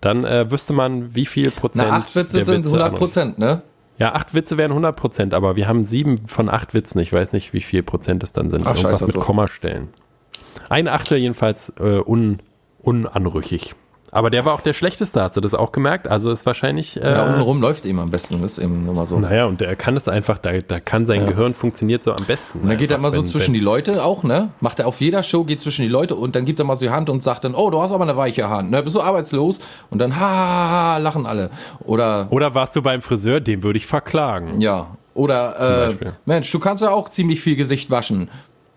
dann 0.00 0.24
äh, 0.24 0.48
wüsste 0.50 0.72
man, 0.72 1.14
wie 1.16 1.26
viel 1.26 1.50
Prozent. 1.50 1.88
Na, 1.90 1.96
acht 1.96 2.14
Witze 2.14 2.44
sind 2.44 2.58
Witze 2.58 2.68
100 2.68 2.86
anrücken. 2.86 2.98
Prozent, 3.00 3.38
ne? 3.38 3.62
Ja, 3.98 4.14
acht 4.14 4.32
Witze 4.32 4.56
wären 4.58 4.70
100 4.70 4.94
Prozent, 4.94 5.34
aber 5.34 5.56
wir 5.56 5.66
haben 5.66 5.82
sieben 5.82 6.28
von 6.28 6.48
acht 6.48 6.72
Witzen. 6.72 7.00
Ich 7.00 7.12
weiß 7.12 7.32
nicht, 7.32 7.52
wie 7.52 7.60
viel 7.62 7.82
Prozent 7.82 8.22
es 8.22 8.32
dann 8.32 8.48
sind. 8.48 8.60
Ach, 8.62 8.76
Irgendwas 8.76 8.92
scheiße, 8.92 9.04
mit 9.06 9.14
so. 9.14 9.18
Kommastellen. 9.20 9.88
Ein 10.68 10.86
Achtel 10.86 11.18
jedenfalls 11.18 11.72
äh, 11.80 11.98
un, 12.06 12.38
unanrüchig. 12.80 13.74
Aber 14.10 14.30
der 14.30 14.44
war 14.44 14.54
auch 14.54 14.60
der 14.62 14.72
schlechteste, 14.72 15.20
hast 15.22 15.36
du 15.36 15.40
das 15.40 15.52
auch 15.54 15.70
gemerkt? 15.72 16.08
Also 16.08 16.30
ist 16.30 16.46
wahrscheinlich. 16.46 16.96
Äh, 16.96 17.00
Da 17.10 17.26
unten 17.26 17.40
rum 17.40 17.60
läuft 17.60 17.84
ihm 17.84 17.98
am 17.98 18.10
besten, 18.10 18.42
ist 18.42 18.58
eben 18.58 18.84
nur 18.86 18.94
mal 18.94 19.04
so. 19.06 19.18
Naja, 19.18 19.44
und 19.44 19.60
der 19.60 19.76
kann 19.76 19.96
es 19.96 20.08
einfach, 20.08 20.38
da, 20.38 20.52
da 20.60 20.80
kann 20.80 21.04
sein 21.04 21.26
Gehirn 21.26 21.52
funktioniert 21.54 22.04
so 22.04 22.12
am 22.12 22.24
besten. 22.26 22.60
Und 22.60 22.68
dann 22.70 22.78
geht 22.78 22.90
er 22.90 22.96
immer 22.96 23.10
so 23.10 23.18
wenn- 23.18 23.26
zwischen 23.26 23.52
die 23.54 23.60
Leute 23.60 24.02
auch, 24.02 24.22
ne? 24.22 24.48
Macht 24.60 24.78
er 24.80 24.86
auf 24.88 25.00
jeder 25.00 25.22
Show, 25.22 25.44
geht 25.44 25.60
zwischen 25.60 25.82
die 25.82 25.88
Leute 25.88 26.14
und 26.14 26.34
dann 26.36 26.44
gibt 26.46 26.58
er 26.58 26.64
mal 26.64 26.76
so 26.76 26.86
die 26.86 26.90
Hand 26.90 27.10
und 27.10 27.22
sagt 27.22 27.44
dann, 27.44 27.54
oh, 27.54 27.68
du 27.70 27.82
hast 27.82 27.92
aber 27.92 28.04
eine 28.04 28.16
weiche 28.16 28.48
Hand, 28.48 28.70
ne? 28.70 28.82
Bist 28.82 28.96
du 28.96 29.02
arbeitslos? 29.02 29.60
Und 29.90 29.98
dann, 29.98 30.16
ha, 30.16 30.20
ha, 30.20 30.70
ha, 30.70 30.96
lachen 30.98 31.26
alle. 31.26 31.50
Oder, 31.84 32.28
Oder 32.30 32.54
warst 32.54 32.74
du 32.76 32.82
beim 32.82 33.02
Friseur, 33.02 33.40
den 33.40 33.62
würde 33.62 33.76
ich 33.78 33.86
verklagen. 33.86 34.60
ja. 34.60 34.86
Oder, 35.14 35.90
äh. 36.00 36.06
Mensch, 36.26 36.48
du 36.52 36.60
kannst 36.60 36.80
ja 36.80 36.90
auch 36.92 37.08
ziemlich 37.08 37.40
viel 37.40 37.56
Gesicht 37.56 37.90
waschen. 37.90 38.28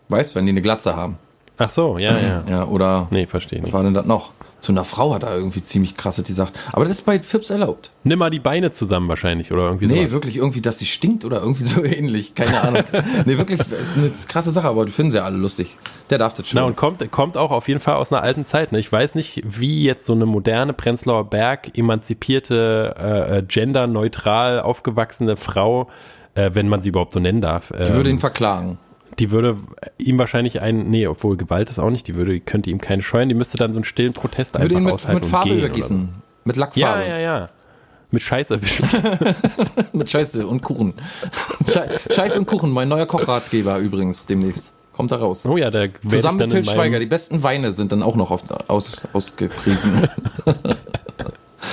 Weißt, 0.09 0.35
wenn 0.35 0.45
die 0.47 0.51
eine 0.51 0.63
Glatze 0.63 0.95
haben. 0.95 1.19
Ach 1.59 1.69
so, 1.69 1.99
ja, 1.99 2.17
ja. 2.17 2.41
Ja, 2.49 2.65
oder, 2.65 3.07
Nee, 3.11 3.27
verstehe 3.27 3.59
was 3.59 3.65
nicht. 3.65 3.73
war 3.73 3.83
denn 3.83 3.93
das 3.93 4.07
noch? 4.07 4.31
Zu 4.61 4.71
einer 4.71 4.83
Frau 4.85 5.13
hat 5.13 5.23
er 5.23 5.35
irgendwie 5.35 5.61
ziemlich 5.61 5.97
krasse, 5.97 6.23
die 6.23 6.31
sagt, 6.33 6.57
aber 6.71 6.85
das 6.85 6.93
ist 6.93 7.01
bei 7.05 7.19
Fips 7.19 7.49
erlaubt. 7.49 7.91
Nimm 8.03 8.19
mal 8.19 8.29
die 8.29 8.39
Beine 8.39 8.71
zusammen 8.71 9.09
wahrscheinlich 9.09 9.51
oder 9.51 9.63
irgendwie 9.63 9.87
Nee, 9.87 10.05
so. 10.05 10.11
wirklich 10.11 10.37
irgendwie, 10.37 10.61
dass 10.61 10.79
sie 10.79 10.85
stinkt 10.85 11.25
oder 11.25 11.41
irgendwie 11.41 11.63
so 11.65 11.83
ähnlich. 11.83 12.35
Keine 12.35 12.61
Ahnung. 12.61 12.83
nee, 13.25 13.37
wirklich 13.37 13.59
eine 13.97 14.11
krasse 14.27 14.51
Sache, 14.51 14.67
aber 14.67 14.85
du 14.85 14.91
finden 14.91 15.11
sie 15.11 15.17
ja 15.17 15.23
alle 15.25 15.37
lustig. 15.37 15.77
Der 16.09 16.17
darf 16.17 16.33
das 16.33 16.47
schon. 16.47 16.61
Na, 16.61 16.65
und 16.67 16.75
kommt, 16.77 17.11
kommt 17.11 17.37
auch 17.37 17.51
auf 17.51 17.67
jeden 17.67 17.79
Fall 17.79 17.95
aus 17.95 18.11
einer 18.13 18.21
alten 18.21 18.45
Zeit. 18.45 18.71
Ne? 18.71 18.79
Ich 18.79 18.91
weiß 18.91 19.15
nicht, 19.15 19.41
wie 19.45 19.83
jetzt 19.83 20.05
so 20.05 20.13
eine 20.13 20.25
moderne 20.25 20.73
Prenzlauer 20.73 21.29
Berg 21.29 21.77
emanzipierte, 21.77 22.95
äh, 22.99 23.37
äh, 23.39 23.43
genderneutral 23.43 24.59
aufgewachsene 24.59 25.37
Frau, 25.37 25.89
äh, 26.35 26.51
wenn 26.53 26.67
man 26.67 26.81
sie 26.81 26.89
überhaupt 26.89 27.13
so 27.13 27.19
nennen 27.19 27.41
darf, 27.41 27.69
die 27.69 27.93
würde 27.95 28.09
ähm, 28.09 28.15
ihn 28.17 28.19
verklagen. 28.19 28.77
Die 29.19 29.31
würde 29.31 29.57
ihm 29.97 30.17
wahrscheinlich 30.17 30.61
ein, 30.61 30.89
nee, 30.89 31.07
obwohl 31.07 31.37
Gewalt 31.37 31.69
ist 31.69 31.79
auch 31.79 31.89
nicht, 31.89 32.07
die 32.07 32.15
würde, 32.15 32.33
die 32.33 32.39
könnte 32.39 32.69
ihm 32.69 32.79
keine 32.79 33.01
scheuen, 33.01 33.29
die 33.29 33.35
müsste 33.35 33.57
dann 33.57 33.73
so 33.73 33.77
einen 33.77 33.83
stillen 33.85 34.13
Protest 34.13 34.55
Würde 34.55 34.65
einfach 34.65 34.77
ihn 34.77 34.83
mit, 34.85 34.93
aushalten 34.93 35.15
mit 35.21 35.25
Farbe 35.25 35.53
übergießen. 35.53 36.13
Mit 36.43 36.55
So. 36.55 36.61
Lackfarbe. 36.61 37.01
Ja, 37.01 37.07
ja, 37.07 37.19
ja. 37.19 37.49
Mit 38.13 38.23
Scheiß 38.23 38.49
erwischen. 38.49 38.85
Mit 39.93 40.11
Scheiße 40.11 40.45
und 40.45 40.63
Kuchen. 40.63 40.93
Schei- 41.71 41.89
Scheiße 42.13 42.39
und 42.39 42.45
Kuchen, 42.45 42.69
mein 42.71 42.89
neuer 42.89 43.05
Kochratgeber 43.05 43.77
übrigens 43.77 44.25
demnächst. 44.25 44.73
Kommt 44.91 45.11
da 45.13 45.15
raus. 45.15 45.45
Oh 45.45 45.55
ja, 45.55 45.71
da 45.71 45.79
werd 45.79 45.93
Zusammen 46.09 46.37
mit 46.39 46.51
Til 46.51 46.65
Schweiger. 46.65 46.99
Die 46.99 47.05
besten 47.05 47.41
Weine 47.43 47.71
sind 47.71 47.93
dann 47.93 48.03
auch 48.03 48.17
noch 48.17 48.29
auf, 48.31 48.43
aus, 48.67 49.03
ausgepriesen. 49.13 50.09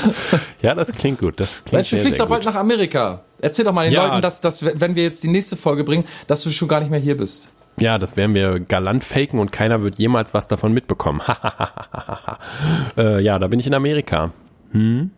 Ja, 0.62 0.74
das 0.74 0.90
klingt 0.92 1.18
gut. 1.20 1.38
Das 1.40 1.62
klingt 1.64 1.72
Mensch, 1.72 1.90
du 1.90 1.96
sehr, 1.96 2.04
fliegst 2.04 2.20
doch 2.20 2.28
bald 2.28 2.44
nach 2.44 2.54
Amerika. 2.54 3.22
Erzähl 3.40 3.64
doch 3.64 3.72
mal 3.72 3.84
den 3.84 3.92
Ja. 3.94 4.06
Leuten, 4.08 4.22
dass, 4.22 4.40
dass, 4.40 4.64
wenn 4.64 4.94
wir 4.94 5.02
jetzt 5.04 5.22
die 5.22 5.28
nächste 5.28 5.56
Folge 5.56 5.84
bringen, 5.84 6.04
dass 6.26 6.42
du 6.42 6.50
schon 6.50 6.68
gar 6.68 6.80
nicht 6.80 6.90
mehr 6.90 7.00
hier 7.00 7.16
bist. 7.16 7.50
Ja, 7.80 7.98
das 7.98 8.16
werden 8.16 8.34
wir 8.34 8.58
galant 8.58 9.04
faken 9.04 9.38
und 9.38 9.52
keiner 9.52 9.82
wird 9.82 9.98
jemals 9.98 10.34
was 10.34 10.48
davon 10.48 10.72
mitbekommen. 10.72 11.20
äh, 12.96 13.22
ja, 13.22 13.38
da 13.38 13.46
bin 13.46 13.60
ich 13.60 13.66
in 13.66 13.74
Amerika. 13.74 14.32
Hm? 14.72 15.10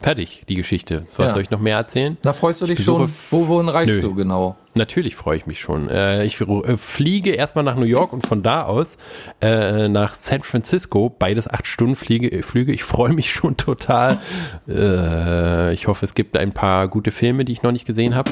Fertig, 0.00 0.42
die 0.48 0.56
Geschichte. 0.56 1.06
Was 1.16 1.28
Ja. 1.28 1.32
soll 1.32 1.42
ich 1.42 1.50
noch 1.50 1.60
mehr 1.60 1.76
erzählen? 1.76 2.18
Da 2.22 2.32
freust 2.32 2.60
du 2.60 2.66
dich 2.66 2.82
schon. 2.82 3.12
Wo, 3.30 3.48
wohin 3.48 3.68
reist 3.68 3.96
Nö. 4.02 4.08
du 4.08 4.14
genau? 4.14 4.56
Natürlich 4.74 5.16
freue 5.16 5.36
ich 5.36 5.46
mich 5.46 5.60
schon. 5.60 5.88
Äh, 5.90 6.24
ich 6.24 6.40
äh, 6.40 6.76
fliege 6.78 7.32
erstmal 7.32 7.62
nach 7.64 7.76
New 7.76 7.84
York 7.84 8.12
und 8.12 8.26
von 8.26 8.42
da 8.42 8.62
aus 8.62 8.96
äh, 9.42 9.88
nach 9.88 10.14
San 10.14 10.42
Francisco. 10.42 11.10
Beides 11.10 11.46
acht 11.48 11.66
Stunden 11.66 11.94
Fliege, 11.94 12.42
Flüge. 12.42 12.72
Ich 12.72 12.82
freue 12.82 13.12
mich 13.12 13.30
schon 13.32 13.56
total. 13.56 14.18
Ich 14.66 15.86
hoffe, 15.86 16.04
es 16.04 16.14
gibt 16.14 16.36
ein 16.36 16.52
paar 16.52 16.88
gute 16.88 17.10
Filme, 17.10 17.44
die 17.44 17.52
ich 17.52 17.62
noch 17.62 17.72
nicht 17.72 17.84
gesehen 17.84 18.14
habe. 18.14 18.30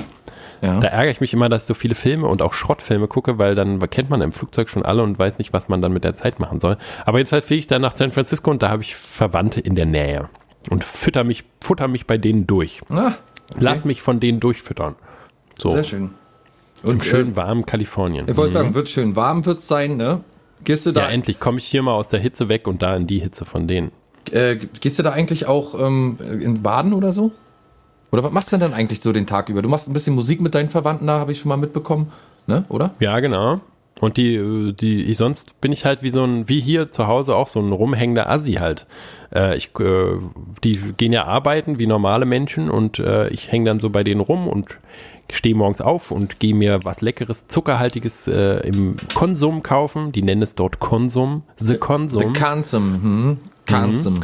Ja. 0.62 0.79
Da 0.79 0.88
ärgere 0.88 1.11
ich 1.11 1.20
mich 1.20 1.33
immer, 1.33 1.48
dass 1.48 1.62
ich 1.62 1.68
so 1.68 1.74
viele 1.74 1.94
Filme 1.94 2.26
und 2.26 2.42
auch 2.42 2.53
Schrottfilme 2.53 3.09
gucke, 3.09 3.38
weil 3.38 3.55
dann 3.55 3.79
kennt 3.90 4.11
man 4.11 4.20
im 4.20 4.33
Flugzeug 4.33 4.68
schon 4.68 4.85
alle 4.85 5.03
und 5.03 5.18
weiß 5.18 5.38
nicht, 5.38 5.53
was 5.53 5.68
man 5.68 5.81
dann 5.81 5.92
mit 5.92 6.05
der 6.05 6.14
Zeit 6.14 6.38
machen 6.38 6.61
soll. 6.61 6.76
Aber 7.07 7.18
jetzt 7.18 7.31
fliege 7.31 7.59
ich 7.59 7.66
dann 7.66 7.83
nach 7.83 7.96
San 7.96 8.12
Francisco 8.12 8.50
und 8.50 8.62
da 8.62 8.68
habe 8.68 8.83
ich 8.83 8.94
Verwandte 8.94 9.61
in 9.61 9.74
der 9.74 9.87
Nähe 9.87 10.29
und 10.68 10.85
fütter 10.85 11.24
mich, 11.24 11.44
futter 11.62 11.88
mich 11.88 12.07
bei 12.07 12.18
denen 12.18 12.46
durch. 12.46 12.81
Ah, 12.90 13.12
Lass 13.59 13.85
mich 13.85 14.03
von 14.03 14.20
denen 14.20 14.38
durchfüttern. 14.38 14.96
So, 15.59 15.70
Sehr 15.70 15.85
schön. 15.85 16.11
Im 16.83 16.90
Und 16.90 17.05
schön 17.05 17.27
schön. 17.27 17.37
warmen 17.37 17.66
Kalifornien. 17.66 18.27
Ich 18.29 18.37
wollte 18.37 18.53
sagen, 18.53 18.75
wird 18.75 18.88
schön 18.88 19.16
warm 19.16 19.45
wird's 19.47 19.69
sein, 19.69 19.97
ne? 19.97 20.21
Gehst 20.64 20.85
du 20.87 20.90
Ja, 20.90 21.03
da, 21.03 21.09
endlich 21.11 21.40
komme 21.40 21.59
ich 21.59 21.64
hier 21.66 21.83
mal 21.83 21.93
aus 21.95 22.09
der 22.09 22.21
Hitze 22.21 22.49
weg 22.49 22.66
und 22.69 22.83
da 22.83 22.95
in 22.97 23.07
die 23.07 23.19
Hitze 23.19 23.45
von 23.45 23.66
denen. 23.69 23.93
äh, 24.33 24.57
gehst 24.57 24.99
du 24.99 25.03
da 25.03 25.11
eigentlich 25.11 25.47
auch 25.47 25.79
ähm, 25.81 26.19
in 26.40 26.62
Baden 26.62 26.93
oder 26.93 27.12
so? 27.12 27.33
Oder 28.12 28.25
was 28.25 28.33
machst 28.33 28.53
du 28.53 28.57
denn 28.57 28.71
dann 28.71 28.75
eigentlich 28.79 29.01
so 29.01 29.12
den 29.12 29.27
Tag 29.27 29.49
über? 29.49 29.62
Du 29.62 29.69
machst 29.69 29.88
ein 29.88 29.93
bisschen 29.93 30.14
Musik 30.14 30.40
mit 30.40 30.55
deinen 30.55 30.69
Verwandten 30.69 31.07
da, 31.07 31.19
habe 31.21 31.33
ich 31.33 31.38
schon 31.38 31.49
mal 31.49 31.57
mitbekommen, 31.57 32.11
ne? 32.47 32.64
Oder? 32.69 32.95
Ja, 33.01 33.21
genau. 33.21 33.61
Und 34.01 34.16
die, 34.16 34.35
äh, 34.35 34.73
die, 34.73 35.05
ich 35.05 35.16
sonst 35.16 35.61
bin 35.61 35.73
ich 35.73 35.85
halt 35.85 36.03
wie 36.03 36.11
so 36.11 36.25
ein, 36.25 36.49
wie 36.49 36.61
hier 36.61 36.90
zu 36.90 37.07
Hause 37.07 37.35
auch 37.37 37.49
so 37.49 37.61
ein 37.61 37.73
rumhängender 37.73 38.29
Assi 38.29 38.55
halt. 38.55 38.87
Äh, 39.35 39.57
ich, 39.57 39.71
äh, 39.79 40.16
die 40.64 40.73
gehen 40.97 41.12
ja 41.12 41.25
arbeiten 41.25 41.79
wie 41.79 41.87
normale 41.87 42.25
Menschen 42.27 42.71
und 42.71 42.99
äh, 42.99 43.29
ich 43.29 43.51
hänge 43.53 43.66
dann 43.66 43.81
so 43.81 43.90
bei 43.90 44.03
denen 44.03 44.21
rum 44.21 44.49
und 44.49 44.79
stehe 45.35 45.55
morgens 45.55 45.81
auf 45.81 46.11
und 46.11 46.40
gehe 46.40 46.55
mir 46.55 46.79
was 46.85 47.01
Leckeres, 47.01 47.47
Zuckerhaltiges 47.49 48.29
äh, 48.29 48.66
im 48.66 48.97
Konsum 49.14 49.62
kaufen. 49.62 50.12
Die 50.12 50.23
nennen 50.23 50.43
es 50.43 50.55
dort 50.55 50.79
Konsum, 50.79 51.43
The 51.59 51.77
Konsum. 51.77 52.23
The 52.23 52.40
Kansum, 52.40 53.03
hm? 53.03 53.38
Kansum. 53.66 54.21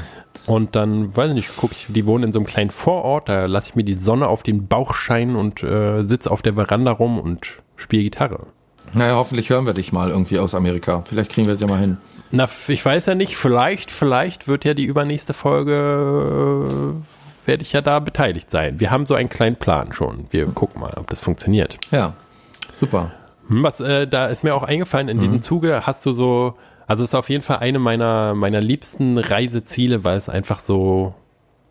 Und 0.47 0.77
dann, 0.77 1.17
weiß 1.17 1.31
ich 1.31 1.35
nicht, 1.35 1.57
gucke 1.57 1.75
ich, 1.77 1.87
die 1.89 2.07
wohnen 2.07 2.25
in 2.25 2.33
so 2.33 2.39
einem 2.39 2.47
kleinen 2.47 2.71
Vorort, 2.71 3.29
da 3.29 3.47
lasse 3.47 3.71
ich 3.71 3.77
mir 3.77 3.83
die 3.83 3.95
Sonne 3.95 4.29
auf 4.29 4.43
den 4.45 4.69
Bauch 4.69 4.95
scheinen 4.95 5.35
und 5.35 5.63
äh, 5.63 6.07
sitze 6.07 6.31
auf 6.31 6.41
der 6.41 6.55
Veranda 6.55 6.93
rum 6.93 7.19
und 7.19 7.63
spiele 7.75 8.05
Gitarre. 8.05 8.47
Naja, 8.93 9.17
hoffentlich 9.17 9.51
hören 9.51 9.67
wir 9.67 9.75
dich 9.75 9.93
mal 9.93 10.11
irgendwie 10.11 10.39
aus 10.39 10.55
Amerika. 10.55 11.03
Vielleicht 11.07 11.33
kriegen 11.33 11.49
wir 11.49 11.55
es 11.55 11.61
ja 11.61 11.67
mal 11.67 11.81
hin. 11.81 11.97
Na, 12.31 12.49
ich 12.69 12.85
weiß 12.85 13.07
ja 13.07 13.15
nicht, 13.15 13.37
vielleicht, 13.37 13.91
vielleicht 13.91 14.47
wird 14.47 14.65
ja 14.65 14.75
die 14.75 14.85
übernächste 14.85 15.35
Folge, 15.35 16.63
äh, 16.69 17.16
werde 17.47 17.63
ich 17.63 17.73
ja 17.73 17.81
da 17.81 18.01
beteiligt 18.01 18.51
sein. 18.51 18.81
Wir 18.81 18.91
haben 18.91 19.07
so 19.07 19.15
einen 19.15 19.29
kleinen 19.29 19.57
Plan 19.57 19.93
schon. 19.93 20.27
Wir 20.31 20.47
gucken 20.47 20.81
mal, 20.81 20.95
ob 20.97 21.07
das 21.09 21.21
funktioniert. 21.21 21.79
Ja, 21.91 22.15
super. 22.73 23.13
Hm, 23.49 23.63
Was, 23.63 23.81
äh, 23.81 24.07
da 24.07 24.27
ist 24.27 24.45
mir 24.45 24.55
auch 24.55 24.63
eingefallen, 24.65 25.09
in 25.09 25.21
diesem 25.21 25.43
Zuge 25.43 25.87
hast 25.87 26.05
du 26.07 26.13
so 26.13 26.55
Also 26.87 27.05
ist 27.05 27.15
auf 27.15 27.29
jeden 27.29 27.43
Fall 27.43 27.59
eine 27.59 27.79
meiner, 27.79 28.35
meiner 28.35 28.61
liebsten 28.61 29.19
Reiseziele, 29.19 30.05
weil 30.05 30.17
es 30.17 30.29
einfach 30.29 30.61
so, 30.61 31.15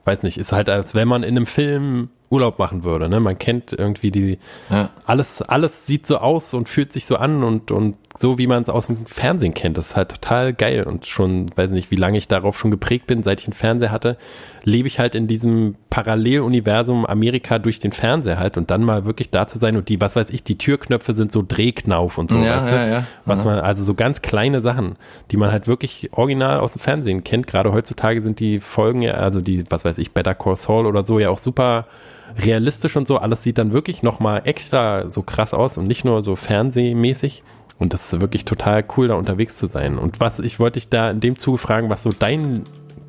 weiß 0.03 0.23
nicht, 0.23 0.37
ist 0.37 0.51
halt, 0.51 0.69
als 0.69 0.93
wenn 0.93 1.07
man 1.07 1.23
in 1.23 1.37
einem 1.37 1.45
Film 1.45 2.09
Urlaub 2.29 2.59
machen 2.59 2.83
würde. 2.83 3.07
Ne? 3.07 3.19
Man 3.19 3.37
kennt 3.37 3.71
irgendwie 3.71 4.11
die, 4.11 4.39
ja. 4.69 4.89
alles, 5.05 5.41
alles 5.41 5.85
sieht 5.85 6.07
so 6.07 6.17
aus 6.17 6.53
und 6.53 6.67
fühlt 6.67 6.91
sich 6.91 7.05
so 7.05 7.17
an 7.17 7.43
und, 7.43 7.71
und 7.71 7.97
so, 8.17 8.37
wie 8.37 8.47
man 8.47 8.63
es 8.63 8.69
aus 8.69 8.87
dem 8.87 9.05
Fernsehen 9.05 9.53
kennt. 9.53 9.77
Das 9.77 9.89
ist 9.91 9.95
halt 9.95 10.09
total 10.09 10.53
geil 10.53 10.83
und 10.83 11.05
schon, 11.05 11.51
weiß 11.55 11.69
nicht, 11.71 11.91
wie 11.91 11.95
lange 11.95 12.17
ich 12.17 12.27
darauf 12.27 12.57
schon 12.57 12.71
geprägt 12.71 13.07
bin, 13.07 13.23
seit 13.23 13.41
ich 13.41 13.47
einen 13.47 13.53
Fernseher 13.53 13.91
hatte, 13.91 14.17
lebe 14.65 14.87
ich 14.87 14.99
halt 14.99 15.13
in 15.13 15.27
diesem 15.27 15.75
Paralleluniversum 15.91 17.05
Amerika 17.05 17.59
durch 17.59 17.79
den 17.79 17.91
Fernseher 17.91 18.39
halt 18.39 18.57
und 18.57 18.71
dann 18.71 18.83
mal 18.83 19.05
wirklich 19.05 19.29
da 19.29 19.47
zu 19.47 19.59
sein 19.59 19.77
und 19.77 19.89
die, 19.89 20.01
was 20.01 20.15
weiß 20.15 20.31
ich, 20.31 20.43
die 20.43 20.57
Türknöpfe 20.57 21.15
sind 21.15 21.31
so 21.31 21.45
Drehknauf 21.47 22.17
und 22.17 22.31
so, 22.31 22.37
ja, 22.37 22.57
weißt 22.57 22.71
du? 22.71 22.75
ja, 22.75 22.87
ja. 22.87 23.03
Was 23.25 23.45
man, 23.45 23.59
also 23.59 23.83
so 23.83 23.93
ganz 23.93 24.23
kleine 24.23 24.61
Sachen, 24.61 24.95
die 25.29 25.37
man 25.37 25.51
halt 25.51 25.67
wirklich 25.67 26.09
original 26.13 26.59
aus 26.59 26.73
dem 26.73 26.79
Fernsehen 26.79 27.23
kennt. 27.23 27.45
Gerade 27.45 27.71
heutzutage 27.71 28.23
sind 28.23 28.39
die 28.39 28.59
Folgen 28.59 29.03
ja, 29.03 29.13
also 29.13 29.39
die, 29.39 29.63
was 29.69 29.85
weiß 29.85 29.99
ich, 29.99 30.11
Better 30.11 30.33
Call 30.33 30.55
Saul 30.55 30.87
oder 30.87 31.05
so 31.05 31.19
ja 31.19 31.29
auch 31.29 31.39
super 31.39 31.85
realistisch 32.43 32.95
und 32.95 33.07
so. 33.07 33.17
Alles 33.17 33.43
sieht 33.43 33.59
dann 33.59 33.71
wirklich 33.71 34.01
nochmal 34.01 34.41
extra 34.45 35.11
so 35.11 35.21
krass 35.21 35.53
aus 35.53 35.77
und 35.77 35.85
nicht 35.85 36.05
nur 36.05 36.23
so 36.23 36.35
fernsehmäßig. 36.35 37.43
Und 37.77 37.93
das 37.93 38.11
ist 38.13 38.21
wirklich 38.21 38.45
total 38.45 38.83
cool, 38.97 39.09
da 39.09 39.15
unterwegs 39.15 39.57
zu 39.57 39.67
sein. 39.67 39.99
Und 39.99 40.19
was, 40.19 40.39
ich 40.39 40.59
wollte 40.59 40.79
dich 40.79 40.89
da 40.89 41.11
in 41.11 41.19
dem 41.19 41.37
Zuge 41.37 41.59
fragen, 41.59 41.89
was 41.89 42.01
so 42.03 42.11
dein 42.17 42.63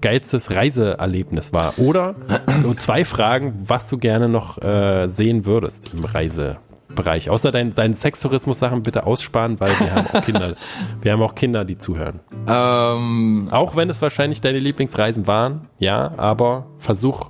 geilstes 0.06 0.52
Reiseerlebnis 0.52 1.52
war. 1.52 1.76
Oder 1.78 2.14
nur 2.62 2.76
zwei 2.76 3.04
Fragen, 3.04 3.64
was 3.66 3.88
du 3.88 3.98
gerne 3.98 4.28
noch 4.28 4.56
äh, 4.62 5.08
sehen 5.08 5.44
würdest 5.44 5.92
im 5.94 6.04
Reisebereich. 6.04 7.28
Außer 7.28 7.50
deinen 7.50 7.74
dein 7.74 7.94
Sextourismus-Sachen 7.94 8.84
bitte 8.84 9.04
aussparen, 9.04 9.58
weil 9.58 9.70
wir 9.70 9.92
haben 9.92 10.06
auch 10.06 10.22
Kinder. 10.24 10.54
wir 11.02 11.10
haben 11.12 11.22
auch 11.22 11.34
Kinder, 11.34 11.64
die 11.64 11.76
zuhören. 11.78 12.20
Ähm, 12.46 13.48
auch 13.50 13.74
wenn 13.74 13.90
es 13.90 14.00
wahrscheinlich 14.00 14.40
deine 14.40 14.60
Lieblingsreisen 14.60 15.26
waren, 15.26 15.66
ja, 15.80 16.12
aber 16.16 16.66
versuch, 16.78 17.26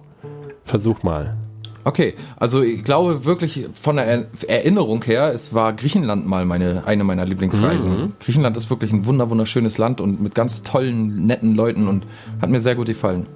versuch 0.66 1.02
mal. 1.02 1.30
Okay, 1.86 2.14
also 2.36 2.62
ich 2.62 2.82
glaube 2.82 3.24
wirklich 3.26 3.68
von 3.80 3.94
der 3.94 4.26
Erinnerung 4.48 5.04
her, 5.04 5.30
es 5.32 5.54
war 5.54 5.72
Griechenland 5.72 6.26
mal 6.26 6.44
meine, 6.44 6.82
eine 6.84 7.04
meiner 7.04 7.24
Lieblingsreisen. 7.24 7.96
Mhm. 7.96 8.12
Griechenland 8.18 8.56
ist 8.56 8.70
wirklich 8.70 8.92
ein 8.92 9.06
wunder, 9.06 9.30
wunderschönes 9.30 9.78
Land 9.78 10.00
und 10.00 10.20
mit 10.20 10.34
ganz 10.34 10.64
tollen, 10.64 11.26
netten 11.26 11.54
Leuten 11.54 11.86
und 11.86 12.04
hat 12.42 12.50
mir 12.50 12.60
sehr 12.60 12.74
gut 12.74 12.88
gefallen. 12.88 13.26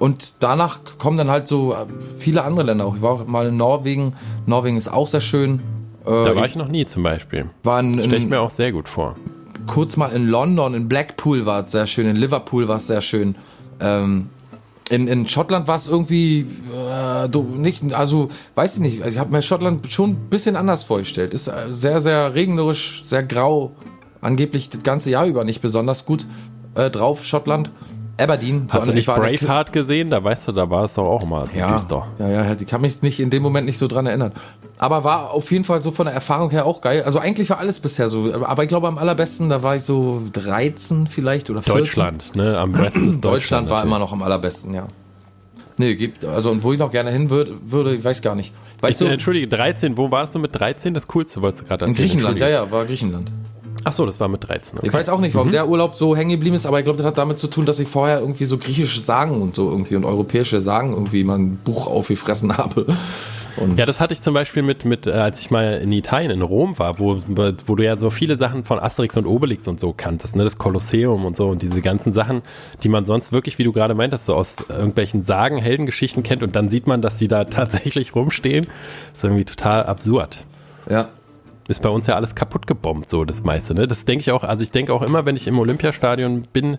Und 0.00 0.34
danach 0.40 0.80
kommen 0.98 1.18
dann 1.18 1.30
halt 1.30 1.46
so 1.46 1.76
viele 2.18 2.42
andere 2.42 2.66
Länder 2.66 2.86
auch. 2.86 2.96
Ich 2.96 3.02
war 3.02 3.12
auch 3.12 3.26
mal 3.28 3.46
in 3.46 3.54
Norwegen. 3.54 4.16
Norwegen 4.44 4.76
ist 4.76 4.88
auch 4.88 5.06
sehr 5.06 5.20
schön. 5.20 5.60
Äh, 6.04 6.10
da 6.10 6.34
war 6.34 6.44
ich, 6.46 6.50
ich 6.50 6.56
noch 6.56 6.66
nie 6.66 6.86
zum 6.86 7.04
Beispiel. 7.04 7.48
War 7.62 7.80
das 7.80 8.02
stelle 8.02 8.16
ich 8.16 8.26
mir 8.26 8.40
auch 8.40 8.50
sehr 8.50 8.72
gut 8.72 8.88
vor. 8.88 9.14
Kurz 9.68 9.96
mal 9.96 10.08
in 10.08 10.26
London, 10.26 10.74
in 10.74 10.88
Blackpool 10.88 11.46
war 11.46 11.62
es 11.62 11.70
sehr 11.70 11.86
schön, 11.86 12.08
in 12.08 12.16
Liverpool 12.16 12.66
war 12.66 12.78
es 12.78 12.88
sehr 12.88 13.02
schön. 13.02 13.36
Ähm, 13.78 14.30
in, 14.90 15.06
in 15.06 15.28
Schottland 15.28 15.68
war 15.68 15.76
es 15.76 15.86
irgendwie 15.86 16.46
äh, 16.76 17.28
nicht, 17.56 17.94
also 17.94 18.28
weiß 18.56 18.74
ich 18.74 18.80
nicht, 18.80 19.02
also 19.02 19.14
ich 19.14 19.20
habe 19.20 19.30
mir 19.30 19.40
Schottland 19.40 19.90
schon 19.90 20.10
ein 20.10 20.28
bisschen 20.28 20.56
anders 20.56 20.82
vorgestellt. 20.82 21.32
Ist 21.32 21.46
äh, 21.46 21.66
sehr, 21.70 22.00
sehr 22.00 22.34
regnerisch, 22.34 23.04
sehr 23.04 23.22
grau, 23.22 23.76
angeblich 24.20 24.68
das 24.68 24.82
ganze 24.82 25.10
Jahr 25.10 25.26
über 25.26 25.44
nicht 25.44 25.62
besonders 25.62 26.06
gut 26.06 26.26
äh, 26.74 26.90
drauf, 26.90 27.24
Schottland. 27.24 27.70
Aberdeen. 28.20 28.66
Hast 28.70 28.86
du 28.86 28.92
nicht 28.92 29.06
Braveheart 29.06 29.72
gesehen? 29.72 30.10
Da 30.10 30.22
weißt 30.22 30.48
du, 30.48 30.52
da 30.52 30.68
war 30.68 30.84
es 30.84 30.94
doch 30.94 31.06
auch 31.06 31.26
mal 31.26 31.46
so 31.46 31.58
ja, 31.58 31.72
düster. 31.72 32.06
Ja, 32.18 32.28
ja, 32.28 32.52
ich 32.52 32.66
kann 32.66 32.80
mich 32.80 33.02
nicht 33.02 33.20
in 33.20 33.30
dem 33.30 33.42
Moment 33.42 33.66
nicht 33.66 33.78
so 33.78 33.86
dran 33.86 34.06
erinnern. 34.06 34.32
Aber 34.78 35.04
war 35.04 35.32
auf 35.32 35.50
jeden 35.50 35.64
Fall 35.64 35.82
so 35.82 35.90
von 35.90 36.06
der 36.06 36.14
Erfahrung 36.14 36.50
her 36.50 36.66
auch 36.66 36.80
geil. 36.80 37.02
Also 37.02 37.18
eigentlich 37.18 37.50
war 37.50 37.58
alles 37.58 37.80
bisher 37.80 38.08
so. 38.08 38.32
Aber 38.44 38.62
ich 38.62 38.68
glaube 38.68 38.88
am 38.88 38.98
allerbesten, 38.98 39.48
da 39.48 39.62
war 39.62 39.76
ich 39.76 39.82
so 39.82 40.22
13 40.32 41.06
vielleicht 41.06 41.50
oder 41.50 41.62
14. 41.62 41.80
Deutschland, 41.80 42.36
ne? 42.36 42.58
Am 42.58 42.72
besten 42.72 42.90
Deutschland. 43.20 43.24
Deutschland 43.24 43.70
war 43.70 43.76
natürlich. 43.78 43.90
immer 43.90 43.98
noch 43.98 44.12
am 44.12 44.22
allerbesten, 44.22 44.74
ja. 44.74 44.86
Nee, 45.76 45.94
gibt, 45.94 46.26
also 46.26 46.50
und 46.50 46.62
wo 46.62 46.74
ich 46.74 46.78
noch 46.78 46.90
gerne 46.90 47.10
hin 47.10 47.30
würde, 47.30 47.54
würde 47.64 47.94
ich 47.94 48.04
weiß 48.04 48.20
gar 48.20 48.34
nicht. 48.34 48.52
Weißt 48.80 49.00
ich, 49.00 49.06
du, 49.06 49.12
Entschuldige, 49.12 49.48
13, 49.48 49.96
wo 49.96 50.10
warst 50.10 50.34
du 50.34 50.38
mit 50.38 50.58
13? 50.58 50.92
Das 50.92 51.08
Coolste 51.08 51.40
wolltest 51.40 51.62
du 51.62 51.68
gerade 51.68 51.86
erzählen. 51.86 52.04
In 52.04 52.10
Griechenland, 52.10 52.40
ja, 52.40 52.48
ja, 52.48 52.70
war 52.70 52.84
Griechenland. 52.84 53.32
Ach 53.84 53.92
so, 53.92 54.06
das 54.06 54.20
war 54.20 54.28
mit 54.28 54.46
13. 54.46 54.78
Okay. 54.78 54.88
Ich 54.88 54.92
weiß 54.92 55.08
auch 55.08 55.20
nicht, 55.20 55.34
warum 55.34 55.48
mhm. 55.48 55.52
der 55.52 55.68
Urlaub 55.68 55.94
so 55.94 56.16
hängen 56.16 56.30
geblieben 56.30 56.56
ist, 56.56 56.66
aber 56.66 56.78
ich 56.78 56.84
glaube, 56.84 56.98
das 56.98 57.06
hat 57.06 57.18
damit 57.18 57.38
zu 57.38 57.48
tun, 57.48 57.66
dass 57.66 57.78
ich 57.78 57.88
vorher 57.88 58.20
irgendwie 58.20 58.44
so 58.44 58.58
griechische 58.58 59.00
Sagen 59.00 59.42
und 59.42 59.54
so 59.54 59.70
irgendwie 59.70 59.96
und 59.96 60.04
europäische 60.04 60.60
Sagen 60.60 60.92
irgendwie 60.92 61.24
mal 61.24 61.38
ein 61.38 61.58
Buch 61.64 61.86
aufgefressen 61.86 62.56
habe. 62.56 62.86
Und 63.56 63.78
ja, 63.78 63.86
das 63.86 64.00
hatte 64.00 64.12
ich 64.12 64.22
zum 64.22 64.34
Beispiel 64.34 64.62
mit, 64.62 64.84
mit, 64.84 65.06
äh, 65.06 65.10
als 65.10 65.40
ich 65.40 65.50
mal 65.50 65.74
in 65.74 65.92
Italien, 65.92 66.30
in 66.30 66.42
Rom 66.42 66.78
war, 66.78 66.98
wo, 66.98 67.18
wo 67.66 67.74
du 67.74 67.84
ja 67.84 67.98
so 67.98 68.10
viele 68.10 68.36
Sachen 68.36 68.64
von 68.64 68.78
Asterix 68.78 69.16
und 69.16 69.26
Obelix 69.26 69.66
und 69.68 69.80
so 69.80 69.92
kanntest, 69.92 70.36
ne, 70.36 70.44
das 70.44 70.58
Kolosseum 70.58 71.24
und 71.24 71.36
so 71.36 71.48
und 71.48 71.62
diese 71.62 71.82
ganzen 71.82 72.12
Sachen, 72.12 72.42
die 72.82 72.88
man 72.88 73.06
sonst 73.06 73.32
wirklich, 73.32 73.58
wie 73.58 73.64
du 73.64 73.72
gerade 73.72 73.94
meintest, 73.94 74.26
so 74.26 74.34
aus 74.34 74.56
irgendwelchen 74.68 75.22
Sagen, 75.22 75.58
Heldengeschichten 75.58 76.22
kennt 76.22 76.42
und 76.42 76.56
dann 76.56 76.70
sieht 76.70 76.86
man, 76.86 77.02
dass 77.02 77.16
die 77.16 77.28
da 77.28 77.44
tatsächlich 77.50 78.14
rumstehen. 78.14 78.66
Das 79.10 79.18
ist 79.18 79.24
irgendwie 79.24 79.44
total 79.44 79.84
absurd. 79.84 80.44
Ja, 80.88 81.08
ist 81.70 81.82
bei 81.82 81.88
uns 81.88 82.06
ja 82.06 82.16
alles 82.16 82.34
kaputt 82.34 82.66
gebombt, 82.66 83.10
so 83.10 83.24
das 83.24 83.44
meiste. 83.44 83.74
Ne? 83.74 83.86
Das 83.86 84.04
denke 84.04 84.22
ich 84.22 84.32
auch, 84.32 84.44
also 84.44 84.62
ich 84.62 84.70
denke 84.70 84.92
auch 84.92 85.02
immer, 85.02 85.24
wenn 85.26 85.36
ich 85.36 85.46
im 85.46 85.58
Olympiastadion 85.58 86.46
bin, 86.52 86.78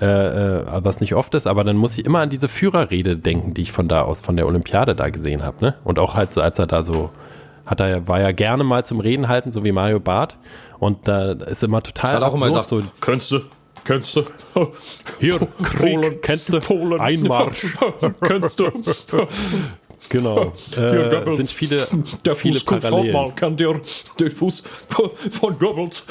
äh, 0.00 0.06
äh, 0.06 0.64
was 0.84 1.00
nicht 1.00 1.14
oft 1.14 1.34
ist, 1.34 1.46
aber 1.46 1.64
dann 1.64 1.76
muss 1.76 1.96
ich 1.96 2.04
immer 2.04 2.20
an 2.20 2.30
diese 2.30 2.48
Führerrede 2.48 3.16
denken, 3.16 3.54
die 3.54 3.62
ich 3.62 3.72
von 3.72 3.88
da 3.88 4.02
aus, 4.02 4.20
von 4.20 4.36
der 4.36 4.46
Olympiade 4.46 4.94
da 4.94 5.08
gesehen 5.08 5.42
habe. 5.42 5.64
Ne? 5.64 5.74
Und 5.84 5.98
auch 5.98 6.14
halt, 6.14 6.36
als 6.36 6.58
er 6.58 6.66
da 6.66 6.82
so, 6.82 7.10
hat 7.64 7.80
er, 7.80 8.08
war 8.08 8.20
ja 8.20 8.32
gerne 8.32 8.64
mal 8.64 8.84
zum 8.84 9.00
Reden 9.00 9.28
halten, 9.28 9.52
so 9.52 9.64
wie 9.64 9.72
Mario 9.72 10.00
Barth. 10.00 10.36
Und 10.78 11.06
da 11.08 11.32
ist 11.32 11.62
immer 11.62 11.82
total. 11.82 12.16
Hat 12.16 12.22
auch 12.22 12.34
immer 12.34 12.46
gesagt, 12.46 12.68
so, 12.68 12.82
könntest 13.00 13.30
du, 13.32 13.40
Kennst 13.84 14.16
du? 14.16 14.24
Hier, 15.20 15.38
Krieg, 15.62 16.00
Polen, 16.00 16.20
kennst 16.22 16.52
du? 16.52 16.60
Polen. 16.60 17.00
Einmarsch. 17.00 17.66
kennst 18.22 18.58
du? 18.58 18.70
Genau. 20.08 20.52
Hier, 20.74 21.26
äh, 21.26 21.36
sind 21.36 21.50
viele, 21.50 21.86
der 22.24 22.36
viele 22.36 22.60
Fuß 22.60 22.64
Parallelen. 22.64 23.12
mal, 23.12 23.32
kann 23.34 23.56
der 23.56 23.80
den 24.20 24.30
Fuß 24.30 24.62
von 25.30 25.58
Goebbels. 25.58 26.06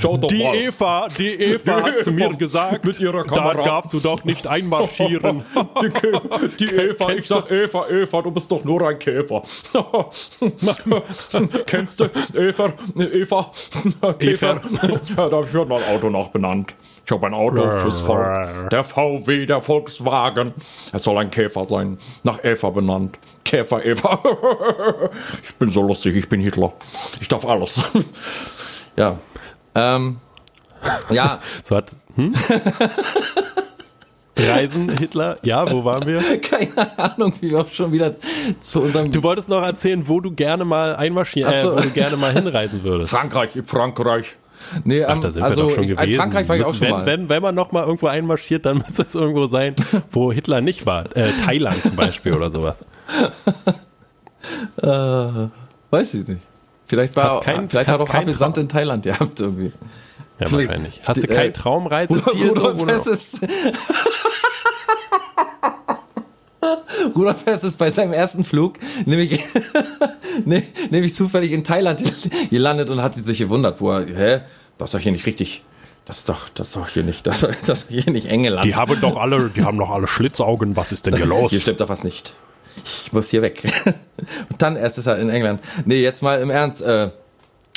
Schau 0.00 0.16
doch 0.16 0.28
die 0.28 0.42
mal. 0.42 0.54
Eva, 0.54 1.08
die 1.16 1.28
Eva 1.28 1.80
die 1.80 1.82
hat 1.82 2.04
zu 2.04 2.12
mir 2.12 2.34
gesagt, 2.34 2.84
mit 2.84 3.00
ihrer 3.00 3.24
Kamera. 3.24 3.54
da 3.54 3.64
darfst 3.64 3.92
du 3.92 4.00
doch 4.00 4.24
nicht 4.24 4.46
einmarschieren. 4.46 5.42
die, 5.82 6.66
die 6.66 6.74
Eva, 6.74 7.12
ich 7.12 7.26
sag 7.26 7.50
Eva, 7.50 7.86
Eva, 7.88 8.22
du 8.22 8.30
bist 8.30 8.50
doch 8.50 8.64
nur 8.64 8.86
ein 8.86 8.98
Käfer. 8.98 9.42
Kennst 11.66 12.00
du 12.00 12.04
Eva, 12.34 12.72
Eva, 12.96 13.50
Käfer? 14.18 14.60
Ja, 15.16 15.28
da 15.28 15.36
habe 15.36 15.46
ich 15.46 15.52
mir 15.52 15.64
mal 15.64 15.82
ein 15.82 15.96
Auto 15.96 16.10
nachbenannt. 16.10 16.74
Ich 17.04 17.10
habe 17.10 17.26
ein 17.26 17.34
Auto 17.34 17.68
fürs 17.68 18.00
Volk. 18.00 18.70
Der 18.70 18.84
VW, 18.84 19.46
der 19.46 19.60
Volkswagen. 19.60 20.54
Es 20.92 21.02
soll 21.02 21.18
ein 21.18 21.30
Käfer 21.30 21.64
sein. 21.64 21.98
Nach 22.22 22.42
Eva 22.44 22.70
benannt. 22.70 23.18
Käfer 23.44 23.84
Eva. 23.84 24.20
ich 25.42 25.54
bin 25.56 25.68
so 25.68 25.82
lustig, 25.82 26.16
ich 26.16 26.28
bin 26.28 26.40
Hitler. 26.40 26.72
Ich 27.20 27.28
darf 27.28 27.44
alles. 27.44 27.80
ja. 28.96 29.18
Ähm. 29.74 30.18
Ja. 31.10 31.40
so 31.64 31.76
hat. 31.76 31.90
Hm? 32.16 32.34
Reisen, 34.38 34.96
Hitler, 34.98 35.36
ja, 35.42 35.70
wo 35.70 35.84
waren 35.84 36.06
wir? 36.06 36.40
Keine 36.40 36.98
Ahnung, 36.98 37.32
wie 37.40 37.50
wir 37.50 37.60
auch 37.60 37.70
schon 37.70 37.92
wieder 37.92 38.14
zu 38.58 38.82
unserem. 38.82 39.12
Du 39.12 39.22
wolltest 39.22 39.48
noch 39.48 39.62
erzählen, 39.62 40.06
wo 40.08 40.20
du 40.20 40.32
gerne 40.32 40.64
mal 40.64 40.96
einmarschieren, 40.96 41.52
so. 41.54 41.72
äh, 41.72 41.76
wo 41.76 41.80
du 41.80 41.90
gerne 41.90 42.16
mal 42.16 42.32
hinreisen 42.32 42.82
würdest. 42.82 43.10
Frankreich, 43.10 43.50
Frankreich. 43.64 44.38
Nee, 44.84 45.04
Ach, 45.04 45.20
da 45.20 45.30
sind 45.30 45.42
also 45.42 45.62
wir 45.62 45.68
doch 45.68 45.74
schon 45.74 45.84
ich, 45.84 45.90
gewesen. 45.96 46.16
Frankreich 46.16 46.48
war 46.48 46.56
ich 46.56 46.64
auch 46.64 46.74
schon 46.74 46.88
wenn, 46.88 46.90
mal. 46.90 47.06
Wenn, 47.06 47.28
wenn 47.28 47.42
man 47.42 47.54
noch 47.54 47.72
mal 47.72 47.84
irgendwo 47.84 48.06
einmarschiert, 48.06 48.66
dann 48.66 48.78
muss 48.86 48.94
das 48.94 49.14
irgendwo 49.14 49.46
sein, 49.46 49.74
wo 50.10 50.32
Hitler 50.32 50.60
nicht 50.60 50.86
war. 50.86 51.14
Äh, 51.16 51.30
Thailand 51.44 51.76
zum 51.76 51.96
Beispiel 51.96 52.32
oder 52.32 52.50
sowas. 52.50 52.78
äh, 54.82 55.48
weiß 55.90 56.14
ich 56.14 56.26
nicht. 56.26 56.42
Vielleicht 56.86 57.16
war 57.16 57.40
kein, 57.40 57.68
vielleicht 57.68 57.88
hat 57.88 58.00
auch 58.00 58.12
Happy 58.12 58.32
Sand 58.32 58.58
in 58.58 58.68
Thailand 58.68 59.04
gehabt 59.04 59.40
irgendwie. 59.40 59.72
Ja, 60.38 60.48
vielleicht, 60.48 60.68
wahrscheinlich. 60.68 61.00
Hast 61.06 61.22
du 61.22 61.26
kein 61.26 61.50
äh, 61.50 61.52
Traumreiseziel? 61.52 62.48
Rudolf 62.48 62.80
so, 62.80 62.86
Hess 62.86 63.06
ist 63.06 63.40
Rudolf 67.14 67.46
Hess 67.46 67.64
ist 67.64 67.78
bei 67.78 67.90
seinem 67.90 68.12
ersten 68.12 68.44
Flug 68.44 68.74
nämlich, 69.06 69.42
ne, 70.44 70.62
nämlich 70.90 71.14
zufällig 71.14 71.52
in 71.52 71.64
Thailand 71.64 72.02
gelandet 72.50 72.90
und 72.90 73.02
hat 73.02 73.14
sich 73.14 73.38
gewundert, 73.38 73.80
wo 73.80 73.90
er, 73.90 74.06
hä, 74.06 74.40
das 74.78 74.90
ist 74.90 74.94
doch 74.94 75.00
hier 75.00 75.12
nicht 75.12 75.26
richtig. 75.26 75.64
Das 76.04 76.18
ist 76.18 76.28
doch, 76.28 76.48
das 76.48 76.68
ist 76.68 76.76
doch 76.76 76.88
hier 76.88 77.04
nicht, 77.04 77.26
das, 77.26 77.46
das 77.66 77.86
hier 77.88 78.10
nicht 78.12 78.26
England. 78.26 78.64
Die 78.64 78.74
haben 78.74 79.00
doch 79.00 79.16
alle, 79.16 79.50
die 79.50 79.62
haben 79.62 79.78
doch 79.78 79.90
alle 79.90 80.08
Schlitzaugen. 80.08 80.76
Was 80.76 80.92
ist 80.92 81.06
denn 81.06 81.16
hier 81.16 81.26
los? 81.26 81.50
Hier 81.50 81.60
stimmt 81.60 81.80
doch 81.80 81.88
was 81.88 82.04
nicht. 82.04 82.34
Ich 83.04 83.12
muss 83.12 83.28
hier 83.28 83.42
weg. 83.42 83.62
Und 84.50 84.62
dann 84.62 84.76
erst 84.76 84.98
ist 84.98 85.06
er 85.06 85.18
in 85.18 85.28
England. 85.28 85.60
Nee, 85.84 86.02
jetzt 86.02 86.22
mal 86.22 86.40
im 86.40 86.50
Ernst. 86.50 86.82
Äh, 86.82 87.10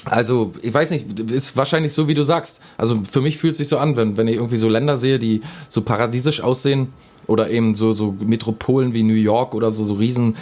also, 0.05 0.53
ich 0.61 0.73
weiß 0.73 0.91
nicht, 0.91 1.19
ist 1.31 1.57
wahrscheinlich 1.57 1.93
so, 1.93 2.07
wie 2.07 2.13
du 2.13 2.23
sagst. 2.23 2.61
Also, 2.77 3.01
für 3.09 3.21
mich 3.21 3.37
fühlt 3.37 3.51
es 3.51 3.57
sich 3.57 3.67
so 3.67 3.77
an, 3.77 3.95
wenn, 3.95 4.17
wenn 4.17 4.27
ich 4.27 4.35
irgendwie 4.35 4.57
so 4.57 4.69
Länder 4.69 4.97
sehe, 4.97 5.19
die 5.19 5.41
so 5.67 5.81
paradiesisch 5.81 6.41
aussehen 6.41 6.93
oder 7.27 7.49
eben 7.49 7.75
so, 7.75 7.93
so 7.93 8.15
Metropolen 8.19 8.93
wie 8.93 9.03
New 9.03 9.13
York 9.13 9.53
oder 9.53 9.71
so, 9.71 9.83
so 9.83 9.95
Riesen. 9.95 10.35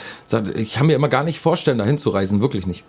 Ich 0.56 0.74
kann 0.74 0.88
mir 0.88 0.96
immer 0.96 1.10
gar 1.10 1.24
nicht 1.24 1.40
vorstellen, 1.40 1.78
dahin 1.78 1.98
zu 1.98 2.10
reisen, 2.10 2.42
wirklich 2.42 2.68
nicht. 2.68 2.84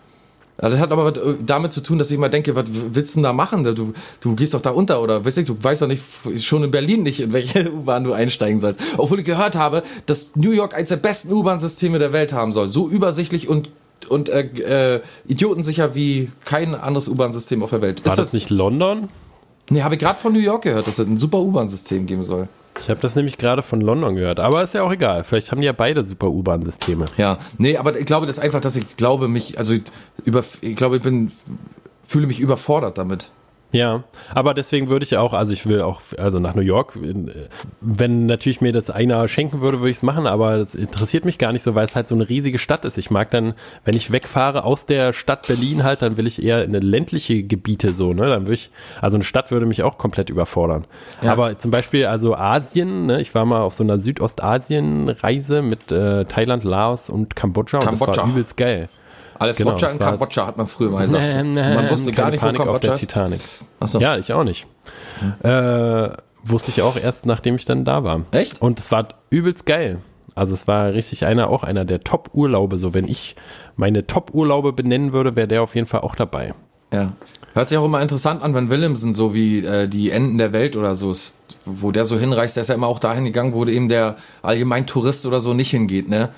Ja, 0.63 0.69
Das 0.69 0.79
hat 0.79 0.93
aber 0.93 1.09
äh, 1.17 1.35
damit 1.45 1.73
zu 1.73 1.83
tun, 1.83 1.99
dass 1.99 2.11
ich 2.11 2.17
immer 2.17 2.29
denke, 2.29 2.55
was 2.55 2.67
willst 2.69 3.15
du 3.15 3.19
denn 3.19 3.25
da 3.25 3.33
machen? 3.33 3.65
Du, 3.65 3.93
du 4.21 4.37
gehst 4.37 4.55
doch 4.55 4.61
da 4.61 4.71
unter 4.71 5.03
oder 5.03 5.25
weißt 5.25 5.39
du, 5.39 5.43
du 5.43 5.57
weißt 5.61 5.83
doch 5.83 5.89
nicht, 5.89 6.03
schon 6.39 6.63
in 6.63 6.71
Berlin 6.71 7.03
nicht, 7.03 7.21
in 7.21 7.33
welche 7.33 7.73
U-Bahn 7.73 8.05
du 8.05 8.13
einsteigen 8.13 8.61
sollst. 8.61 8.81
Obwohl 8.97 9.19
ich 9.19 9.25
gehört 9.25 9.57
habe, 9.57 9.83
dass 10.07 10.37
New 10.37 10.53
York 10.53 10.75
eines 10.75 10.91
der 10.91 10.97
besten 10.97 11.33
U-Bahn-Systeme 11.33 11.99
der 11.99 12.13
Welt 12.13 12.33
haben 12.33 12.53
soll. 12.53 12.69
So 12.69 12.89
übersichtlich 12.89 13.49
und 13.49 13.71
und 14.11 14.29
äh, 14.29 14.97
äh, 14.97 15.01
idiotensicher 15.27 15.95
wie 15.95 16.31
kein 16.45 16.75
anderes 16.75 17.09
U-Bahn-System 17.09 17.63
auf 17.63 17.71
der 17.71 17.81
Welt. 17.81 18.05
War 18.05 18.13
Ist 18.13 18.19
das 18.19 18.35
nicht 18.35 18.51
London? 18.51 19.09
Nee, 19.71 19.83
habe 19.83 19.95
ich 19.95 20.01
gerade 20.01 20.21
von 20.21 20.35
New 20.35 20.41
York 20.41 20.63
gehört, 20.63 20.87
dass 20.87 20.99
es 20.99 21.07
ein 21.07 21.17
super 21.17 21.39
U-Bahn-System 21.39 22.05
geben 22.05 22.23
soll. 22.23 22.49
Ich 22.81 22.91
habe 22.91 23.01
das 23.01 23.15
nämlich 23.17 23.39
gerade 23.39 23.63
von 23.63 23.81
London 23.81 24.17
gehört. 24.17 24.41
Aber 24.41 24.63
ist 24.63 24.75
ja 24.75 24.83
auch 24.83 24.93
egal. 24.93 25.25
Vielleicht 25.25 25.51
haben 25.51 25.61
die 25.61 25.67
ja 25.67 25.73
beide 25.73 26.05
super 26.05 26.29
U-Bahn-Systeme. 26.29 27.07
Ja, 27.17 27.39
nee, 27.59 27.77
aber 27.77 27.99
ich 27.99 28.07
glaube 28.07 28.27
das 28.27 28.39
ist 28.39 28.43
einfach, 28.43 28.61
dass 28.61 28.77
ich 28.77 28.97
glaube 28.97 29.29
mich, 29.29 29.59
also 29.59 29.75
über, 30.25 30.45
ich 30.61 30.77
glaube, 30.77 30.97
ich 30.97 31.03
bin, 31.03 31.31
fühle 32.03 32.27
mich 32.27 32.41
überfordert 32.41 32.99
damit. 32.99 33.31
Ja, 33.73 34.05
aber 34.33 34.55
deswegen 34.55 34.89
würde 34.89 35.05
ich 35.05 35.17
auch, 35.17 35.33
also 35.33 35.53
ich 35.53 35.67
will 35.67 35.83
auch, 35.83 36.01
also 36.17 36.39
nach 36.39 36.55
New 36.55 36.63
York, 36.63 36.97
wenn 37.81 38.27
natürlich 38.27 38.61
mir 38.61 38.73
das 38.73 38.89
einer 38.89 39.27
schenken 39.27 39.61
würde, 39.61 39.81
würde 39.81 39.91
ich 39.91 39.97
es 39.97 40.03
machen, 40.05 40.29
aber 40.29 40.59
das 40.59 40.77
interessiert 40.77 41.25
mich 41.25 41.39
gar 41.39 41.53
nicht 41.53 41.63
so, 41.63 41.75
weil 41.75 41.85
es 41.85 41.97
halt 41.97 42.07
so 42.07 42.15
eine 42.15 42.29
riesige 42.29 42.61
Stadt 42.61 42.85
ist. 42.85 42.99
Ich 42.99 43.11
mag 43.11 43.31
dann, 43.33 43.55
wenn 43.85 43.97
ich 43.97 44.13
wegfahre 44.13 44.63
aus 44.63 44.87
der 44.87 45.13
Stadt 45.13 45.49
Berlin 45.49 45.83
halt, 45.83 46.03
dann 46.03 46.17
will 46.17 46.29
ich 46.29 46.41
eher 46.41 46.63
in 46.65 46.73
ländliche 46.73 47.43
Gebiete 47.43 47.95
so, 47.95 48.13
ne, 48.15 48.29
dann 48.29 48.43
würde 48.43 48.55
ich, 48.55 48.71
also 49.01 49.17
eine 49.17 49.25
Stadt 49.25 49.51
würde 49.51 49.67
mich 49.67 49.83
auch 49.83 49.99
komplett 49.99 50.31
überfordern. 50.31 50.87
Ja. 51.23 51.33
Aber 51.33 51.59
zum 51.59 51.73
Beispiel, 51.73 52.07
also 52.07 52.37
Asien, 52.37 53.07
ne, 53.07 53.21
ich 53.21 53.35
war 53.35 53.45
mal 53.45 53.63
auf 53.63 53.75
so 53.75 53.83
einer 53.83 53.99
Südostasien-Reise 53.99 55.63
mit 55.63 55.91
äh, 55.91 56.27
Thailand, 56.27 56.63
Laos 56.63 57.11
und 57.11 57.35
Kambodscha 57.35 57.79
und 57.79 57.87
das 57.87 57.99
Kambodscha. 57.99 58.23
war 58.23 58.31
übelst 58.31 58.57
geil. 58.57 58.89
Alles 59.39 59.57
Genau, 59.57 59.75
in 59.77 59.81
war- 59.83 59.99
Kambodscha 59.99 60.47
hat 60.47 60.57
man 60.57 60.67
früher 60.67 60.91
mal 60.91 61.03
gesagt. 61.07 61.45
Man 61.45 61.91
wusste 61.91 62.13
gar 62.13 62.31
nicht, 62.31 62.41
wo 62.43 62.47
Panik 62.47 62.61
auf 62.61 62.67
Kambodscha 62.67 62.87
der 62.87 62.95
ist. 62.95 63.01
Titanic. 63.01 63.41
Achso. 63.81 63.99
Ja, 63.99 64.17
ich 64.17 64.33
auch 64.33 64.45
nicht. 64.45 64.67
Äh, 65.43 66.09
wusste 66.45 66.71
ich 66.71 66.83
auch 66.83 66.97
erst, 66.97 67.27
nachdem 67.27 67.57
ich 67.57 67.65
dann 67.65 67.85
da 67.85 68.05
war. 68.05 68.23
Echt? 68.31 68.61
Und 68.61 68.79
es 68.79 68.91
war 68.93 69.09
übelst 69.31 69.67
geil. 69.67 69.99
Also 70.35 70.55
es 70.55 70.67
war 70.67 70.93
richtig 70.93 71.27
einer, 71.27 71.49
auch 71.49 71.63
einer 71.63 71.85
der 71.85 72.03
Top-Urlaube. 72.03 72.79
So, 72.79 72.93
wenn 72.95 73.07
ich 73.09 73.37
meine 73.77 74.07
Top-Urlaube 74.07 74.73
benennen 74.73 75.13
würde, 75.13 75.37
wäre 75.37 75.49
der 75.49 75.63
auf 75.63 75.75
jeden 75.75 75.87
Fall 75.87 76.01
auch 76.01 76.17
dabei. 76.17 76.55
Ja. 76.93 77.13
Hört 77.55 77.69
sich 77.69 77.79
auch 77.79 77.85
immer 77.85 78.03
interessant 78.03 78.43
an, 78.43 78.53
wenn 78.55 78.69
Williamson 78.69 79.15
so 79.15 79.33
wie 79.33 79.65
äh, 79.65 79.87
die 79.87 80.11
Enden 80.11 80.39
der 80.39 80.53
Welt 80.53 80.77
oder 80.77 80.97
so 80.97 81.13
ist, 81.13 81.39
wo 81.65 81.93
der 81.93 82.05
so 82.05 82.19
hinreist, 82.19 82.57
der 82.57 82.63
ist 82.63 82.69
ja 82.69 82.75
immer 82.75 82.89
auch 82.89 82.99
dahin 82.99 83.25
gegangen, 83.25 83.55
wo 83.55 83.65
eben 83.65 83.89
der 83.89 84.17
allgemein 84.43 84.87
Tourist 84.87 85.25
oder 85.25 85.39
so 85.39 85.55
nicht 85.55 85.71
hingeht, 85.71 86.09
ne? 86.09 86.31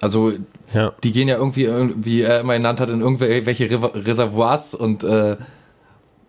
Also 0.00 0.32
Ja. 0.72 0.92
die 1.04 1.12
gehen 1.12 1.28
ja 1.28 1.36
irgendwie, 1.36 1.68
wie 1.96 2.22
er 2.22 2.40
immer 2.40 2.54
genannt 2.54 2.80
hat, 2.80 2.90
in 2.90 3.00
irgendwelche 3.00 3.68
Reservoirs 3.94 4.74
und 4.74 5.04
äh, 5.04 5.36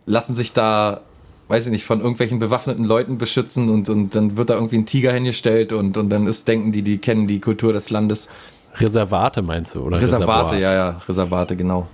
lassen 0.06 0.36
sich 0.36 0.54
da, 0.54 1.02
weiß 1.48 1.66
ich 1.68 1.72
nicht, 1.72 1.86
von 1.86 2.00
irgendwelchen 2.02 2.40
bewaffneten 2.40 2.84
Leuten 2.86 3.18
beschützen 3.18 3.70
und, 3.70 3.90
und 3.90 4.14
dann 4.16 4.36
wird 4.38 4.50
da 4.50 4.56
irgendwie 4.56 4.78
ein 4.78 4.86
Tiger 4.86 5.14
hingestellt 5.14 5.74
und, 5.74 5.96
und 5.98 6.10
dann 6.10 6.28
ist, 6.28 6.48
denken 6.48 6.72
die, 6.72 6.82
die 6.84 6.98
kennen 6.98 7.28
die 7.28 7.40
Kultur 7.40 7.72
des 7.74 7.90
Landes. 7.90 8.28
Reservate 8.76 9.42
meinst 9.42 9.76
du? 9.76 9.82
Oder 9.82 10.02
Reservate, 10.02 10.54
Reservoirs? 10.56 10.62
ja, 10.62 10.74
ja, 10.74 11.02
Reservate, 11.08 11.56
genau. 11.56 11.88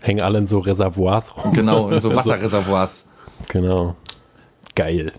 Hängen 0.00 0.22
alle 0.22 0.38
in 0.38 0.46
so 0.46 0.58
Reservoirs 0.60 1.36
rum. 1.36 1.52
Genau, 1.52 1.88
in 1.90 2.00
so 2.00 2.14
Wasserreservoirs. 2.16 3.06
Genau. 3.48 3.96
Geil. 4.74 5.12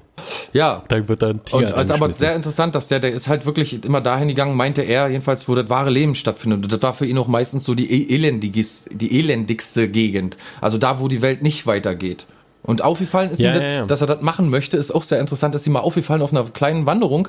Ja, 0.54 0.84
Dann 0.88 1.08
wird 1.08 1.22
da 1.22 1.30
ein 1.30 1.44
Tiger 1.44 1.58
Und 1.58 1.74
also 1.74 1.94
aber 1.94 2.12
sehr 2.14 2.36
interessant, 2.36 2.76
dass 2.76 2.88
der, 2.88 3.00
der 3.00 3.12
ist 3.12 3.28
halt 3.28 3.46
wirklich 3.46 3.84
immer 3.84 4.02
dahin 4.02 4.28
gegangen, 4.28 4.56
meinte 4.56 4.82
er, 4.82 5.10
jedenfalls, 5.10 5.48
wo 5.48 5.56
das 5.56 5.70
wahre 5.70 5.90
Leben 5.90 6.16
stattfindet. 6.16 6.64
Und 6.64 6.72
das 6.72 6.82
war 6.82 6.94
für 6.94 7.06
ihn 7.06 7.18
auch 7.18 7.28
meistens 7.28 7.66
so 7.66 7.76
die 7.76 7.90
e- 7.92 8.16
elendigis, 8.16 8.86
die 8.92 9.20
elendigste 9.20 9.88
Gegend. 9.90 10.38
Also 10.62 10.78
da, 10.78 11.00
wo 11.00 11.08
die 11.08 11.22
Welt 11.22 11.42
nicht 11.42 11.68
weitergeht. 11.68 12.28
Und 12.64 12.82
aufgefallen 12.84 13.32
ist 13.32 13.40
Ja, 13.40 13.56
ihm, 13.56 13.62
ja, 13.62 13.68
ja. 13.70 13.86
dass 13.86 14.02
er 14.02 14.08
das 14.08 14.22
machen 14.22 14.50
möchte, 14.50 14.78
ist 14.78 14.92
auch 14.92 15.04
sehr 15.04 15.20
interessant, 15.20 15.56
dass 15.56 15.66
ihm 15.66 15.74
mal 15.74 15.80
aufgefallen 15.80 16.22
auf 16.22 16.34
einer 16.34 16.44
kleinen 16.44 16.86
Wanderung 16.86 17.28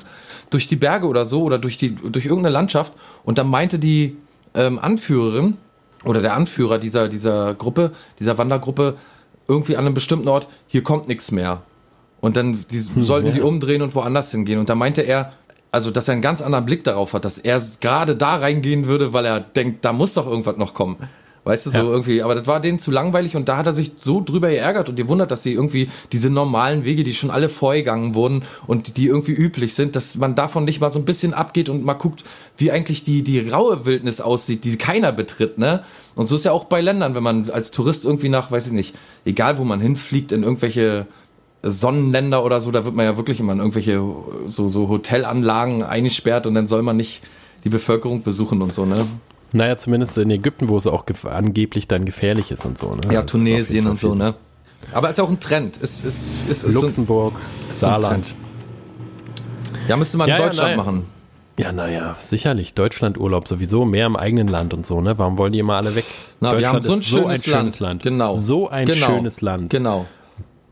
durch 0.49 0.67
die 0.67 0.75
Berge 0.75 1.07
oder 1.07 1.25
so 1.25 1.43
oder 1.43 1.57
durch 1.57 1.77
die, 1.77 1.95
durch 1.95 2.25
irgendeine 2.25 2.53
Landschaft. 2.53 2.93
Und 3.23 3.37
dann 3.37 3.47
meinte 3.47 3.79
die 3.79 4.17
ähm, 4.53 4.77
Anführerin 4.77 5.57
oder 6.03 6.21
der 6.21 6.35
Anführer 6.35 6.79
dieser, 6.79 7.07
dieser 7.07 7.53
Gruppe, 7.53 7.91
dieser 8.19 8.37
Wandergruppe, 8.37 8.95
irgendwie 9.47 9.77
an 9.77 9.85
einem 9.85 9.93
bestimmten 9.93 10.27
Ort, 10.27 10.47
hier 10.67 10.83
kommt 10.83 11.07
nichts 11.07 11.31
mehr. 11.31 11.61
Und 12.21 12.37
dann 12.37 12.63
die, 12.69 12.79
sollten 12.79 13.31
die 13.31 13.41
umdrehen 13.41 13.81
und 13.81 13.93
woanders 13.95 14.31
hingehen. 14.31 14.59
Und 14.59 14.69
da 14.69 14.75
meinte 14.75 15.01
er, 15.01 15.33
also, 15.71 15.89
dass 15.91 16.07
er 16.07 16.13
einen 16.13 16.21
ganz 16.21 16.41
anderen 16.41 16.65
Blick 16.65 16.83
darauf 16.83 17.13
hat, 17.13 17.25
dass 17.25 17.37
er 17.37 17.61
gerade 17.79 18.15
da 18.15 18.35
reingehen 18.35 18.85
würde, 18.85 19.13
weil 19.13 19.25
er 19.25 19.39
denkt, 19.39 19.83
da 19.83 19.91
muss 19.93 20.13
doch 20.13 20.27
irgendwas 20.27 20.57
noch 20.57 20.73
kommen. 20.73 20.97
Weißt 21.43 21.65
du, 21.65 21.69
so 21.71 21.77
Ja. 21.79 21.83
irgendwie, 21.85 22.21
aber 22.21 22.35
das 22.35 22.45
war 22.45 22.59
denen 22.59 22.77
zu 22.77 22.91
langweilig 22.91 23.35
und 23.35 23.49
da 23.49 23.57
hat 23.57 23.65
er 23.65 23.73
sich 23.73 23.93
so 23.97 24.21
drüber 24.23 24.49
geärgert 24.51 24.89
und 24.89 24.95
gewundert, 24.95 25.31
dass 25.31 25.41
sie 25.41 25.53
irgendwie 25.53 25.89
diese 26.11 26.29
normalen 26.29 26.85
Wege, 26.85 27.01
die 27.01 27.15
schon 27.15 27.31
alle 27.31 27.49
vorgegangen 27.49 28.13
wurden 28.13 28.43
und 28.67 28.97
die 28.97 29.07
irgendwie 29.07 29.31
üblich 29.31 29.73
sind, 29.73 29.95
dass 29.95 30.15
man 30.17 30.35
davon 30.35 30.65
nicht 30.65 30.81
mal 30.81 30.91
so 30.91 30.99
ein 30.99 31.05
bisschen 31.05 31.33
abgeht 31.33 31.67
und 31.67 31.83
mal 31.83 31.95
guckt, 31.95 32.23
wie 32.57 32.69
eigentlich 32.69 33.01
die, 33.01 33.23
die 33.23 33.39
raue 33.49 33.87
Wildnis 33.87 34.21
aussieht, 34.21 34.65
die 34.65 34.77
keiner 34.77 35.11
betritt, 35.11 35.57
ne? 35.57 35.83
Und 36.13 36.27
so 36.27 36.35
ist 36.35 36.43
ja 36.45 36.51
auch 36.51 36.65
bei 36.65 36.79
Ländern, 36.79 37.15
wenn 37.15 37.23
man 37.23 37.49
als 37.49 37.71
Tourist 37.71 38.05
irgendwie 38.05 38.29
nach, 38.29 38.51
weiß 38.51 38.67
ich 38.67 38.73
nicht, 38.73 38.93
egal 39.25 39.57
wo 39.57 39.63
man 39.63 39.79
hinfliegt, 39.81 40.31
in 40.33 40.43
irgendwelche 40.43 41.07
Sonnenländer 41.63 42.43
oder 42.43 42.59
so, 42.59 42.71
da 42.71 42.85
wird 42.85 42.95
man 42.95 43.05
ja 43.05 43.17
wirklich 43.17 43.39
immer 43.39 43.53
in 43.53 43.59
irgendwelche 43.59 44.01
so, 44.47 44.67
so 44.67 44.89
Hotelanlagen 44.89 45.83
eingesperrt 45.83 46.47
und 46.47 46.55
dann 46.55 46.67
soll 46.67 46.81
man 46.81 46.97
nicht 46.97 47.21
die 47.63 47.69
Bevölkerung 47.69 48.23
besuchen 48.23 48.61
und 48.61 48.73
so, 48.73 48.85
ne? 48.85 49.05
Naja, 49.53 49.77
zumindest 49.77 50.17
in 50.17 50.31
Ägypten, 50.31 50.69
wo 50.69 50.77
es 50.77 50.87
auch 50.87 51.05
angeblich 51.25 51.87
dann 51.87 52.05
gefährlich 52.05 52.51
ist 52.51 52.65
und 52.65 52.77
so. 52.77 52.95
Ne? 52.95 53.01
Ja, 53.11 53.23
Tunesien 53.23 53.85
und 53.85 53.99
so, 53.99 54.15
ne? 54.15 54.33
Aber 54.93 55.09
ist 55.09 55.17
ja 55.17 55.23
auch 55.23 55.29
ein 55.29 55.39
Trend. 55.39 55.77
Ist, 55.77 56.05
ist, 56.05 56.31
ist, 56.47 56.63
ist 56.63 56.73
so, 56.73 56.81
Luxemburg, 56.81 57.33
so 57.69 57.69
ein 57.69 57.73
Saarland. 57.73 58.25
Trend. 58.25 58.35
Ja, 59.87 59.97
müsste 59.97 60.17
man 60.17 60.29
Ja, 60.29 60.35
in 60.35 60.41
ja, 60.41 60.47
Deutschland 60.47 60.69
nein. 60.69 60.77
machen. 60.77 61.05
Ja, 61.59 61.71
naja, 61.71 62.15
sicherlich. 62.19 62.73
Deutschlandurlaub 62.73 63.47
sowieso, 63.47 63.85
mehr 63.85 64.07
im 64.07 64.15
eigenen 64.15 64.47
Land 64.47 64.73
und 64.73 64.87
so, 64.87 65.01
ne? 65.01 65.17
Warum 65.19 65.37
wollen 65.37 65.51
die 65.53 65.59
immer 65.59 65.75
alle 65.75 65.95
weg? 65.95 66.05
Na, 66.39 66.57
wir 66.57 66.67
haben 66.67 66.81
so 66.81 66.93
ein, 66.93 67.01
ist 67.01 67.07
schönes, 67.45 67.79
Land. 67.79 68.03
Genau. 68.03 68.33
So 68.33 68.69
ein 68.69 68.85
genau. 68.85 69.07
schönes 69.07 69.41
Land. 69.41 69.69
Genau. 69.69 70.07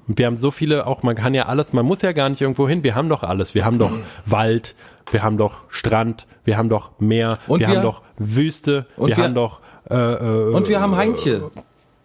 Und 0.09 0.17
wir 0.17 0.25
haben 0.25 0.35
so 0.37 0.51
viele, 0.51 0.85
auch 0.87 1.03
man 1.03 1.15
kann 1.15 1.33
ja 1.33 1.45
alles, 1.45 1.71
man 1.71 1.85
muss 1.85 2.01
ja 2.01 2.11
gar 2.11 2.27
nicht 2.29 2.41
irgendwo 2.41 2.67
hin, 2.67 2.83
wir 2.83 2.95
haben 2.95 3.07
doch 3.07 3.23
alles. 3.23 3.55
Wir 3.55 3.63
haben 3.63 3.79
doch 3.79 3.91
Wald, 4.25 4.75
wir 5.11 5.23
haben 5.23 5.37
doch 5.37 5.61
Strand, 5.69 6.27
wir 6.43 6.57
haben 6.57 6.67
doch 6.67 6.91
Meer, 6.99 7.37
Und 7.47 7.59
wir, 7.61 7.67
wir- 7.69 7.75
haben 7.77 7.83
doch 7.83 8.01
Wüste, 8.17 8.87
Und 8.97 9.09
wir, 9.09 9.17
wir- 9.17 9.23
haben 9.23 9.35
doch 9.35 9.61
äh, 9.89 9.95
äh, 9.95 10.53
Und 10.53 10.67
wir 10.67 10.81
haben 10.81 10.95
Heintje. 10.97 11.49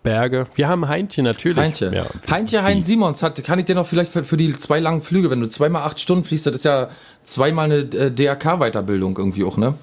Berge. 0.02 0.46
Wir 0.54 0.68
haben 0.68 0.86
Heintje 0.86 1.22
natürlich. 1.24 1.56
Heintje. 1.58 1.94
Ja. 1.94 2.04
Heintje 2.30 2.62
Hein 2.62 2.82
Simons 2.82 3.22
hat, 3.22 3.42
kann 3.42 3.58
ich 3.58 3.64
dir 3.64 3.74
noch 3.74 3.86
vielleicht 3.86 4.12
für, 4.12 4.22
für 4.22 4.36
die 4.36 4.54
zwei 4.54 4.78
langen 4.80 5.00
Flüge, 5.00 5.30
wenn 5.30 5.40
du 5.40 5.48
zweimal 5.48 5.82
acht 5.82 5.98
Stunden 5.98 6.24
fliegst, 6.24 6.46
das 6.46 6.54
ist 6.56 6.64
ja 6.66 6.88
zweimal 7.24 7.64
eine 7.64 7.76
äh, 7.76 8.10
DRK-Weiterbildung 8.10 9.16
irgendwie 9.16 9.44
auch, 9.44 9.56
ne? 9.56 9.74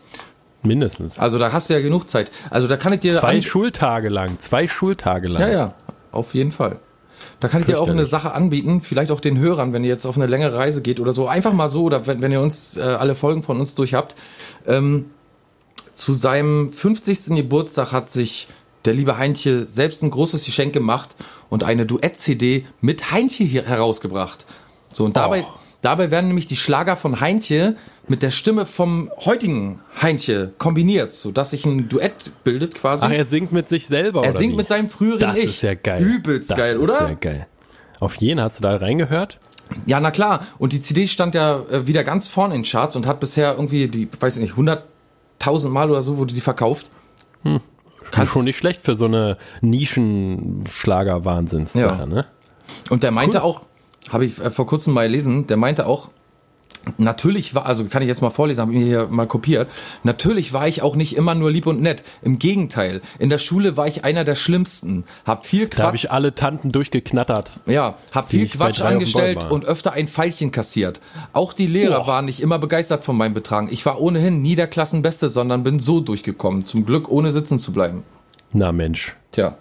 Mindestens. 0.61 1.17
Also 1.17 1.39
da 1.39 1.51
hast 1.51 1.71
du 1.71 1.73
ja 1.73 1.81
genug 1.81 2.07
Zeit. 2.07 2.29
Also 2.51 2.67
da 2.67 2.77
kann 2.77 2.93
ich 2.93 2.99
dir 2.99 3.13
Zwei 3.13 3.41
Schultage 3.41 4.09
lang, 4.09 4.39
zwei 4.39 4.67
Schultage 4.67 5.27
lang. 5.27 5.41
Ja, 5.41 5.49
ja, 5.49 5.73
auf 6.11 6.35
jeden 6.35 6.51
Fall. 6.51 6.77
Da 7.41 7.47
kann 7.47 7.61
ich 7.61 7.67
dir 7.67 7.81
auch 7.81 7.89
eine. 7.89 8.05
Sache 8.05 8.31
anbieten, 8.33 8.81
vielleicht 8.81 9.11
auch 9.11 9.19
den 9.19 9.37
Hörern, 9.37 9.73
wenn 9.73 9.83
ihr 9.83 9.89
jetzt 9.89 10.05
auf 10.05 10.15
eine 10.15 10.27
längere 10.27 10.55
Reise 10.55 10.81
geht 10.81 10.99
oder 10.99 11.11
so. 11.11 11.27
Einfach 11.27 11.53
mal 11.53 11.69
so, 11.69 11.83
oder 11.83 12.05
wenn, 12.07 12.21
wenn 12.21 12.31
ihr 12.31 12.39
uns 12.39 12.77
äh, 12.77 12.81
alle 12.81 13.15
Folgen 13.15 13.43
von 13.43 13.59
uns 13.59 13.75
durch 13.75 13.95
habt. 13.95 14.15
Ähm, 14.67 15.09
zu 15.91 16.13
seinem 16.13 16.71
50. 16.71 17.35
Geburtstag 17.35 17.91
hat 17.91 18.09
sich 18.09 18.47
der 18.85 18.93
liebe 18.93 19.17
Heintje 19.17 19.65
selbst 19.65 20.03
ein 20.03 20.11
großes 20.11 20.45
Geschenk 20.45 20.71
gemacht 20.71 21.15
und 21.49 21.63
eine 21.63 21.85
Duett-CD 21.85 22.65
mit 22.79 23.11
Heintje 23.11 23.45
hier 23.45 23.63
herausgebracht. 23.63 24.45
So, 24.91 25.03
und 25.05 25.17
dabei, 25.17 25.45
Oh. 25.47 25.60
Dabei 25.81 26.11
werden 26.11 26.27
nämlich 26.27 26.47
die 26.47 26.55
Schlager 26.55 26.95
von 26.95 27.19
Heintje 27.19 27.75
mit 28.07 28.21
der 28.23 28.31
Stimme 28.31 28.65
vom 28.65 29.11
heutigen 29.17 29.81
Heintje 30.01 30.51
kombiniert, 30.57 31.11
sodass 31.11 31.49
sich 31.51 31.65
ein 31.65 31.89
Duett 31.89 32.31
bildet 32.43 32.75
quasi. 32.75 33.05
Ach, 33.05 33.11
er 33.11 33.25
singt 33.25 33.51
mit 33.51 33.69
sich 33.69 33.87
selber. 33.87 34.23
Er 34.23 34.33
singt 34.33 34.53
wie? 34.53 34.57
mit 34.57 34.67
seinem 34.67 34.89
früheren 34.89 35.19
Das 35.19 35.37
Ich. 35.37 35.43
ist 35.45 35.61
ja 35.63 35.73
geil. 35.75 36.03
Übelst 36.03 36.49
das 36.51 36.57
geil, 36.57 36.75
ist 36.75 36.81
oder? 36.81 36.97
Sehr 37.07 37.15
geil. 37.15 37.47
Auf 37.99 38.15
jeden 38.15 38.41
hast 38.41 38.57
du 38.59 38.63
da 38.63 38.75
reingehört? 38.77 39.37
Ja, 39.85 39.99
na 39.99 40.11
klar. 40.11 40.45
Und 40.57 40.73
die 40.73 40.81
CD 40.81 41.07
stand 41.07 41.33
ja 41.35 41.61
äh, 41.71 41.87
wieder 41.87 42.03
ganz 42.03 42.27
vorne 42.27 42.55
in 42.55 42.63
Charts 42.63 42.95
und 42.95 43.05
hat 43.07 43.19
bisher 43.21 43.53
irgendwie, 43.55 43.87
die, 43.87 44.09
weiß 44.19 44.35
ich 44.37 44.41
nicht, 44.41 44.55
100.000 44.55 45.69
Mal 45.69 45.89
oder 45.89 46.01
so 46.01 46.17
wurde 46.17 46.33
die 46.33 46.41
verkauft. 46.41 46.89
Kannst- 48.11 48.33
Schon 48.33 48.43
nicht 48.43 48.57
schlecht 48.57 48.81
für 48.81 48.95
so 48.95 49.05
eine 49.05 49.37
Nischenschlager-Wahnsinnssache, 49.61 51.99
Ja. 51.99 52.05
ne? 52.05 52.25
Und 52.89 53.03
der 53.03 53.11
meinte 53.11 53.43
auch, 53.43 53.63
habe 54.09 54.25
ich 54.25 54.39
äh, 54.39 54.51
vor 54.51 54.65
kurzem 54.65 54.93
mal 54.93 55.07
gelesen, 55.07 55.47
der 55.47 55.57
meinte 55.57 55.85
auch, 55.85 56.09
natürlich 56.97 57.53
war, 57.53 57.65
also 57.65 57.85
kann 57.85 58.01
ich 58.01 58.07
jetzt 58.07 58.21
mal 58.21 58.29
vorlesen, 58.29 58.61
habe 58.61 58.73
ich 58.73 58.79
mir 58.79 58.85
hier 58.85 59.07
mal 59.07 59.27
kopiert, 59.27 59.69
natürlich 60.03 60.53
war 60.53 60.67
ich 60.67 60.81
auch 60.81 60.95
nicht 60.95 61.15
immer 61.15 61.35
nur 61.35 61.51
lieb 61.51 61.67
und 61.67 61.81
nett. 61.81 62.03
Im 62.21 62.39
Gegenteil, 62.39 63.01
in 63.19 63.29
der 63.29 63.37
Schule 63.37 63.77
war 63.77 63.87
ich 63.87 64.03
einer 64.03 64.23
der 64.23 64.35
Schlimmsten. 64.35 65.03
Hab 65.25 65.45
viel 65.45 65.67
Da 65.67 65.77
habe 65.77 65.91
Quatsch, 65.91 66.03
ich 66.05 66.11
alle 66.11 66.33
Tanten 66.33 66.71
durchgeknattert. 66.71 67.51
ja, 67.67 67.97
hab 68.11 68.29
viel 68.29 68.47
Quatsch 68.47 68.81
angestellt 68.81 69.45
und 69.49 69.65
öfter 69.65 69.93
ein 69.93 70.07
Pfeilchen 70.07 70.51
kassiert. 70.51 70.99
Auch 71.33 71.53
die 71.53 71.67
Lehrer 71.67 71.99
Boah. 71.99 72.07
waren 72.07 72.25
nicht 72.25 72.39
immer 72.39 72.57
begeistert 72.59 73.03
von 73.03 73.15
meinem 73.15 73.33
Betragen. 73.33 73.69
Ich 73.71 73.85
war 73.85 74.01
ohnehin 74.01 74.41
nie 74.41 74.55
der 74.55 74.67
Klassenbeste, 74.67 75.29
sondern 75.29 75.63
bin 75.63 75.79
so 75.79 75.99
durchgekommen. 75.99 76.61
Zum 76.61 76.85
Glück 76.85 77.09
ohne 77.09 77.31
sitzen 77.31 77.59
zu 77.59 77.71
bleiben. 77.71 78.03
Na 78.53 78.71
Mensch, 78.71 79.15
Tja. 79.31 79.55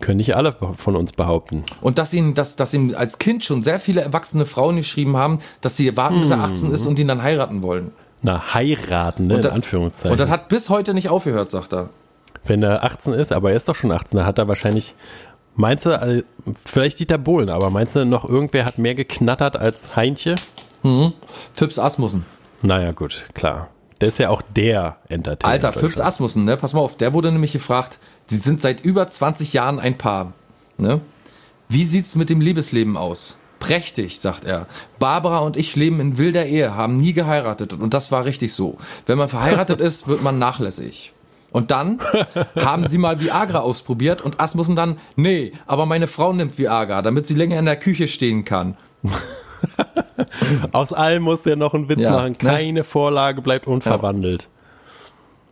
Können 0.00 0.18
nicht 0.18 0.34
alle 0.36 0.56
von 0.76 0.96
uns 0.96 1.12
behaupten. 1.12 1.64
Und 1.80 1.98
dass 1.98 2.14
ihn, 2.14 2.34
dass, 2.34 2.56
dass 2.56 2.72
ihm 2.72 2.94
als 2.96 3.18
Kind 3.18 3.44
schon 3.44 3.62
sehr 3.62 3.78
viele 3.80 4.00
erwachsene 4.00 4.46
Frauen 4.46 4.76
geschrieben 4.76 5.16
haben, 5.16 5.38
dass 5.60 5.76
sie 5.76 5.94
warten, 5.96 6.20
bis 6.20 6.30
er 6.30 6.38
18 6.40 6.70
ist 6.70 6.86
und 6.86 6.98
ihn 6.98 7.08
dann 7.08 7.22
heiraten 7.22 7.62
wollen. 7.62 7.92
Na, 8.22 8.54
heiraten, 8.54 9.26
ne, 9.26 9.34
Und 9.34 9.40
in 9.44 9.48
da- 9.50 9.54
Anführungszeichen. 9.54 10.12
Und 10.12 10.20
das 10.20 10.30
hat 10.30 10.48
bis 10.48 10.70
heute 10.70 10.94
nicht 10.94 11.08
aufgehört, 11.08 11.50
sagt 11.50 11.72
er. 11.72 11.88
Wenn 12.44 12.62
er 12.62 12.82
18 12.84 13.12
ist, 13.12 13.32
aber 13.32 13.50
er 13.50 13.56
ist 13.56 13.68
doch 13.68 13.74
schon 13.76 13.92
18, 13.92 14.18
da 14.18 14.24
hat 14.24 14.38
er 14.38 14.48
wahrscheinlich, 14.48 14.94
meinst 15.54 15.84
du, 15.84 15.98
also, 15.98 16.22
vielleicht 16.64 16.98
Dieter 17.00 17.18
Bohlen, 17.18 17.50
aber 17.50 17.68
meinst 17.70 17.94
du 17.96 18.06
noch 18.06 18.26
irgendwer 18.28 18.64
hat 18.64 18.78
mehr 18.78 18.94
geknattert 18.94 19.56
als 19.56 19.96
Heinche? 19.96 20.36
Phipps 21.52 21.78
Asmussen. 21.78 22.24
Naja, 22.62 22.92
gut, 22.92 23.26
klar. 23.34 23.68
Der 24.00 24.08
ist 24.08 24.18
ja 24.18 24.30
auch 24.30 24.40
der 24.40 24.96
Entertainer. 25.08 25.52
Alter, 25.52 25.72
Phipps. 25.74 26.00
Asmussen, 26.00 26.44
ne? 26.44 26.56
Pass 26.56 26.72
mal 26.72 26.80
auf, 26.80 26.96
der 26.96 27.12
wurde 27.12 27.30
nämlich 27.30 27.52
gefragt, 27.52 27.98
sie 28.30 28.36
sind 28.36 28.60
seit 28.62 28.80
über 28.80 29.08
20 29.08 29.52
Jahren 29.52 29.80
ein 29.80 29.98
Paar, 29.98 30.32
ne? 30.78 31.00
Wie 31.68 31.84
sieht's 31.84 32.14
mit 32.16 32.30
dem 32.30 32.40
Liebesleben 32.40 32.96
aus? 32.96 33.36
Prächtig, 33.58 34.20
sagt 34.20 34.44
er. 34.44 34.66
Barbara 35.00 35.38
und 35.40 35.56
ich 35.56 35.74
leben 35.76 36.00
in 36.00 36.16
wilder 36.16 36.46
Ehe, 36.46 36.74
haben 36.76 36.94
nie 36.96 37.12
geheiratet 37.12 37.74
und 37.74 37.92
das 37.92 38.10
war 38.12 38.24
richtig 38.24 38.52
so. 38.54 38.78
Wenn 39.06 39.18
man 39.18 39.28
verheiratet 39.28 39.80
ist, 39.80 40.06
wird 40.08 40.22
man 40.22 40.38
nachlässig. 40.38 41.12
Und 41.50 41.72
dann 41.72 41.98
haben 42.56 42.86
sie 42.86 42.98
mal 42.98 43.20
Viagra 43.20 43.58
ausprobiert 43.58 44.22
und 44.22 44.40
Asmussen 44.40 44.76
dann, 44.76 44.98
nee, 45.16 45.52
aber 45.66 45.84
meine 45.86 46.06
Frau 46.06 46.32
nimmt 46.32 46.56
Viagra, 46.58 47.02
damit 47.02 47.26
sie 47.26 47.34
länger 47.34 47.58
in 47.58 47.64
der 47.64 47.76
Küche 47.76 48.06
stehen 48.08 48.44
kann. 48.44 48.76
Aus 50.72 50.92
allem 50.92 51.24
muss 51.24 51.42
der 51.42 51.56
noch 51.56 51.74
einen 51.74 51.88
Witz 51.88 52.00
Ja, 52.00 52.10
machen. 52.12 52.32
ne? 52.32 52.36
Keine 52.38 52.84
Vorlage 52.84 53.42
bleibt 53.42 53.66
unverwandelt. 53.66 54.48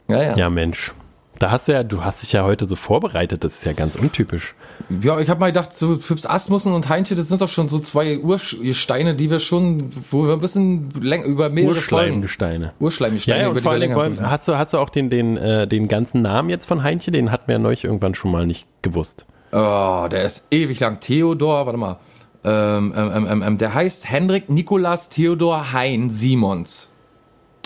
Ja, 0.09 0.23
ja. 0.23 0.37
Ja. 0.37 0.51
Mensch. 0.51 0.93
Da 1.39 1.51
hast 1.53 1.69
du 1.69 1.73
ja, 1.73 1.85
du 1.85 2.05
hast 2.05 2.23
dich 2.23 2.33
ja 2.33 2.43
heute 2.45 2.65
so 2.67 2.75
vorbereitet, 2.75 3.45
das 3.45 3.55
ist 3.59 3.65
ja 3.65 3.73
ganz 3.73 3.95
untypisch. 3.95 4.55
Ja, 5.03 5.21
ich 5.21 5.29
habe 5.31 5.39
mal 5.39 5.47
gedacht, 5.49 5.73
so 5.73 5.95
Phipps 5.95 6.27
Asmussen 6.27 6.73
und 6.73 6.89
Heinche, 6.89 7.15
das 7.15 7.29
sind 7.29 7.41
doch 7.41 7.49
schon 7.49 7.69
so 7.69 7.79
zwei 7.79 8.19
Ursteine, 8.19 9.15
die 9.15 9.31
wir 9.31 9.39
schon, 9.39 9.89
wo 10.11 10.27
wir 10.27 10.33
ein 10.33 10.41
bisschen 10.41 10.89
länger 11.01 11.25
über 11.27 11.49
mehrere 11.49 11.77
Folgen. 11.77 12.23
Urschleimgesteine. 12.23 12.65
Ja, 12.67 12.73
Urschleimgesteine, 12.81 13.43
ja, 13.43 13.47
über 13.51 13.61
die 13.61 13.63
vor 13.63 13.73
wir 13.73 13.79
länger 13.79 13.95
wollen- 13.97 14.29
hast 14.31 14.49
du, 14.49 14.59
hast 14.59 14.73
du 14.73 14.79
auch 14.79 14.91
den, 14.91 15.11
den, 15.11 15.37
äh, 15.37 15.69
den 15.69 15.87
ganzen 15.87 16.23
Namen 16.23 16.51
jetzt 16.51 16.67
von 16.67 16.83
Heinche? 16.83 17.11
Den 17.13 17.31
hatten 17.31 17.45
wir 17.47 17.53
ja 17.55 17.59
neulich 17.61 17.85
irgendwann 17.85 18.15
schon 18.17 18.31
mal 18.33 18.45
nicht 18.47 18.67
gewusst. 18.83 19.25
Oh, 19.53 20.07
der 20.11 20.25
ist 20.25 20.49
ewig 20.51 20.81
lang. 20.81 20.99
Theodor, 21.01 21.67
warte 21.67 21.79
mal. 21.79 21.99
Ähm, 22.45 22.93
ähm, 22.97 23.27
ähm, 23.29 23.43
ähm, 23.43 23.59
der 23.59 23.75
heißt 23.75 24.09
Hendrik 24.11 24.49
Nikolaus 24.49 25.09
Theodor 25.09 25.73
Hein 25.73 26.11
Simons. 26.11 26.91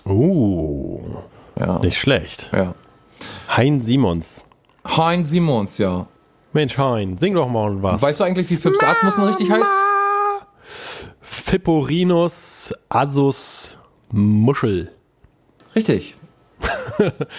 Uh, 0.07 1.01
Ja. 1.59 1.79
nicht 1.79 1.99
schlecht. 1.99 2.51
ja. 2.53 2.75
Hein 3.49 3.83
Simons. 3.83 4.43
Hein 4.87 5.25
Simons, 5.25 5.79
ja. 5.79 6.07
Mensch, 6.53 6.77
Hein, 6.77 7.17
sing 7.19 7.35
doch 7.35 7.49
mal 7.49 7.83
was. 7.83 8.03
Weißt 8.03 8.21
du 8.21 8.25
eigentlich, 8.25 8.51
wie 8.51 8.57
Phipps 8.57 8.83
Asmussen 8.83 9.25
richtig 9.25 9.51
heißt? 9.51 9.71
Phipporinus 11.21 12.73
Asus 12.89 13.79
Muschel. 14.11 14.91
Richtig. 15.75 16.15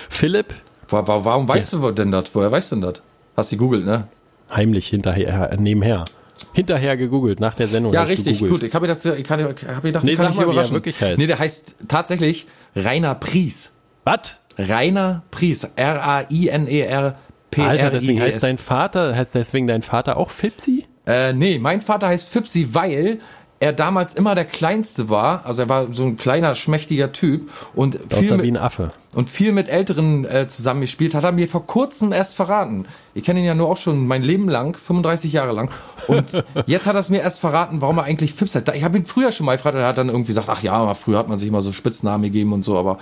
Philipp? 0.09 0.55
Wa- 0.89 1.07
wa- 1.07 1.23
Warum 1.23 1.47
weißt 1.47 1.73
du 1.73 1.91
denn 1.91 2.11
das? 2.11 2.33
Woher 2.33 2.51
weißt 2.51 2.71
du 2.71 2.75
denn 2.77 2.81
das? 2.81 3.01
Hast 3.37 3.51
du 3.51 3.57
gegoogelt, 3.57 3.85
ne? 3.85 4.07
Heimlich 4.51 4.87
hinterher, 4.87 5.55
nebenher. 5.59 6.05
Hinterher 6.53 6.97
gegoogelt, 6.97 7.39
nach 7.39 7.55
der 7.55 7.67
Sendung. 7.67 7.93
Ja, 7.93 8.03
richtig, 8.03 8.39
gegoogelt. 8.39 8.61
gut. 8.61 8.67
Ich 8.67 8.75
habe 8.75 8.87
gedacht, 8.87 9.05
ich, 9.05 9.23
kann, 9.23 9.39
ich 9.39 9.45
hab 9.67 9.81
gedacht, 9.83 10.03
Nee, 10.03 10.11
ich 10.11 10.17
kann 10.17 10.27
dich 10.31 10.37
er 10.39 10.43
überraschen. 10.45 10.73
wirklich 10.73 10.99
heißt. 10.99 11.17
Nee, 11.19 11.27
der 11.27 11.39
heißt 11.39 11.75
tatsächlich 11.87 12.47
Rainer 12.75 13.15
Pries. 13.15 13.71
Was? 14.03 14.39
Rainer 14.57 15.23
Pries. 15.31 15.63
R-A-I-N-E-R-P-R-I-E-S. 15.75 17.69
Alter, 17.69 17.91
deswegen 17.91 18.21
heißt 18.21 18.43
dein 18.43 18.57
Vater, 18.57 19.15
heißt 19.15 19.35
deswegen 19.35 19.67
dein 19.67 19.83
Vater 19.83 20.17
auch 20.17 20.31
Fipsi? 20.31 20.85
Äh, 21.05 21.33
nee, 21.33 21.59
mein 21.59 21.81
Vater 21.81 22.07
heißt 22.07 22.29
Fipsi, 22.29 22.69
weil 22.71 23.19
er 23.59 23.73
damals 23.73 24.13
immer 24.13 24.35
der 24.35 24.45
Kleinste 24.45 25.09
war. 25.09 25.45
Also 25.45 25.63
er 25.63 25.69
war 25.69 25.93
so 25.93 26.05
ein 26.05 26.17
kleiner, 26.17 26.55
schmächtiger 26.55 27.11
Typ 27.11 27.49
und 27.75 27.99
viel, 28.09 28.31
Außer 28.31 28.43
wie 28.43 28.47
ein 28.49 28.57
Affe. 28.57 28.91
Und 29.15 29.29
viel 29.29 29.51
mit 29.51 29.69
Älteren 29.69 30.25
äh, 30.25 30.47
zusammengespielt. 30.47 31.15
Hat 31.15 31.23
er 31.23 31.31
mir 31.31 31.47
vor 31.47 31.65
kurzem 31.65 32.11
erst 32.11 32.35
verraten. 32.35 32.85
Ich 33.13 33.23
kenne 33.23 33.39
ihn 33.39 33.45
ja 33.45 33.53
nur 33.53 33.69
auch 33.69 33.77
schon 33.77 34.07
mein 34.07 34.23
Leben 34.23 34.49
lang, 34.49 34.75
35 34.75 35.33
Jahre 35.33 35.53
lang. 35.53 35.71
Und 36.07 36.43
jetzt 36.65 36.87
hat 36.87 36.95
er 36.95 36.99
es 36.99 37.09
mir 37.09 37.21
erst 37.21 37.39
verraten, 37.39 37.81
warum 37.81 37.97
er 37.97 38.05
eigentlich 38.05 38.33
Fips 38.33 38.55
heißt. 38.55 38.69
Ich 38.73 38.83
habe 38.83 38.97
ihn 38.97 39.05
früher 39.05 39.31
schon 39.31 39.45
mal 39.45 39.55
gefragt, 39.55 39.75
er 39.75 39.87
hat 39.87 39.97
dann 39.97 40.09
irgendwie 40.09 40.29
gesagt, 40.29 40.49
ach 40.49 40.63
ja, 40.63 40.93
früher 40.93 41.17
hat 41.17 41.29
man 41.29 41.37
sich 41.37 41.47
immer 41.47 41.61
so 41.61 41.71
Spitznamen 41.71 42.23
gegeben 42.23 42.53
und 42.53 42.63
so, 42.63 42.77
aber 42.77 42.97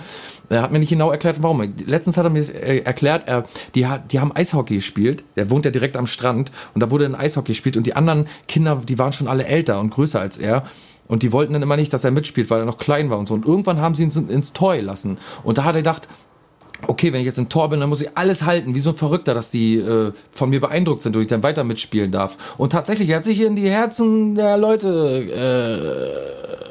er 0.48 0.62
hat 0.62 0.72
mir 0.72 0.78
nicht 0.78 0.90
genau 0.90 1.10
erklärt, 1.10 1.42
warum. 1.42 1.62
Letztens 1.86 2.16
hat 2.16 2.24
er 2.24 2.30
mir 2.30 2.42
äh, 2.42 2.80
erklärt, 2.80 3.26
er, 3.26 3.44
die, 3.74 3.86
hat, 3.86 4.12
die 4.12 4.20
haben 4.20 4.34
Eishockey 4.34 4.76
gespielt. 4.76 5.24
Der 5.36 5.50
wohnt 5.50 5.64
ja 5.64 5.70
direkt 5.70 5.96
am 5.96 6.06
Strand 6.06 6.50
und 6.74 6.82
da 6.82 6.90
wurde 6.90 7.06
ein 7.06 7.14
Eishockey 7.14 7.52
gespielt 7.52 7.76
und 7.76 7.86
die 7.86 7.94
anderen 7.94 8.26
Kinder, 8.48 8.82
die 8.86 8.98
waren 8.98 9.12
schon 9.12 9.28
alle 9.28 9.46
älter 9.46 9.80
und 9.80 9.90
größer 9.90 10.20
als 10.20 10.38
er. 10.38 10.64
Und 11.12 11.22
die 11.22 11.30
wollten 11.30 11.52
dann 11.52 11.60
immer 11.60 11.76
nicht, 11.76 11.92
dass 11.92 12.04
er 12.04 12.10
mitspielt, 12.10 12.48
weil 12.48 12.60
er 12.60 12.64
noch 12.64 12.78
klein 12.78 13.10
war 13.10 13.18
und 13.18 13.26
so. 13.26 13.34
Und 13.34 13.44
irgendwann 13.44 13.82
haben 13.82 13.94
sie 13.94 14.02
ihn 14.02 14.28
ins, 14.30 14.54
Tor 14.54 14.76
gelassen. 14.76 15.18
Und 15.44 15.58
da 15.58 15.64
hat 15.64 15.74
er 15.74 15.82
gedacht, 15.82 16.08
okay, 16.86 17.12
wenn 17.12 17.20
ich 17.20 17.26
jetzt 17.26 17.36
im 17.38 17.50
Tor 17.50 17.68
bin, 17.68 17.80
dann 17.80 17.90
muss 17.90 18.00
ich 18.00 18.16
alles 18.16 18.44
halten, 18.44 18.74
wie 18.74 18.80
so 18.80 18.92
ein 18.92 18.96
Verrückter, 18.96 19.34
dass 19.34 19.50
die 19.50 19.76
äh, 19.76 20.12
von 20.30 20.48
mir 20.48 20.60
beeindruckt 20.60 21.02
sind 21.02 21.14
und 21.14 21.20
ich 21.20 21.28
dann 21.28 21.42
weiter 21.42 21.64
mitspielen 21.64 22.12
darf. 22.12 22.54
Und 22.56 22.72
tatsächlich, 22.72 23.10
er 23.10 23.16
hat 23.16 23.24
sich 23.24 23.42
in 23.42 23.56
die 23.56 23.68
Herzen 23.68 24.36
der 24.36 24.56
Leute 24.56 25.28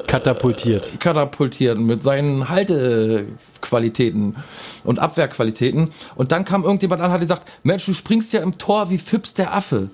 Katapultiert. 0.08 0.90
äh, 0.92 0.96
katapultiert 0.98 1.78
mit 1.78 2.02
seinen 2.02 2.48
Haltequalitäten 2.48 4.36
und 4.82 4.98
Abwehrqualitäten. 4.98 5.92
Und 6.16 6.32
dann 6.32 6.44
kam 6.44 6.64
irgendjemand 6.64 7.00
an 7.00 7.10
und 7.10 7.12
hat 7.12 7.20
gesagt, 7.20 7.48
Mensch, 7.62 7.86
du 7.86 7.94
springst 7.94 8.32
ja 8.32 8.40
im 8.40 8.58
Tor 8.58 8.90
wie 8.90 8.98
Fips 8.98 9.34
der 9.34 9.54
Affe. 9.54 9.90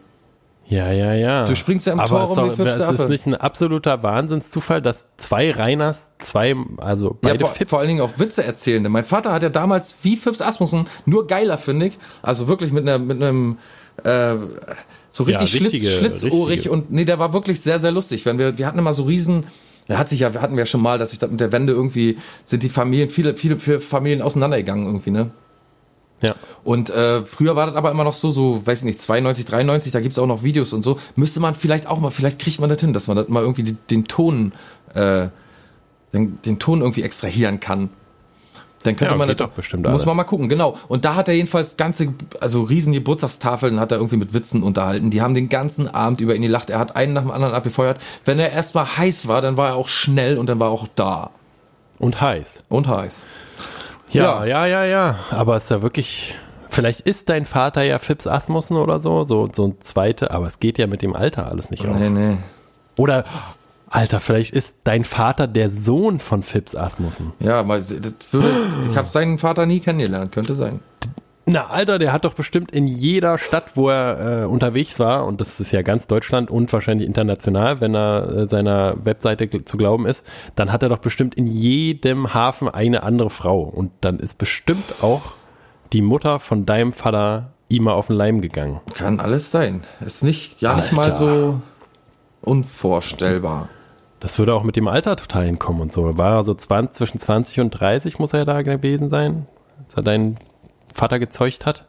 Ja, 0.70 0.92
ja, 0.92 1.14
ja. 1.14 1.44
Du 1.46 1.56
springst 1.56 1.86
ja 1.86 1.94
im 1.94 2.00
Aber 2.00 2.08
Tor 2.08 2.20
rum 2.24 2.36
wie 2.44 2.48
doch- 2.50 2.56
Fips 2.56 2.72
es 2.72 2.76
ist 2.76 2.82
Affe. 2.82 3.08
nicht 3.08 3.26
ein 3.26 3.34
absoluter 3.34 4.02
Wahnsinnszufall, 4.02 4.82
dass 4.82 5.06
zwei 5.16 5.50
Reiners, 5.50 6.08
zwei, 6.18 6.54
also 6.76 7.06
Ja, 7.10 7.16
beide 7.22 7.38
vor, 7.40 7.48
Fips. 7.50 7.70
vor 7.70 7.78
allen 7.78 7.88
Dingen 7.88 8.00
auch 8.02 8.18
Witze 8.18 8.44
erzählen. 8.44 8.82
Denn 8.82 8.92
mein 8.92 9.04
Vater 9.04 9.32
hat 9.32 9.42
ja 9.42 9.48
damals 9.48 9.96
wie 10.02 10.16
Fips 10.18 10.42
Asmussen, 10.42 10.86
nur 11.06 11.26
geiler, 11.26 11.56
finde 11.56 11.86
ich. 11.86 11.98
Also 12.20 12.48
wirklich 12.48 12.70
mit 12.70 12.82
einer, 12.86 12.98
mit 12.98 13.16
einem, 13.22 13.56
äh, 14.04 14.34
so 15.10 15.24
richtig 15.24 15.54
Ja, 15.54 15.58
richtige- 15.68 15.90
schlitz, 15.90 16.20
schlitzohrig 16.20 16.50
richtige. 16.58 16.72
und 16.72 16.92
nee, 16.92 17.06
der 17.06 17.18
war 17.18 17.32
wirklich 17.32 17.60
sehr, 17.62 17.78
sehr 17.78 17.90
lustig. 17.90 18.26
Wenn 18.26 18.38
wir, 18.38 18.58
wir 18.58 18.66
hatten 18.66 18.78
immer 18.78 18.92
so 18.92 19.04
riesen, 19.04 19.46
er 19.86 19.96
hat 19.98 20.10
sich 20.10 20.20
ja, 20.20 20.34
hatten 20.34 20.54
wir 20.54 20.60
ja 20.62 20.66
schon 20.66 20.82
mal, 20.82 20.98
dass 20.98 21.14
ich 21.14 21.18
da 21.18 21.28
mit 21.28 21.40
der 21.40 21.50
Wende 21.50 21.72
irgendwie, 21.72 22.18
sind 22.44 22.62
die 22.62 22.68
Familien, 22.68 23.08
viele, 23.08 23.36
viele, 23.36 23.58
viele 23.58 23.80
Familien 23.80 24.20
auseinandergegangen 24.20 24.84
irgendwie, 24.84 25.12
ne? 25.12 25.30
Ja. 26.22 26.34
Und 26.64 26.90
äh, 26.90 27.24
früher 27.24 27.54
war 27.56 27.66
das 27.66 27.74
aber 27.76 27.90
immer 27.90 28.04
noch 28.04 28.14
so, 28.14 28.30
so, 28.30 28.66
weiß 28.66 28.80
ich 28.80 28.84
nicht, 28.84 29.00
92, 29.00 29.44
93, 29.46 29.92
da 29.92 30.00
gibt's 30.00 30.18
auch 30.18 30.26
noch 30.26 30.42
Videos 30.42 30.72
und 30.72 30.82
so. 30.82 30.98
Müsste 31.16 31.40
man 31.40 31.54
vielleicht 31.54 31.86
auch 31.86 32.00
mal, 32.00 32.10
vielleicht 32.10 32.38
kriegt 32.38 32.60
man 32.60 32.68
das 32.68 32.80
hin, 32.80 32.92
dass 32.92 33.06
man 33.08 33.16
das 33.16 33.28
mal 33.28 33.42
irgendwie 33.42 33.62
die, 33.62 33.74
den 33.74 34.04
Ton, 34.04 34.52
äh, 34.94 35.28
den, 36.12 36.40
den 36.44 36.58
Ton 36.58 36.80
irgendwie 36.80 37.02
extrahieren 37.02 37.60
kann. 37.60 37.90
Dann 38.84 38.94
könnte 38.96 39.14
Ja, 39.14 39.18
man 39.18 39.28
das 39.28 39.36
doch 39.38 39.48
bestimmt 39.50 39.82
Muss 39.82 39.90
alles. 39.90 40.06
man 40.06 40.16
mal 40.16 40.24
gucken, 40.24 40.48
genau. 40.48 40.76
Und 40.86 41.04
da 41.04 41.16
hat 41.16 41.26
er 41.28 41.34
jedenfalls 41.34 41.76
ganze, 41.76 42.14
also 42.40 42.62
riesen 42.62 42.92
Geburtstagstafeln 42.92 43.80
hat 43.80 43.90
er 43.90 43.98
irgendwie 43.98 44.16
mit 44.16 44.34
Witzen 44.34 44.62
unterhalten. 44.62 45.10
Die 45.10 45.20
haben 45.20 45.34
den 45.34 45.48
ganzen 45.48 45.88
Abend 45.88 46.20
über 46.20 46.34
ihn 46.36 46.42
gelacht. 46.42 46.70
Er 46.70 46.78
hat 46.78 46.94
einen 46.94 47.12
nach 47.12 47.22
dem 47.22 47.32
anderen 47.32 47.54
abgefeuert. 47.54 48.00
Wenn 48.24 48.38
er 48.38 48.52
erstmal 48.52 48.86
heiß 48.96 49.26
war, 49.26 49.42
dann 49.42 49.56
war 49.56 49.70
er 49.70 49.74
auch 49.76 49.88
schnell 49.88 50.38
und 50.38 50.46
dann 50.48 50.60
war 50.60 50.68
er 50.68 50.72
auch 50.72 50.86
da. 50.94 51.30
Und 51.98 52.20
heiß. 52.20 52.62
Und 52.68 52.86
heiß. 52.86 53.26
Ja, 54.10 54.44
ja, 54.44 54.66
ja, 54.66 54.84
ja. 54.84 55.18
Aber 55.30 55.56
es 55.56 55.64
ist 55.64 55.70
ja 55.70 55.82
wirklich. 55.82 56.34
Vielleicht 56.70 57.00
ist 57.00 57.28
dein 57.30 57.46
Vater 57.46 57.82
ja 57.82 57.98
Fips 57.98 58.26
Asmussen 58.26 58.76
oder 58.76 59.00
so, 59.00 59.24
so, 59.24 59.48
so 59.52 59.68
ein 59.68 59.76
zweite, 59.80 60.30
aber 60.30 60.46
es 60.46 60.60
geht 60.60 60.76
ja 60.76 60.86
mit 60.86 61.00
dem 61.00 61.16
Alter 61.16 61.48
alles 61.50 61.70
nicht 61.70 61.86
auf. 61.86 61.98
Nee, 61.98 62.10
nee. 62.10 62.36
Oder, 62.98 63.24
Alter, 63.88 64.20
vielleicht 64.20 64.52
ist 64.54 64.76
dein 64.84 65.04
Vater 65.04 65.46
der 65.46 65.70
Sohn 65.70 66.20
von 66.20 66.42
Fips 66.42 66.74
Asmussen. 66.74 67.32
Ja, 67.40 67.62
das 67.62 67.92
würde, 68.32 68.50
ich 68.90 68.96
habe 68.98 69.08
seinen 69.08 69.38
Vater 69.38 69.64
nie 69.64 69.80
kennengelernt, 69.80 70.30
könnte 70.30 70.54
sein. 70.54 70.80
Na, 71.50 71.68
Alter, 71.68 71.98
der 71.98 72.12
hat 72.12 72.24
doch 72.24 72.34
bestimmt 72.34 72.72
in 72.72 72.86
jeder 72.86 73.38
Stadt, 73.38 73.72
wo 73.74 73.88
er 73.88 74.42
äh, 74.42 74.44
unterwegs 74.44 74.98
war, 75.00 75.24
und 75.26 75.40
das 75.40 75.60
ist 75.60 75.72
ja 75.72 75.82
ganz 75.82 76.06
Deutschland 76.06 76.50
und 76.50 76.72
wahrscheinlich 76.72 77.06
international, 77.06 77.80
wenn 77.80 77.94
er 77.94 78.28
äh, 78.28 78.46
seiner 78.48 78.96
Webseite 79.04 79.44
gl- 79.44 79.64
zu 79.64 79.76
glauben 79.78 80.06
ist, 80.06 80.24
dann 80.56 80.70
hat 80.72 80.82
er 80.82 80.88
doch 80.90 80.98
bestimmt 80.98 81.34
in 81.36 81.46
jedem 81.46 82.34
Hafen 82.34 82.68
eine 82.68 83.02
andere 83.02 83.30
Frau. 83.30 83.62
Und 83.62 83.92
dann 84.02 84.18
ist 84.18 84.36
bestimmt 84.36 85.02
auch 85.02 85.22
die 85.92 86.02
Mutter 86.02 86.38
von 86.38 86.66
deinem 86.66 86.92
Vater 86.92 87.52
ihm 87.70 87.84
mal 87.84 87.92
auf 87.92 88.08
den 88.08 88.16
Leim 88.16 88.40
gegangen. 88.40 88.80
Kann 88.94 89.20
alles 89.20 89.50
sein. 89.50 89.82
Ist 90.04 90.22
nicht, 90.24 90.60
ja 90.60 90.74
nicht 90.76 90.92
mal 90.92 91.14
so 91.14 91.60
unvorstellbar. 92.42 93.68
Das 94.20 94.38
würde 94.38 94.54
auch 94.54 94.64
mit 94.64 94.76
dem 94.76 94.88
Alter 94.88 95.16
total 95.16 95.44
hinkommen 95.46 95.80
und 95.80 95.92
so. 95.92 96.18
War 96.18 96.38
er 96.38 96.44
so 96.44 96.54
20, 96.54 96.94
zwischen 96.96 97.18
20 97.18 97.60
und 97.60 97.70
30 97.70 98.18
muss 98.18 98.32
er 98.32 98.44
da 98.44 98.62
gewesen 98.62 99.10
sein, 99.10 99.46
als 99.84 99.94
er 99.94 100.02
deinen 100.02 100.38
Vater 100.98 101.18
gezeugt 101.18 101.64
hat. 101.66 101.86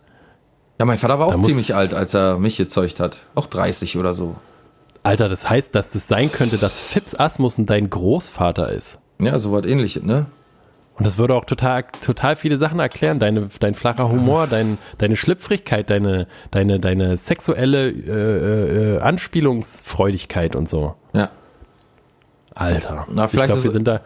Ja, 0.79 0.85
mein 0.85 0.97
Vater 0.97 1.19
war 1.19 1.27
auch 1.27 1.33
Da 1.33 1.39
ziemlich 1.39 1.75
alt, 1.75 1.93
als 1.93 2.13
er 2.13 2.37
mich 2.39 2.55
gezeugt 2.57 2.99
hat. 3.01 3.23
Auch 3.35 3.47
30 3.47 3.97
oder 3.97 4.13
so. 4.13 4.35
Alter, 5.03 5.27
das 5.29 5.49
heißt, 5.49 5.75
dass 5.75 5.89
das 5.91 6.07
sein 6.07 6.31
könnte, 6.31 6.57
dass 6.57 6.79
Fips 6.79 7.15
Asmussen 7.19 7.65
dein 7.65 7.89
Großvater 7.89 8.69
ist. 8.69 8.97
Ja, 9.19 9.37
so 9.39 9.51
was 9.51 9.65
ähnliches, 9.65 10.03
ne? 10.03 10.27
Und 10.97 11.07
das 11.07 11.17
würde 11.17 11.33
auch 11.35 11.45
total, 11.45 11.85
total 12.01 12.35
viele 12.35 12.57
Sachen 12.57 12.79
erklären. 12.81 13.19
Deine, 13.19 13.49
dein 13.61 13.73
flacher 13.73 14.09
Humor, 14.09 14.47
dein, 14.47 14.77
deine 14.97 15.15
Schlüpfrigkeit, 15.15 15.89
deine, 15.89 16.27
deine, 16.51 16.79
deine 16.81 17.15
sexuelle 17.15 17.89
äh, 17.89 18.95
äh, 18.95 18.99
Anspielungsfreudigkeit 18.99 20.55
und 20.57 20.67
so. 20.67 20.95
Ja. 21.13 21.29
Alter. 22.53 23.07
Na, 23.09 23.25
ich 23.25 23.31
vielleicht 23.31 23.47
glaube, 23.47 23.59
ist- 23.59 23.63
wir 23.65 23.71
sind 23.71 23.87
da 23.87 24.01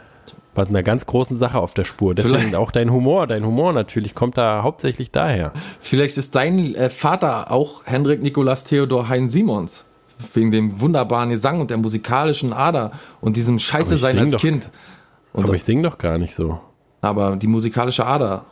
bei 0.56 0.66
einer 0.66 0.84
ganz 0.84 1.06
großen 1.06 1.38
Sache 1.38 1.58
auf 1.60 1.74
der 1.74 1.86
Spur. 1.86 2.14
Deswegen 2.16 2.36
Vielleicht- 2.38 2.56
auch 2.56 2.72
dein 2.72 2.92
Humor, 2.92 3.28
dein 3.28 3.46
Humor 3.46 3.74
natürlich 3.74 4.14
kommt 4.16 4.38
da 4.38 4.62
hauptsächlich 4.64 5.12
daher. 5.12 5.52
Vielleicht 5.80 6.18
ist 6.18 6.36
dein 6.36 6.76
äh, 6.76 6.90
Vater 6.90 7.52
auch 7.52 7.82
Hendrik 7.86 8.22
Nikolaus 8.22 8.64
Theodor 8.64 9.10
Hein 9.10 9.30
Simons. 9.30 9.86
Wegen 10.34 10.52
dem 10.52 10.80
wunderbaren 10.80 11.32
Gesang 11.32 11.60
und 11.60 11.70
der 11.72 11.78
musikalischen 11.78 12.54
Ader 12.54 12.92
und 13.20 13.36
diesem 13.36 13.58
Scheiße 13.60 13.98
sein 13.98 14.18
als 14.20 14.34
doch- 14.34 14.40
Kind. 14.40 14.70
Und, 15.34 15.46
Aber 15.46 15.56
ich 15.56 15.64
singe 15.64 15.82
doch 15.82 15.98
gar 15.98 16.18
nicht 16.20 16.34
so. 16.36 16.60
aber 17.02 17.36
die 17.36 17.48
musikalische 17.48 18.06
Ader 18.06 18.46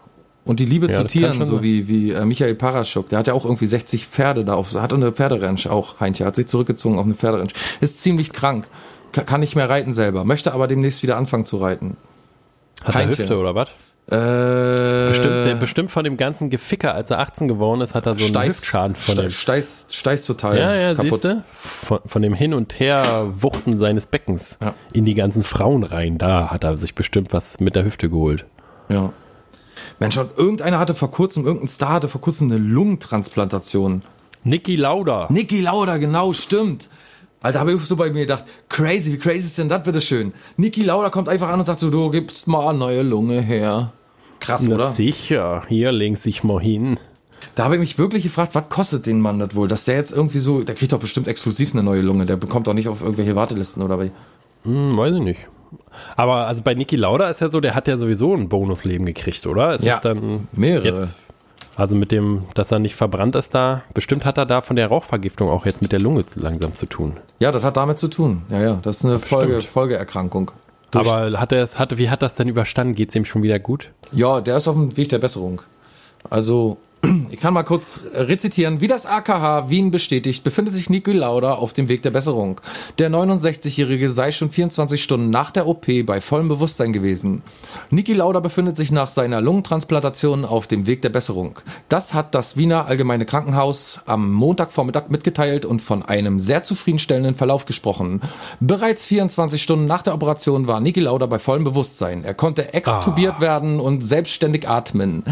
und 0.43 0.59
die 0.59 0.65
Liebe 0.65 0.87
Ja, 0.87 0.91
zu 0.93 1.03
Tieren, 1.05 1.45
so 1.45 1.55
sein. 1.57 1.63
wie, 1.63 1.87
wie 1.87 2.11
äh, 2.11 2.25
Michael 2.25 2.55
Paraschuk, 2.55 3.09
der 3.09 3.19
hat 3.19 3.27
ja 3.27 3.35
auch 3.35 3.45
irgendwie 3.45 3.67
60 3.67 4.07
Pferde 4.07 4.43
da 4.43 4.55
auf, 4.55 4.73
hat 4.73 4.91
eine 4.91 5.11
Pferderanch 5.11 5.69
auch, 5.69 5.99
Heintje, 5.99 6.25
hat 6.25 6.35
sich 6.35 6.47
zurückgezogen 6.47 6.97
auf 6.97 7.05
eine 7.05 7.13
Pferderanch. 7.13 7.53
Ist 7.79 8.01
ziemlich 8.01 8.33
krank, 8.33 8.67
kann 9.11 9.39
nicht 9.41 9.55
mehr 9.55 9.69
reiten 9.69 9.91
selber, 9.91 10.23
möchte 10.25 10.53
aber 10.53 10.67
demnächst 10.67 11.03
wieder 11.03 11.17
anfangen 11.17 11.45
zu 11.45 11.57
reiten. 11.57 11.97
Hat 12.83 12.95
er 12.95 13.01
Heintje. 13.01 13.19
Hüfte 13.19 13.37
oder 13.37 13.55
was? 13.55 13.69
Äh, 14.07 15.09
Bestimmt, 15.09 15.45
der, 15.45 15.55
bestimmt 15.55 15.91
von 15.91 16.03
dem 16.03 16.17
ganzen 16.17 16.49
Geficker, 16.49 16.93
als 16.95 17.11
er 17.11 17.19
18 17.19 17.47
geworden 17.47 17.81
ist, 17.81 17.93
hat 17.95 18.07
er 18.07 18.13
so 18.17 18.25
einen 18.25 18.29
Steiß, 18.33 18.47
Hüftschaden 18.57 18.95
von 18.95 19.15
dem. 19.15 19.29
Steiß, 19.29 19.85
Steiß 19.91 20.25
total 20.25 20.57
Ja, 20.57 20.75
ja, 20.75 20.95
kaputt. 20.95 21.21
Von, 21.85 21.99
von 22.05 22.21
dem 22.21 22.33
Hin- 22.33 22.53
und 22.53 22.77
Her-Wuchten 22.79 23.79
seines 23.79 24.07
Beckens 24.07 24.57
Ja. 24.61 24.73
in 24.91 25.05
die 25.05 25.13
ganzen 25.13 25.43
Frauen 25.43 25.83
rein. 25.83 26.17
Da 26.17 26.49
hat 26.49 26.63
er 26.63 26.77
sich 26.77 26.95
bestimmt 26.95 27.31
was 27.31 27.59
mit 27.59 27.75
der 27.75 27.85
Hüfte 27.85 28.09
geholt. 28.09 28.45
Ja. 28.89 29.13
Mensch, 29.99 30.17
und 30.17 30.37
irgendeiner 30.37 30.79
hatte 30.79 30.93
vor 30.93 31.11
kurzem, 31.11 31.45
irgendein 31.45 31.67
Star 31.69 31.93
hatte 31.93 32.07
vor 32.07 32.21
kurzem 32.21 32.51
eine 32.51 32.59
Lungentransplantation. 32.59 34.01
Niki 34.43 34.75
Lauda. 34.75 35.27
Niki 35.29 35.61
Lauda, 35.61 35.97
genau, 35.97 36.33
stimmt. 36.33 36.89
Alter, 37.41 37.59
habe 37.59 37.73
ich 37.73 37.81
so 37.81 37.95
bei 37.95 38.11
mir 38.11 38.21
gedacht, 38.21 38.45
crazy, 38.69 39.13
wie 39.13 39.17
crazy 39.17 39.47
ist 39.47 39.57
denn 39.57 39.67
das 39.67 39.81
bitte 39.83 39.99
schön? 39.99 40.31
Niki 40.57 40.83
Lauda 40.83 41.09
kommt 41.09 41.27
einfach 41.27 41.49
an 41.49 41.59
und 41.59 41.65
sagt 41.65 41.79
so, 41.79 41.89
du 41.89 42.09
gibst 42.11 42.47
mal 42.47 42.69
eine 42.69 42.77
neue 42.77 43.01
Lunge 43.01 43.41
her. 43.41 43.93
Krass, 44.39 44.67
Na 44.67 44.75
oder? 44.75 44.89
sicher, 44.89 45.63
hier 45.67 45.91
links 45.91 46.25
ich 46.25 46.43
mal 46.43 46.61
hin. 46.61 46.99
Da 47.55 47.63
habe 47.63 47.75
ich 47.75 47.79
mich 47.79 47.97
wirklich 47.97 48.23
gefragt, 48.23 48.53
was 48.53 48.69
kostet 48.69 49.07
den 49.07 49.19
Mann 49.19 49.39
das 49.39 49.55
wohl? 49.55 49.67
Dass 49.67 49.85
der 49.85 49.95
jetzt 49.95 50.11
irgendwie 50.11 50.39
so, 50.39 50.61
der 50.63 50.75
kriegt 50.75 50.93
doch 50.93 50.99
bestimmt 50.99 51.27
exklusiv 51.27 51.73
eine 51.73 51.81
neue 51.81 52.01
Lunge. 52.01 52.27
Der 52.27 52.37
bekommt 52.37 52.67
doch 52.67 52.73
nicht 52.75 52.87
auf 52.87 53.01
irgendwelche 53.01 53.35
Wartelisten 53.35 53.81
oder 53.81 53.99
wie. 53.99 54.11
Hm, 54.63 54.95
weiß 54.95 55.15
ich 55.15 55.21
nicht. 55.21 55.47
Aber 56.15 56.47
also 56.47 56.61
bei 56.61 56.75
Niki 56.75 56.95
Lauda 56.95 57.29
ist 57.29 57.41
ja 57.41 57.49
so, 57.49 57.59
der 57.59 57.73
hat 57.73 57.87
ja 57.87 57.97
sowieso 57.97 58.35
ein 58.35 58.49
Bonusleben 58.49 59.05
gekriegt, 59.05 59.47
oder? 59.47 59.71
Es 59.71 59.83
Ja, 59.83 59.99
dann 59.99 60.47
mehrere. 60.51 61.01
Jetzt, 61.01 61.27
also 61.75 61.95
mit 61.95 62.11
dem, 62.11 62.43
dass 62.53 62.71
er 62.71 62.79
nicht 62.79 62.95
verbrannt 62.95 63.35
ist 63.35 63.53
da, 63.55 63.83
bestimmt 63.93 64.25
hat 64.25 64.37
er 64.37 64.45
da 64.45 64.61
von 64.61 64.75
der 64.75 64.87
Rauchvergiftung 64.87 65.49
auch 65.49 65.65
jetzt 65.65 65.81
mit 65.81 65.91
der 65.91 65.99
Lunge 65.99 66.25
langsam 66.35 66.73
zu 66.73 66.85
tun. 66.85 67.17
Ja, 67.39 67.51
das 67.51 67.63
hat 67.63 67.77
damit 67.77 67.97
zu 67.97 68.07
tun. 68.07 68.43
Ja, 68.49 68.61
ja, 68.61 68.79
das 68.81 68.97
ist 68.99 69.05
eine 69.05 69.19
Folge, 69.19 69.53
stimmt. 69.55 69.67
Folgeerkrankung. 69.67 70.51
Durch- 70.91 71.09
Aber 71.09 71.39
hat 71.39 71.51
er 71.53 71.63
es, 71.63 71.79
hatte, 71.79 71.97
wie 71.97 72.09
hat 72.09 72.21
das 72.21 72.35
denn 72.35 72.49
überstanden? 72.49 72.95
Geht 72.95 73.09
es 73.09 73.15
ihm 73.15 73.23
schon 73.25 73.43
wieder 73.43 73.59
gut? 73.59 73.89
Ja, 74.11 74.41
der 74.41 74.57
ist 74.57 74.67
auf 74.67 74.75
dem 74.75 74.95
Weg 74.97 75.09
der 75.09 75.19
Besserung. 75.19 75.61
Also, 76.29 76.77
ich 77.31 77.39
kann 77.39 77.53
mal 77.53 77.63
kurz 77.63 78.01
rezitieren. 78.13 78.81
Wie 78.81 78.87
das 78.87 79.05
AKH 79.05 79.69
Wien 79.69 79.89
bestätigt, 79.89 80.43
befindet 80.43 80.73
sich 80.73 80.89
Niki 80.89 81.13
Lauda 81.13 81.53
auf 81.53 81.71
dem 81.71 81.87
Weg 81.87 82.01
der 82.01 82.11
Besserung. 82.11 82.59
Der 82.99 83.09
69-Jährige 83.09 84.09
sei 84.09 84.31
schon 84.31 84.49
24 84.49 85.01
Stunden 85.01 85.29
nach 85.29 85.49
der 85.49 85.65
OP 85.65 85.85
bei 86.05 86.19
vollem 86.19 86.49
Bewusstsein 86.49 86.91
gewesen. 86.91 87.41
Niki 87.89 88.13
Lauda 88.13 88.41
befindet 88.41 88.75
sich 88.75 88.91
nach 88.91 89.09
seiner 89.09 89.39
Lungentransplantation 89.39 90.43
auf 90.43 90.67
dem 90.67 90.87
Weg 90.87 91.01
der 91.03 91.09
Besserung. 91.09 91.57
Das 91.87 92.13
hat 92.13 92.35
das 92.35 92.57
Wiener 92.57 92.87
Allgemeine 92.87 93.25
Krankenhaus 93.25 94.01
am 94.05 94.33
Montagvormittag 94.33 95.07
mitgeteilt 95.07 95.65
und 95.65 95.81
von 95.81 96.03
einem 96.03 96.37
sehr 96.37 96.63
zufriedenstellenden 96.63 97.35
Verlauf 97.35 97.63
gesprochen. 97.63 98.19
Bereits 98.59 99.05
24 99.05 99.63
Stunden 99.63 99.85
nach 99.85 100.01
der 100.01 100.15
Operation 100.15 100.67
war 100.67 100.81
Niki 100.81 100.99
Lauda 100.99 101.27
bei 101.27 101.39
vollem 101.39 101.63
Bewusstsein. 101.63 102.25
Er 102.25 102.33
konnte 102.33 102.73
extubiert 102.73 103.39
werden 103.39 103.79
und 103.79 104.01
selbstständig 104.01 104.67
atmen 104.67 105.23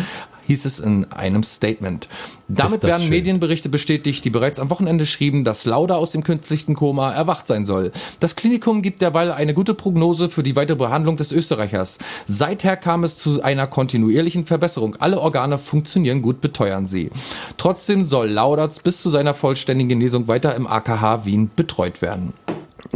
hieß 0.49 0.65
es 0.65 0.79
in 0.79 1.05
einem 1.11 1.43
Statement. 1.43 2.07
Damit 2.47 2.81
werden 2.81 3.03
schön. 3.03 3.11
Medienberichte 3.11 3.69
bestätigt, 3.69 4.25
die 4.25 4.31
bereits 4.31 4.59
am 4.59 4.71
Wochenende 4.71 5.05
schrieben, 5.05 5.43
dass 5.43 5.65
Lauda 5.65 5.95
aus 5.95 6.09
dem 6.09 6.23
künstlichen 6.23 6.73
Koma 6.73 7.11
erwacht 7.11 7.45
sein 7.45 7.65
soll. 7.65 7.91
Das 8.19 8.35
Klinikum 8.35 8.81
gibt 8.81 9.01
derweil 9.01 9.31
eine 9.31 9.53
gute 9.53 9.75
Prognose 9.75 10.27
für 10.27 10.41
die 10.41 10.55
weitere 10.55 10.77
Behandlung 10.77 11.17
des 11.17 11.31
Österreichers. 11.31 11.99
Seither 12.25 12.77
kam 12.77 13.03
es 13.03 13.17
zu 13.17 13.43
einer 13.43 13.67
kontinuierlichen 13.67 14.45
Verbesserung. 14.45 14.95
Alle 14.95 15.19
Organe 15.19 15.59
funktionieren 15.59 16.23
gut, 16.23 16.41
beteuern 16.41 16.87
sie. 16.87 17.11
Trotzdem 17.57 18.03
soll 18.03 18.29
Lauda 18.29 18.67
bis 18.83 19.03
zu 19.03 19.11
seiner 19.11 19.35
vollständigen 19.35 19.89
Genesung 19.89 20.27
weiter 20.27 20.55
im 20.55 20.65
AKH 20.65 21.27
Wien 21.27 21.51
betreut 21.55 22.01
werden. 22.01 22.33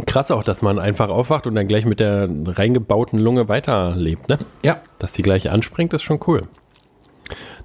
Krass 0.06 0.32
auch, 0.32 0.42
dass 0.42 0.60
man 0.60 0.80
einfach 0.80 1.08
aufwacht 1.08 1.46
und 1.46 1.54
dann 1.54 1.68
gleich 1.68 1.84
mit 1.84 2.00
der 2.00 2.28
reingebauten 2.28 3.20
Lunge 3.20 3.48
weiterlebt, 3.48 4.28
ne? 4.28 4.38
Ja, 4.64 4.80
Dass 4.98 5.12
die 5.12 5.22
gleich 5.22 5.50
anspringt, 5.50 5.92
ist 5.92 6.02
schon 6.02 6.18
cool. 6.26 6.48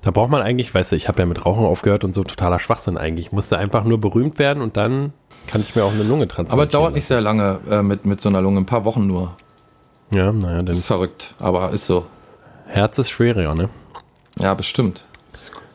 Da 0.01 0.12
braucht 0.12 0.30
man 0.30 0.41
eigentlich, 0.41 0.74
weißt 0.74 0.91
du, 0.91 0.95
ich 0.95 1.07
habe 1.07 1.20
ja 1.20 1.26
mit 1.26 1.45
Rauchen 1.45 1.66
aufgehört 1.66 2.03
und 2.03 2.16
so 2.16 2.24
totaler 2.24 2.60
Schwachsinn 2.60 2.97
eigentlich. 2.97 3.28
Ich 3.28 3.32
musste 3.32 3.57
einfach 3.57 3.84
nur 3.84 3.99
berühmt 3.99 4.39
werden 4.39 4.62
und 4.64 4.78
dann 4.78 5.14
kann 5.47 5.62
ich 5.62 5.76
mir 5.76 5.84
auch 5.84 5.91
eine 5.91 6.03
Lunge 6.03 6.28
transplantieren. 6.28 6.60
aber 6.60 6.66
dauert 6.66 6.93
nicht 6.93 7.05
sehr 7.05 7.22
lange 7.22 7.60
äh, 7.70 7.82
mit, 7.82 8.05
mit 8.05 8.22
so 8.22 8.30
einer 8.30 8.41
Lunge, 8.41 8.62
ein 8.62 8.66
paar 8.66 8.86
Wochen 8.86 9.07
nur. 9.07 9.36
Ja, 10.12 10.32
naja, 10.32 10.57
dann 10.57 10.68
Ist 10.68 10.86
verrückt, 10.88 11.36
aber 11.39 11.72
ist 11.72 11.86
so. 11.88 12.05
Herz 12.68 12.97
ist 12.97 13.10
schwerer, 13.10 13.55
ne? 13.55 13.70
Ja, 14.39 14.53
bestimmt. 14.53 15.05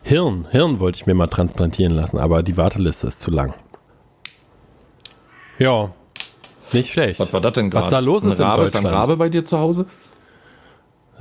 Hirn, 0.02 0.46
Hirn 0.50 0.80
wollte 0.80 0.96
ich 0.96 1.06
mir 1.06 1.14
mal 1.14 1.26
transplantieren 1.26 1.94
lassen, 1.94 2.18
aber 2.18 2.42
die 2.42 2.56
Warteliste 2.56 3.06
ist 3.06 3.20
zu 3.20 3.30
lang. 3.30 3.54
Ja, 5.58 5.90
nicht 6.72 6.92
schlecht. 6.92 7.20
Was 7.20 7.32
war 7.32 7.40
das 7.40 7.52
denn 7.52 7.70
gerade? 7.70 7.86
Was 7.86 7.90
da 7.90 7.98
los 8.00 8.24
ein 8.24 8.32
ist 8.32 8.38
in 8.38 8.44
Rabe, 8.44 8.64
ist 8.64 8.76
ein? 8.76 8.86
Rabe 8.86 9.16
bei 9.16 9.28
dir 9.28 9.44
zu 9.44 9.58
Hause? 9.58 9.86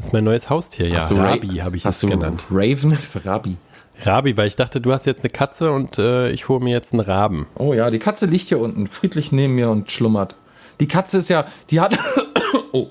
Das 0.03 0.09
ist 0.09 0.13
mein 0.13 0.25
neues 0.25 0.49
Haustier, 0.49 0.89
ja. 0.89 0.95
Hast 0.97 1.11
du 1.11 1.15
Ra- 1.15 1.29
Rabi 1.31 1.47
habe 1.59 1.77
ich 1.77 1.83
es 1.83 1.85
Hast 1.85 2.03
du 2.03 2.09
genannt. 2.09 2.41
Raven? 2.51 2.97
Rabi. 3.23 3.55
Rabi, 4.03 4.35
weil 4.35 4.49
ich 4.49 4.57
dachte, 4.57 4.81
du 4.81 4.91
hast 4.91 5.05
jetzt 5.05 5.23
eine 5.23 5.29
Katze 5.29 5.71
und 5.71 5.97
äh, 5.97 6.29
ich 6.31 6.49
hole 6.49 6.61
mir 6.61 6.71
jetzt 6.71 6.91
einen 6.91 6.99
Raben. 6.99 7.45
Oh 7.55 7.73
ja, 7.73 7.89
die 7.89 7.99
Katze 7.99 8.25
liegt 8.25 8.49
hier 8.49 8.59
unten 8.59 8.87
friedlich 8.87 9.31
neben 9.31 9.55
mir 9.55 9.69
und 9.69 9.89
schlummert. 9.91 10.35
Die 10.81 10.89
Katze 10.89 11.19
ist 11.19 11.29
ja, 11.29 11.45
die 11.69 11.79
hat 11.79 11.97
oh. 12.73 12.87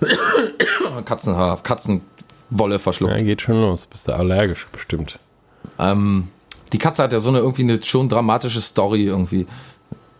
Katzenhaar, 1.04 1.62
Katzenwolle 1.62 2.80
verschluckt. 2.80 3.12
Ja, 3.12 3.22
geht 3.24 3.42
schon 3.42 3.60
los. 3.60 3.86
Bist 3.86 4.08
du 4.08 4.12
allergisch 4.16 4.66
bestimmt. 4.72 5.20
Ähm, 5.78 6.26
die 6.72 6.78
Katze 6.78 7.04
hat 7.04 7.12
ja 7.12 7.20
so 7.20 7.28
eine 7.28 7.38
irgendwie 7.38 7.62
eine 7.62 7.80
schon 7.80 8.08
dramatische 8.08 8.60
Story 8.60 9.04
irgendwie. 9.04 9.46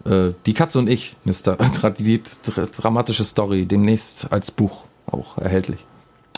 Äh, 0.07 0.31
die 0.47 0.55
Katze 0.55 0.79
und 0.79 0.89
ich, 0.89 1.17
die 1.25 1.33
dra- 1.33 2.81
dramatische 2.81 3.25
Story, 3.25 3.67
demnächst 3.67 4.31
als 4.33 4.53
Buch 4.53 4.85
auch 5.11 5.39
erhältlich. 5.39 5.85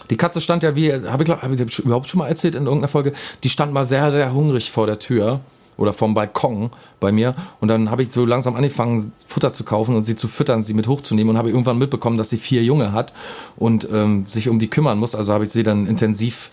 Die 0.09 0.17
Katze 0.17 0.41
stand 0.41 0.63
ja 0.63 0.75
wie, 0.75 0.93
habe 0.93 1.23
ich, 1.23 1.27
glaub, 1.27 1.43
hab 1.43 1.53
ich 1.53 1.79
überhaupt 1.79 2.09
schon 2.09 2.19
mal 2.19 2.29
erzählt 2.29 2.55
in 2.55 2.65
irgendeiner 2.65 2.89
Folge, 2.89 3.13
die 3.45 3.49
stand 3.49 3.73
mal 3.73 3.85
sehr, 3.85 4.11
sehr 4.11 4.33
hungrig 4.33 4.71
vor 4.73 4.87
der 4.87 4.99
Tür 4.99 5.41
oder 5.77 5.93
vom 5.93 6.15
Balkon 6.15 6.71
bei 6.99 7.13
mir 7.13 7.35
und 7.61 7.69
dann 7.69 7.91
habe 7.91 8.03
ich 8.03 8.13
so 8.13 8.27
langsam 8.27 8.57
angefangen, 8.57 9.13
Futter 9.27 9.53
zu 9.53 9.65
kaufen 9.65 9.97
und 9.97 10.05
sie 10.05 10.17
zu 10.17 10.29
füttern, 10.29 10.63
sie 10.63 10.75
mit 10.75 10.89
hochzunehmen 10.89 11.31
und 11.31 11.39
habe 11.39 11.51
irgendwann 11.51 11.79
mitbekommen, 11.79 12.19
dass 12.19 12.31
sie 12.31 12.39
vier 12.39 12.63
Junge 12.63 12.93
hat 12.93 13.13
und 13.57 13.89
ähm, 13.91 14.27
sich 14.27 14.49
um 14.49 14.59
die 14.59 14.69
kümmern 14.69 14.99
muss. 14.99 15.15
Also 15.15 15.33
habe 15.33 15.45
ich 15.45 15.51
sie 15.51 15.63
dann 15.63 15.87
intensiv 15.87 16.51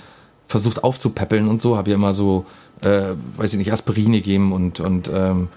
versucht 0.47 0.83
aufzupäppeln 0.83 1.47
und 1.47 1.59
so, 1.59 1.77
habe 1.77 1.89
ihr 1.89 1.95
immer 1.95 2.13
so, 2.13 2.45
äh, 2.81 3.15
weiß 3.35 3.53
ich 3.53 3.59
nicht, 3.59 3.73
Aspirin 3.73 4.13
gegeben 4.13 4.53
und, 4.53 4.79
und 4.79 5.11
ähm, 5.13 5.49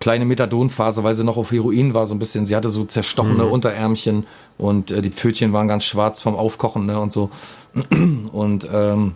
kleine 0.00 0.24
Methadonphase, 0.24 1.04
weil 1.04 1.14
sie 1.14 1.24
noch 1.24 1.36
auf 1.36 1.52
Heroin 1.52 1.94
war, 1.94 2.06
so 2.06 2.14
ein 2.14 2.18
bisschen. 2.18 2.46
Sie 2.46 2.56
hatte 2.56 2.70
so 2.70 2.82
zerstochene 2.84 3.44
Unterärmchen 3.46 4.26
und 4.58 4.90
äh, 4.90 5.02
die 5.02 5.10
Pfötchen 5.10 5.52
waren 5.52 5.68
ganz 5.68 5.84
schwarz 5.84 6.20
vom 6.22 6.34
Aufkochen 6.34 6.86
ne, 6.86 6.98
und 6.98 7.12
so. 7.12 7.30
Und 8.32 8.68
ähm, 8.72 9.12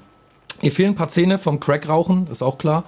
ihr 0.63 0.71
fehlen 0.71 0.91
ein 0.91 0.95
paar 0.95 1.09
Zähne 1.09 1.39
vom 1.39 1.59
Crackrauchen, 1.59 2.29
ist 2.29 2.41
auch 2.41 2.57
klar. 2.57 2.85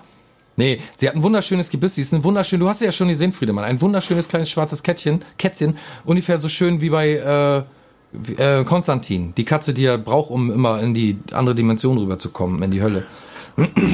Nee, 0.55 0.79
sie 0.95 1.09
hat 1.09 1.17
ein 1.17 1.25
wunderschönes 1.25 1.71
Gebiss. 1.71 1.97
Sie 1.97 2.03
ist 2.03 2.15
ein 2.15 2.23
wunderschön, 2.23 2.61
du 2.61 2.69
hast 2.69 2.79
sie 2.79 2.85
ja 2.85 2.93
schon 2.93 3.09
gesehen, 3.09 3.33
Friedemann. 3.33 3.65
Ein 3.65 3.81
wunderschönes 3.81 4.29
kleines 4.29 4.49
schwarzes 4.49 4.85
Kätzchen, 4.85 5.25
Kätzchen. 5.39 5.77
Ungefähr 6.05 6.39
so 6.39 6.49
schön 6.49 6.81
wie 6.81 6.91
bei 6.91 7.15
äh, 7.15 7.63
wie, 8.13 8.35
äh, 8.35 8.65
Konstantin. 8.65 9.35
Die 9.37 9.45
Katze, 9.45 9.75
die 9.75 9.85
er 9.85 9.99
braucht, 9.99 10.31
um 10.31 10.51
immer 10.51 10.81
in 10.81 10.95
die 10.95 11.19
andere 11.33 11.55
Dimension 11.55 11.99
rüberzukommen, 11.99 12.63
in 12.63 12.71
die 12.71 12.83
Hölle. 12.83 13.05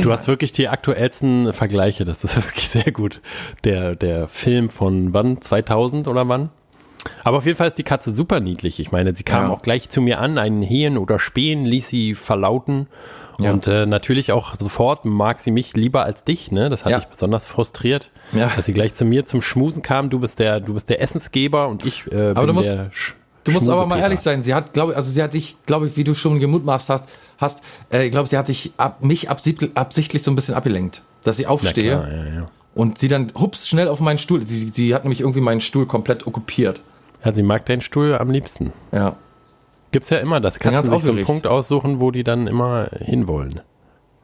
Du 0.03 0.11
hast 0.13 0.27
wirklich 0.29 0.53
die 0.53 0.69
aktuellsten 0.69 1.53
Vergleiche, 1.53 2.05
das 2.05 2.25
ist 2.25 2.37
wirklich 2.45 2.69
sehr 2.69 2.91
gut. 2.93 3.21
Der, 3.65 3.95
der 3.97 4.29
Film 4.29 4.71
von 4.71 5.15
wann? 5.15 5.41
2000 5.41 6.09
oder 6.09 6.29
wann? 6.29 6.51
Aber 7.25 7.39
auf 7.39 7.47
jeden 7.47 7.57
Fall 7.59 7.69
ist 7.69 7.79
die 7.79 7.83
Katze 7.85 8.13
super 8.13 8.41
niedlich. 8.41 8.79
Ich 8.79 8.93
meine, 8.93 9.15
sie 9.15 9.25
kam 9.25 9.45
Ja. 9.45 9.51
auch 9.51 9.63
gleich 9.63 9.89
zu 9.91 10.01
mir 10.01 10.21
an, 10.21 10.39
einen 10.39 10.63
Hehen 10.63 10.97
oder 10.99 11.19
Spähen 11.19 11.65
ließ 11.65 11.89
sie 11.89 12.15
verlauten. 12.15 12.87
Ja. 13.39 13.51
Und 13.53 13.67
äh, 13.67 13.87
natürlich 13.87 14.31
auch 14.31 14.57
sofort 14.59 15.05
mag 15.05 15.41
sie 15.41 15.51
mich 15.51 15.75
lieber 15.75 16.05
als 16.05 16.23
dich, 16.23 16.53
ne? 16.53 16.69
Das 16.69 16.85
hat 16.85 16.93
Ja. 16.93 16.99
dich 16.99 17.09
besonders 17.09 17.47
frustriert, 17.47 18.13
Ja. 18.33 18.51
dass 18.55 18.67
sie 18.67 18.73
gleich 18.73 18.95
zu 18.95 19.05
mir 19.05 19.27
zum 19.27 19.43
Schmusen 19.43 19.83
kam. 19.83 20.11
Du 20.11 20.21
bist 20.21 20.39
der, 20.39 20.61
du 20.61 20.75
bist 20.75 20.91
der 20.91 21.01
Essensgeber 21.01 21.67
und 21.69 21.85
ich 21.87 22.05
äh, 22.13 22.31
Aber 22.31 22.43
bin 22.43 22.47
du 22.49 22.53
musst- 22.55 22.75
der 22.75 22.91
Sch 22.93 23.15
Du 23.45 23.53
musst 23.53 23.68
aber 23.68 23.86
mal 23.86 23.99
ehrlich 23.99 24.20
sein, 24.20 24.40
sie 24.40 24.55
hat, 24.55 24.72
glaube 24.72 24.95
also 24.95 25.11
sie 25.11 25.22
hat 25.22 25.34
dich, 25.34 25.57
glaube 25.66 25.86
ich, 25.86 25.97
wie 25.97 26.05
du 26.05 26.14
schon 26.14 26.38
gemutmaßt 26.38 26.90
hast, 26.90 27.09
hast, 27.38 27.64
äh, 27.93 28.07
ich 28.07 28.12
glaube, 28.12 28.28
sie 28.28 28.38
hat 28.38 28.49
dich 28.49 28.72
ab, 28.76 29.03
mich 29.05 29.28
absichtlich, 29.30 30.22
so 30.22 30.30
ein 30.30 30.36
bisschen 30.36 30.55
abgelenkt, 30.55 31.03
dass 31.24 31.38
ich 31.38 31.47
aufstehe 31.47 31.93
klar, 31.93 32.09
ja, 32.09 32.24
ja. 32.24 32.51
und 32.74 32.99
sie 32.99 33.09
dann 33.09 33.32
hups 33.38 33.68
schnell 33.68 33.88
auf 33.88 34.01
meinen 34.01 34.18
Stuhl. 34.18 34.43
Sie, 34.43 34.68
sie 34.68 34.95
hat 34.95 35.05
nämlich 35.05 35.20
irgendwie 35.20 35.40
meinen 35.40 35.61
Stuhl 35.61 35.86
komplett 35.86 36.26
okkupiert. 36.26 36.82
ja, 37.24 37.32
sie 37.32 37.43
mag 37.43 37.66
deinen 37.66 37.80
Stuhl 37.80 38.14
am 38.14 38.30
liebsten. 38.30 38.72
Ja. 38.93 39.16
Gibt's 39.90 40.09
ja 40.11 40.18
immer, 40.18 40.40
dass 40.40 40.59
ganz 40.59 40.74
Katzen 40.74 40.93
sich 40.93 41.03
so 41.03 41.11
einen. 41.11 41.24
Punkt 41.24 41.47
aussuchen, 41.47 42.01
wo 42.01 42.11
die 42.11 42.24
dann 42.24 42.47
immer 42.47 42.88
hinwollen. 42.99 43.61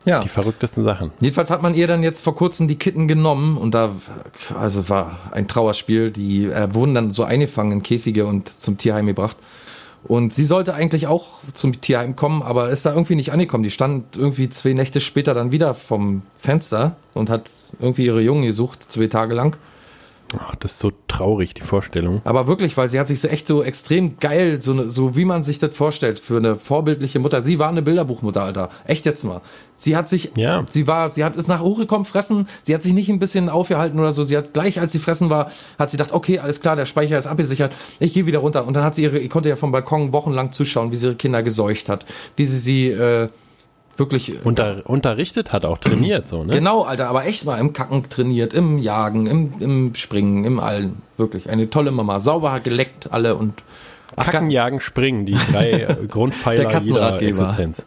Ja. 0.05 0.20
Die 0.20 0.28
verrücktesten 0.28 0.84
Sachen. 0.84 1.11
Jedenfalls 1.20 1.51
hat 1.51 1.62
man 1.62 1.74
ihr 1.74 1.86
dann 1.86 2.03
jetzt 2.03 2.22
vor 2.22 2.34
kurzem 2.34 2.68
die 2.68 2.76
Kitten 2.76 3.09
genommen 3.09 3.59
und 3.59 3.74
da, 3.74 3.90
also 4.59 4.88
war 4.88 5.18
ein 5.32 5.49
Trauerspiel. 5.49 6.11
Die 6.11 6.46
äh, 6.46 6.72
wurden 6.72 6.94
dann 6.94 7.11
so 7.11 7.24
eingefangen 7.24 7.72
in 7.72 7.82
Käfige 7.82 8.26
und 8.26 8.49
zum 8.49 8.78
Tierheim 8.78 9.07
gebracht. 9.07 9.36
Und 10.05 10.32
sie 10.32 10.44
sollte 10.44 10.74
eigentlich 10.74 11.09
auch 11.09 11.40
zum 11.53 11.80
Tierheim 11.80 12.14
kommen, 12.16 12.42
aber 12.42 12.70
ist 12.70 12.86
da 12.86 12.92
irgendwie 12.92 13.16
nicht 13.16 13.32
angekommen. 13.32 13.64
Die 13.64 13.70
stand 13.70 14.16
irgendwie 14.16 14.49
zwei 14.49 14.72
Nächte 14.72 15.01
später 15.01 15.34
dann 15.34 15.53
wieder 15.53 15.74
vom 15.74 16.22
Fenster 16.34 16.96
und 17.14 17.28
hat 17.28 17.51
irgendwie 17.80 18.07
ihre 18.07 18.20
Jungen 18.20 18.44
gesucht, 18.44 18.82
zwei 18.90 19.09
Tage 19.09 19.34
lang. 19.34 19.57
Ach, 20.37 20.55
das 20.57 20.72
ist 20.72 20.81
so 20.81 20.93
traurig, 21.09 21.55
die 21.55 21.62
Vorstellung. 21.62 22.20
Aber 22.24 22.47
wirklich, 22.47 22.76
weil 22.76 22.91
sie 22.91 23.01
hat 23.01 23.09
sich 23.09 23.18
so 23.20 23.29
echt 23.29 23.47
so 23.47 23.62
extrem 23.62 24.18
geil, 24.18 24.61
so, 24.61 24.74
ne- 24.74 24.89
so 24.89 25.16
wie 25.16 25.24
man 25.24 25.43
sich 25.43 25.59
das 25.59 25.74
vorstellt, 25.74 26.18
für 26.20 26.37
eine 26.37 26.57
vorbildliche 26.57 27.18
Mutter. 27.18 27.41
Sie 27.41 27.59
war 27.59 27.70
eine 27.70 27.81
Bilderbuchmutter, 27.81 28.43
Alter. 28.43 28.68
Echt 28.85 29.07
jetzt 29.07 29.24
mal. 29.24 29.41
Sie 29.74 29.97
hat 29.97 30.07
sich, 30.07 30.31
Ja. 30.37 30.66
sie 30.68 30.87
war, 30.87 31.09
sie 31.09 31.24
hat 31.24 31.37
ist 31.37 31.49
nach 31.49 31.61
hochgekommen, 31.62 32.05
fressen. 32.05 32.47
Sie 32.62 32.74
hat 32.74 32.83
sich 32.83 32.93
nicht 32.93 33.09
ein 33.09 33.18
bisschen 33.18 33.49
aufgehalten 33.49 33.99
oder 33.99 34.12
so. 34.12 34.22
Sie 34.22 34.37
hat 34.37 34.53
gleich, 34.53 34.79
als 34.81 34.93
sie 34.93 34.99
fressen 34.99 35.31
war, 35.31 35.51
hat 35.79 35.89
sie 35.91 35.97
gedacht, 35.97 36.12
okay, 36.12 36.41
alles 36.41 36.61
klar, 36.61 36.76
der 36.76 36.85
Speicher 36.85 37.16
ist 37.16 37.26
abgesichert. 37.26 37.74
Ich 37.99 38.12
gehe 38.12 38.26
wieder 38.26 38.41
runter. 38.41 38.66
Und 38.66 38.74
dann 38.74 38.85
hat 38.85 38.95
sie 38.95 39.05
ihre, 39.05 39.18
ich 39.18 39.31
konnte 39.31 39.49
ja 39.49 39.57
vom 39.57 39.72
Balkon 39.72 40.12
wochenlang 40.12 40.53
zuschauen, 40.53 40.93
wie 40.93 40.97
sie 40.97 41.07
ihre 41.07 41.14
Kinder 41.16 41.43
geseucht 41.43 41.89
hat, 41.89 42.05
wie 42.37 42.45
sie 42.45 42.59
sie 42.59 42.89
äh, 42.91 43.29
wirklich 43.99 44.44
Unter, 44.44 44.82
unterrichtet 44.84 45.53
hat, 45.53 45.64
auch 45.64 45.78
trainiert, 45.78 46.28
so, 46.28 46.44
ne? 46.44 46.53
Genau, 46.53 46.82
Alter, 46.82 47.09
aber 47.09 47.24
echt 47.26 47.44
mal 47.44 47.59
im 47.59 47.72
Kacken 47.72 48.03
trainiert, 48.09 48.55
im 48.55 48.78
Jagen, 48.78 49.26
im, 49.26 49.53
im 49.61 49.94
Springen, 49.94 50.44
im 50.44 50.61
Allen. 50.61 51.03
Wirklich 51.16 51.51
eine 51.51 51.68
tolle 51.70 51.90
Mama. 51.90 52.20
Sauber 52.20 52.61
geleckt 52.61 53.12
alle 53.12 53.34
und 53.36 53.55
Ach, 54.16 54.24
Kacken, 54.30 54.51
Jagen, 54.51 54.80
Springen, 54.80 55.26
die 55.26 55.36
drei 55.53 55.70
äh, 55.82 56.07
Grundpfeiler 56.09 56.57
Der 56.57 56.64
jeder 56.64 56.74
Katzenratgeber. 56.80 57.40
Existenz. 57.40 57.82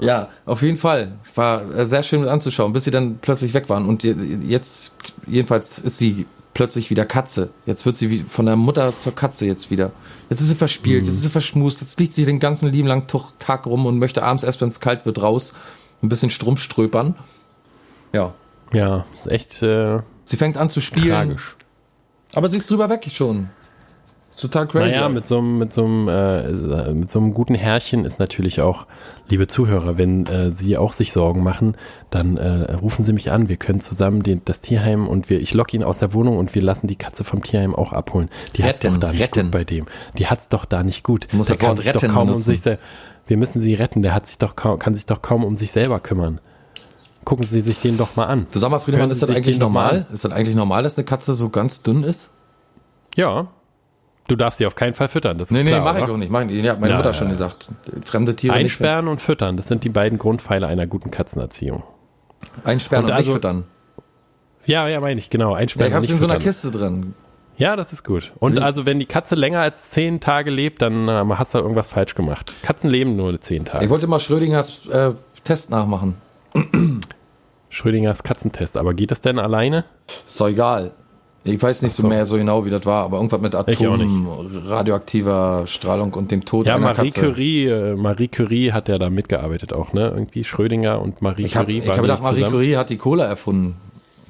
Ja, 0.00 0.28
auf 0.46 0.62
jeden 0.62 0.76
Fall. 0.76 1.12
War 1.34 1.62
äh, 1.74 1.84
sehr 1.84 2.02
schön 2.02 2.20
mit 2.20 2.28
anzuschauen, 2.28 2.72
bis 2.72 2.84
sie 2.84 2.90
dann 2.90 3.18
plötzlich 3.20 3.52
weg 3.54 3.68
waren. 3.68 3.86
Und 3.86 4.02
je- 4.02 4.14
jetzt, 4.46 4.94
jedenfalls 5.26 5.78
ist 5.78 5.98
sie 5.98 6.26
plötzlich 6.54 6.90
wieder 6.90 7.04
Katze. 7.04 7.50
Jetzt 7.66 7.84
wird 7.84 7.96
sie 7.96 8.08
wie 8.10 8.18
von 8.20 8.46
der 8.46 8.56
Mutter 8.56 8.96
zur 8.96 9.14
Katze 9.14 9.46
jetzt 9.46 9.70
wieder. 9.70 9.90
Jetzt 10.30 10.40
ist 10.40 10.48
sie 10.48 10.54
verspielt, 10.54 11.06
jetzt 11.06 11.14
ist 11.14 11.22
sie 11.22 11.30
verschmust, 11.30 11.80
jetzt 11.80 11.98
liegt 11.98 12.12
sie 12.12 12.24
den 12.24 12.38
ganzen 12.38 12.70
lieben 12.70 12.86
langen 12.88 13.06
Tag 13.06 13.66
rum 13.66 13.86
und 13.86 13.98
möchte 13.98 14.22
abends 14.22 14.42
erst, 14.42 14.60
wenn 14.60 14.68
es 14.68 14.80
kalt 14.80 15.06
wird, 15.06 15.22
raus, 15.22 15.54
ein 16.02 16.08
bisschen 16.08 16.30
Strom 16.30 16.56
ströpern. 16.56 17.14
Ja. 18.12 18.34
Ja, 18.72 19.06
ist 19.14 19.30
echt 19.30 19.62
äh, 19.62 20.00
Sie 20.24 20.36
fängt 20.36 20.58
an 20.58 20.68
zu 20.68 20.80
spielen. 20.80 21.08
tragisch. 21.08 21.56
Aber 22.34 22.50
sie 22.50 22.58
ist 22.58 22.70
drüber 22.70 22.90
weg 22.90 23.06
schon. 23.10 23.48
Total 24.40 24.66
crazy. 24.66 24.96
Naja, 24.96 25.08
mit 25.08 25.26
so 25.26 25.38
einem, 25.38 25.58
mit 25.58 25.72
so 25.72 25.84
einem, 25.84 26.08
äh, 26.08 26.94
mit 26.94 27.10
so 27.10 27.18
einem 27.18 27.34
guten 27.34 27.54
Herrchen 27.54 28.04
ist 28.04 28.18
natürlich 28.18 28.60
auch, 28.60 28.86
liebe 29.28 29.46
Zuhörer, 29.48 29.98
wenn 29.98 30.26
äh, 30.26 30.54
Sie 30.54 30.76
auch 30.76 30.92
sich 30.92 31.12
Sorgen 31.12 31.42
machen, 31.42 31.76
dann 32.10 32.36
äh, 32.36 32.72
rufen 32.74 33.04
Sie 33.04 33.12
mich 33.12 33.32
an. 33.32 33.48
Wir 33.48 33.56
können 33.56 33.80
zusammen 33.80 34.22
den, 34.22 34.42
das 34.44 34.60
Tierheim 34.60 35.08
und 35.08 35.28
wir, 35.28 35.40
ich 35.40 35.54
lock 35.54 35.74
ihn 35.74 35.82
aus 35.82 35.98
der 35.98 36.14
Wohnung 36.14 36.38
und 36.38 36.54
wir 36.54 36.62
lassen 36.62 36.86
die 36.86 36.96
Katze 36.96 37.24
vom 37.24 37.42
Tierheim 37.42 37.74
auch 37.74 37.92
abholen. 37.92 38.28
Die 38.56 38.62
Retten, 38.62 38.94
doch 38.94 39.00
da 39.00 39.12
nicht 39.12 39.22
retten. 39.22 39.46
gut 39.46 39.50
bei 39.50 39.64
dem. 39.64 39.86
Die 40.18 40.26
hat's 40.28 40.48
doch 40.48 40.64
da 40.64 40.82
nicht 40.82 41.02
gut. 41.02 41.26
muss 41.32 41.48
Der 41.48 41.56
kann 41.56 41.76
sich 41.76 41.86
retten 41.86 42.06
doch 42.06 42.14
kaum 42.14 42.30
um 42.30 42.38
sich 42.38 42.60
selber. 42.60 42.80
Wir 43.26 43.36
müssen 43.36 43.60
sie 43.60 43.74
retten. 43.74 44.02
Der 44.02 44.14
hat 44.14 44.26
sich 44.26 44.38
doch 44.38 44.56
kaum, 44.56 44.78
kann 44.78 44.94
sich 44.94 45.06
doch 45.06 45.20
kaum 45.20 45.44
um 45.44 45.56
sich 45.56 45.72
selber 45.72 46.00
kümmern. 46.00 46.40
Gucken 47.24 47.44
Sie 47.46 47.60
sich 47.60 47.80
den 47.80 47.98
doch 47.98 48.16
mal 48.16 48.24
an. 48.24 48.46
Du 48.50 48.58
sag 48.58 48.70
mal, 48.70 48.78
Friedemann, 48.78 49.10
ist 49.10 49.20
das 49.20 49.28
eigentlich 49.28 49.58
normal? 49.58 50.06
Ist 50.10 50.24
das 50.24 50.32
eigentlich 50.32 50.56
normal, 50.56 50.82
dass 50.82 50.96
eine 50.96 51.04
Katze 51.04 51.34
so 51.34 51.50
ganz 51.50 51.82
dünn 51.82 52.02
ist? 52.02 52.32
Ja. 53.16 53.48
Du 54.28 54.36
darfst 54.36 54.58
sie 54.58 54.66
auf 54.66 54.74
keinen 54.76 54.94
Fall 54.94 55.08
füttern. 55.08 55.38
Das 55.38 55.48
ist 55.48 55.52
Nee, 55.52 55.62
nee, 55.64 55.70
klar, 55.70 55.82
mach 55.82 55.96
ich 55.96 56.04
auch 56.04 56.16
nicht. 56.16 56.30
Mach 56.30 56.42
ich, 56.42 56.50
ja, 56.62 56.74
meine 56.76 56.90
Ja, 56.90 56.96
Mutter 56.98 57.08
ja, 57.10 57.12
schon 57.14 57.26
ja. 57.28 57.32
gesagt. 57.32 57.70
Fremde 58.04 58.36
Tiere 58.36 58.54
nicht 58.58 58.64
Einsperren 58.64 59.08
und 59.08 59.20
füttern, 59.20 59.56
das 59.56 59.66
sind 59.68 59.82
die 59.84 59.88
beiden 59.88 60.18
Grundpfeiler 60.18 60.68
einer 60.68 60.86
guten 60.86 61.10
Katzenerziehung. 61.10 61.82
Einsperren 62.62 63.04
und, 63.06 63.10
Und 63.10 63.16
nicht 63.16 63.26
also- 63.26 63.32
füttern. 63.34 63.64
Ja, 64.66 64.86
ja, 64.86 65.00
meine 65.00 65.18
ich, 65.18 65.30
genau. 65.30 65.52
Ja, 65.52 65.56
Einsperren 65.56 65.88
ich 65.88 65.92
und 65.92 65.96
hab's 65.96 66.06
nicht 66.08 66.12
in 66.14 66.18
so 66.20 66.26
einer. 66.26 66.38
Kiste 66.38 66.70
drin. 66.70 67.14
Ja, 67.56 67.74
das 67.74 67.92
ist 67.92 68.04
gut. 68.04 68.32
Und 68.38 68.56
Lie- 68.58 68.62
also, 68.62 68.84
wenn 68.86 68.98
die 69.00 69.06
Katze 69.06 69.34
länger 69.34 69.60
als 69.62 69.90
zehn 69.90 70.20
Tage 70.20 70.50
lebt, 70.50 70.82
dann 70.82 71.08
äh, 71.08 71.24
hast 71.34 71.54
du 71.54 71.58
irgendwas 71.58 71.88
falsch 71.88 72.14
gemacht. 72.14 72.52
Katzen 72.62 72.90
leben 72.90 73.16
nur 73.16 73.40
zehn 73.40 73.62
Ich 73.62 73.64
Tage. 73.64 73.88
wollte 73.90 74.06
mal 74.06 74.20
Schrödingers 74.20 74.86
äh, 74.88 75.12
Test 75.42 75.70
nachmachen. 75.70 76.16
Schrödingers 77.70 78.22
Katzentest. 78.22 78.76
Aber 78.76 78.94
geht 78.94 79.10
das 79.10 79.20
denn 79.20 79.38
alleine? 79.38 79.84
Ist 80.26 80.40
doch 80.40 80.48
egal. 80.48 80.92
Ich 81.48 81.62
weiß 81.62 81.82
nicht 81.82 81.92
so. 81.92 82.02
so. 82.02 82.08
mehr 82.08 82.26
so 82.26 82.36
genau, 82.36 82.64
wie 82.64 82.70
das 82.70 82.84
war, 82.86 83.04
aber 83.04 83.16
irgendwas 83.18 83.40
mit. 83.40 83.54
Atom, 83.54 84.28
radioaktiver 84.66 85.66
Strahlung 85.66 86.14
und 86.14 86.30
dem 86.30 86.44
Tod 86.44 86.66
Ja, 86.66 86.76
einer 86.76 86.86
Marie 86.86 87.08
Katze. 87.08 87.20
Curie, 87.20 87.66
äh, 87.66 87.94
Marie 87.94 88.28
Curie 88.28 88.72
hat 88.72 88.88
ja 88.88 88.98
da 88.98 89.10
mitgearbeitet 89.10 89.72
auch, 89.72 89.92
ne? 89.92 90.12
Irgendwie 90.14 90.44
Schrödinger 90.44 91.00
und 91.00 91.22
Marie 91.22 91.44
Ich 91.44 91.56
habe 91.56 91.66
Curie 91.66 91.78
ich 91.78 91.86
waren 91.86 91.96
hab 91.96 92.02
gedacht, 92.02 92.22
Marie 92.22 92.36
zusammen. 92.36 92.52
Curie 92.52 92.76
hat 92.76 92.90
die 92.90 92.98
Cola 92.98 93.24
erfunden. 93.24 93.76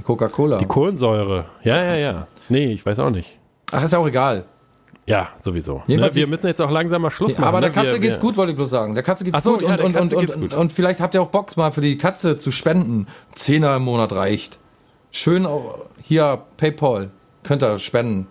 Coca-Cola. 0.05 0.59
Die 0.59 0.67
Kohlensäure. 0.67 1.45
Ja, 1.63 1.83
ja, 1.83 1.95
ja. 1.97 2.27
Nee, 2.49 2.73
ich 2.73 2.87
weiß 2.87 2.99
auch 3.01 3.11
nicht. 3.11 3.39
Ach, 3.73 3.83
ist 3.83 3.93
ja 3.93 3.99
auch 3.99 4.09
egal. 4.09 4.45
Ja, 5.09 5.29
sowieso. 5.41 5.83
Ne? 5.87 6.15
Wir 6.15 6.27
müssen 6.27 6.47
jetzt 6.47 6.61
auch 6.61 6.71
langsam 6.71 7.03
mal 7.03 7.11
Schluss 7.11 7.39
machen. 7.39 7.49
aber 7.49 7.61
der 7.61 7.71
ne? 7.71 7.75
Katze 7.75 7.95
wir, 7.95 8.01
geht's 8.01 8.19
wir, 8.19 8.23
gut, 8.23 8.37
wollte 8.37 8.53
ich 8.53 8.57
bloß 8.57 8.69
sagen. 8.69 8.95
Der 8.95 9.03
Katze 9.03 9.25
geht's 9.25 9.43
so, 9.43 9.59
ja, 9.59 9.75
und, 9.75 9.97
und, 9.97 10.13
und, 10.13 10.41
gut. 10.41 10.55
und 10.55 10.73
vielleicht 10.73 11.01
habt 11.01 11.15
ihr 11.15 11.23
auch 11.23 11.29
Bock, 11.29 11.57
mal 11.57 11.73
für 11.73 11.81
die 11.81 11.97
Katze 11.97 12.37
zu 12.37 12.51
spenden. 12.51 13.07
Zehner 13.35 13.77
im 13.77 13.85
Monat 13.85 14.13
reicht. 14.13 14.59
Schön 15.11 15.47
hier 16.03 16.43
PayPal. 16.57 17.11
Könnt 17.43 17.63
ihr 17.63 17.79
spenden. 17.79 18.27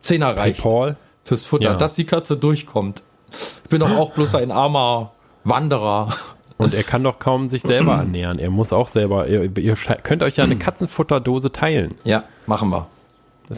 Zehner 0.00 0.36
reicht. 0.36 0.62
Paul. 0.62 0.96
Fürs 1.24 1.44
Futter, 1.44 1.70
Ja. 1.70 1.74
dass 1.74 1.94
die 1.94 2.04
Katze 2.04 2.36
durchkommt. 2.36 3.02
Ich 3.30 3.68
bin 3.70 3.80
doch 3.80 3.96
auch 3.96 4.12
bloß 4.12 4.34
ein 4.36 4.50
armer 4.50 5.12
Wanderer. 5.44 6.14
Und 6.58 6.74
er 6.74 6.82
kann 6.82 7.02
doch 7.02 7.18
kaum 7.18 7.48
sich 7.48 7.62
selber 7.62 7.94
ernähren. 7.96 8.38
Er 8.38 8.50
muss 8.50 8.72
auch 8.72 8.88
selber. 8.88 9.26
Ihr, 9.28 9.56
ihr 9.56 9.76
könnt 10.02 10.22
euch 10.22 10.36
ja 10.36 10.44
eine 10.44 10.56
Katzenfutterdose 10.56 11.50
teilen. 11.52 11.94
Ja, 12.04 12.24
machen 12.46 12.70
wir. 12.70 12.86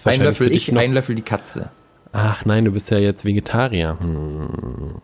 Ein 0.04 0.22
Löffel 0.22 0.50
ich, 0.52 0.70
noch- 0.72 0.80
ein 0.80 0.92
Löffel 0.92 1.14
die 1.14 1.22
Katze. 1.22 1.70
Ach 2.12 2.44
nein, 2.44 2.64
du 2.64 2.70
bist 2.70 2.90
ja 2.90 2.98
jetzt 2.98 3.24
Vegetarier. 3.24 3.96
Hm. 4.00 5.00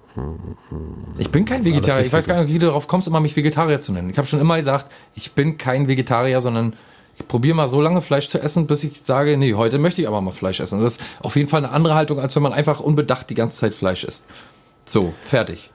Ich 1.19 1.31
bin 1.31 1.45
kein 1.45 1.65
Vegetarier. 1.65 2.05
Ich 2.07 2.13
weiß 2.13 2.27
gar 2.29 2.43
nicht, 2.43 2.53
wie 2.55 2.59
du 2.59 2.67
darauf 2.67 2.87
kommst, 2.87 3.09
immer 3.09 3.21
mich 3.21 3.35
Vegetarier 3.37 3.81
zu 3.81 3.93
nennen. 3.93 4.11
Ich 4.11 4.17
habe 4.19 4.27
schon 4.29 4.41
immer 4.41 4.57
gesagt, 4.57 4.91
ich 5.15 5.33
bin 5.33 5.59
kein 5.59 5.89
Vegetarier, 5.89 6.41
sondern 6.41 6.75
ich 7.21 7.29
probiere 7.29 7.55
mal 7.57 7.69
so 7.69 7.81
lange 7.81 8.01
Fleisch 8.03 8.29
zu 8.29 8.41
essen, 8.41 8.67
bis 8.67 8.83
ich 8.85 9.03
sage, 9.03 9.37
nee, 9.37 9.55
heute 9.55 9.79
möchte 9.79 10.01
ich 10.03 10.09
aber 10.09 10.21
mal 10.21 10.33
Fleisch 10.33 10.61
essen. 10.61 10.81
Das 10.83 10.93
ist 10.97 11.03
auf 11.21 11.37
jeden 11.37 11.49
Fall 11.49 11.65
eine 11.65 11.73
andere 11.73 11.95
Haltung, 11.95 12.19
als 12.19 12.35
wenn 12.37 12.43
man 12.43 12.53
einfach 12.53 12.81
unbedacht 12.81 13.31
die 13.31 13.35
ganze 13.35 13.59
Zeit 13.59 13.75
Fleisch 13.75 14.05
isst. 14.05 14.27
So, 14.85 15.15
fertig. 15.25 15.71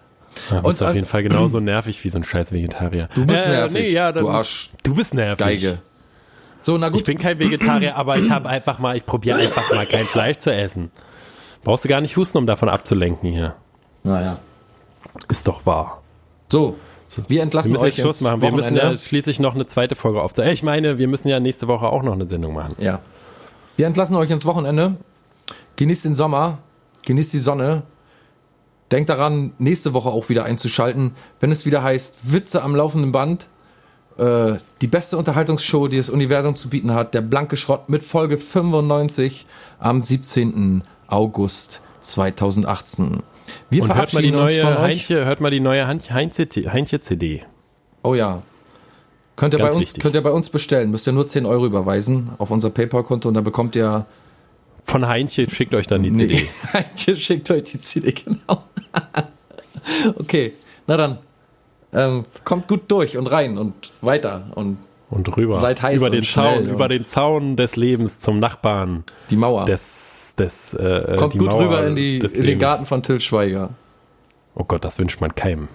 Ja, 0.51 0.61
bist 0.61 0.81
Und, 0.81 0.87
auf 0.87 0.93
äh, 0.93 0.97
jeden 0.97 1.07
Fall 1.07 1.23
genauso 1.23 1.59
nervig 1.61 2.03
wie 2.03 2.09
so 2.09 2.17
ein 2.17 2.23
scheiß 2.23 2.51
Vegetarier. 2.51 3.07
Du 3.15 3.25
bist 3.25 3.47
nervig, 3.47 3.91
ja, 3.91 4.11
du 4.11 4.21
dann- 4.25 4.35
Arsch. 4.35 4.71
Du 4.83 4.93
bist 4.93 5.13
nervig. 5.13 5.37
Geige. 5.45 5.79
So, 6.61 6.77
na 6.77 6.89
gut. 6.89 6.99
Ich 7.01 7.03
bin 7.05 7.17
kein 7.17 7.37
Vegetarier, 7.39 7.95
aber 7.95 8.17
ich 8.17 8.29
habe 8.29 8.49
einfach 8.49 8.79
mal, 8.79 8.97
ich 8.97 9.05
probiere 9.05 9.37
einfach 9.39 9.73
mal 9.73 9.85
kein 9.85 10.05
Fleisch 10.05 10.39
zu 10.39 10.51
essen. 10.53 10.91
Brauchst 11.63 11.85
du 11.85 11.89
gar 11.89 12.01
nicht 12.01 12.17
husten, 12.17 12.37
um 12.39 12.47
davon 12.47 12.69
abzulenken 12.69 13.31
hier. 13.31 13.55
naja. 14.03 14.39
Ist 15.29 15.47
doch 15.47 15.65
wahr. 15.65 16.01
So, 16.51 16.75
wir 17.09 17.29
Wir 17.29 17.41
entlassen 17.43 17.71
müssen 17.71 17.83
euch 17.83 17.95
Schluss 17.95 18.21
ins 18.21 18.29
machen. 18.29 18.41
Wir 18.41 18.51
müssen 18.51 18.75
Wochenende. 18.75 18.95
ja 18.95 18.97
schließlich 18.97 19.39
noch 19.39 19.55
eine 19.55 19.67
zweite 19.67 19.95
Folge 19.95 20.21
aufzeichnen. 20.21 20.53
Ich 20.53 20.63
meine, 20.63 20.97
wir 20.97 21.07
müssen 21.07 21.27
ja 21.27 21.39
nächste 21.39 21.67
Woche 21.67 21.87
auch 21.87 22.03
noch 22.03 22.13
eine 22.13 22.27
Sendung 22.27 22.53
machen. 22.53 22.75
Ja. 22.79 22.99
Wir 23.77 23.87
entlassen 23.87 24.15
euch 24.15 24.29
ins 24.29 24.45
Wochenende. 24.45 24.95
Genießt 25.75 26.05
den 26.05 26.15
Sommer, 26.15 26.59
genießt 27.05 27.33
die 27.33 27.39
Sonne. 27.39 27.83
Denkt 28.91 29.09
daran, 29.09 29.53
nächste 29.57 29.93
Woche 29.93 30.09
auch 30.09 30.29
wieder 30.29 30.45
einzuschalten, 30.45 31.11
wenn 31.39 31.51
es 31.51 31.65
wieder 31.65 31.83
heißt 31.83 32.31
Witze 32.31 32.61
am 32.61 32.75
laufenden 32.75 33.11
Band. 33.11 33.47
Äh, 34.17 34.55
die 34.81 34.87
beste 34.87 35.17
Unterhaltungsshow, 35.17 35.87
die 35.87 35.97
das 35.97 36.09
Universum 36.09 36.55
zu 36.55 36.69
bieten 36.69 36.93
hat, 36.93 37.13
der 37.13 37.21
blanke 37.21 37.57
Schrott 37.57 37.89
mit 37.89 38.03
Folge 38.03 38.37
95 38.37 39.45
am 39.79 40.01
17. 40.01 40.83
August 41.07 41.81
2018. 42.01 43.23
Wir 43.69 43.83
Und 43.83 43.95
hört 43.95 44.13
mal 44.13 44.21
die 44.21 44.29
verabschieden 44.31 44.35
uns 44.37 44.53
von 44.55 44.63
neue 44.73 44.77
euch. 44.77 44.83
Heinche, 44.83 45.25
hört 45.25 45.41
mal 45.41 45.51
die 45.51 45.59
neue 45.59 45.87
Heinche-CD. 45.87 47.43
Oh 48.03 48.13
ja. 48.13 48.41
Könnt 49.35 49.53
ihr, 49.53 49.59
bei 49.59 49.71
uns, 49.71 49.79
wichtig. 49.81 50.01
könnt 50.01 50.15
ihr 50.15 50.21
bei 50.23 50.31
uns 50.31 50.49
bestellen. 50.49 50.91
Müsst 50.91 51.07
ihr 51.07 51.13
nur 51.13 51.27
10 51.27 51.45
Euro 51.45 51.65
überweisen 51.65 52.29
auf 52.37 52.51
unser 52.51 52.69
PayPal-Konto 52.69 53.27
und 53.27 53.33
dann 53.33 53.43
bekommt 53.43 53.75
ihr 53.75 54.05
Von 54.85 55.07
Heinche 55.07 55.49
schickt 55.49 55.73
euch 55.75 55.87
dann 55.87 56.03
die 56.03 56.11
Nee, 56.11 56.27
CD. 56.27 56.47
Heintje 56.73 57.15
schickt 57.17 57.51
euch 57.51 57.63
die 57.63 57.81
CD, 57.81 58.11
genau. 58.13 58.63
okay, 60.17 60.53
na 60.87 60.97
dann. 60.97 61.17
Ähm, 61.93 62.25
kommt 62.43 62.67
gut 62.67 62.81
durch 62.89 63.17
und 63.17 63.27
rein 63.27 63.57
und 63.57 63.73
weiter 64.01 64.47
und 64.55 64.77
Und 65.09 65.35
rüber. 65.37 65.57
Seid 65.59 65.81
heiß 65.81 65.95
über 65.97 66.07
und 66.07 66.11
den 66.13 66.23
schnell 66.23 66.45
Zaun, 66.55 66.63
und- 66.63 66.69
über 66.69 66.87
den 66.89 67.05
Zaun 67.05 67.55
des 67.55 67.75
Lebens 67.77 68.19
zum 68.19 68.39
Nachbarn 68.39 69.03
die 69.29 69.37
Mauer. 69.37 69.63
des 69.65 70.14
des 70.37 70.73
äh, 70.73 71.15
Kommt 71.17 71.33
die 71.33 71.37
gut 71.37 71.51
Mauer 71.51 71.63
rüber 71.65 71.85
in, 71.87 71.95
die, 71.95 72.19
in 72.19 72.43
den. 72.43 72.59
Garten 72.59 72.85
von 72.85 73.03
Till 73.03 73.19
Schweiger. 73.19 73.69
Oh 74.55 74.63
Gott, 74.63 74.83
das 74.83 74.99
wünscht 74.99 75.21
man 75.21 75.35
keinem. 75.35 75.67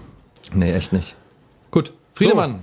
Nee, 0.55 0.73
echt 0.73 0.93
nicht. 0.93 1.17
Gut, 1.71 1.93
Friedemann, 2.15 2.61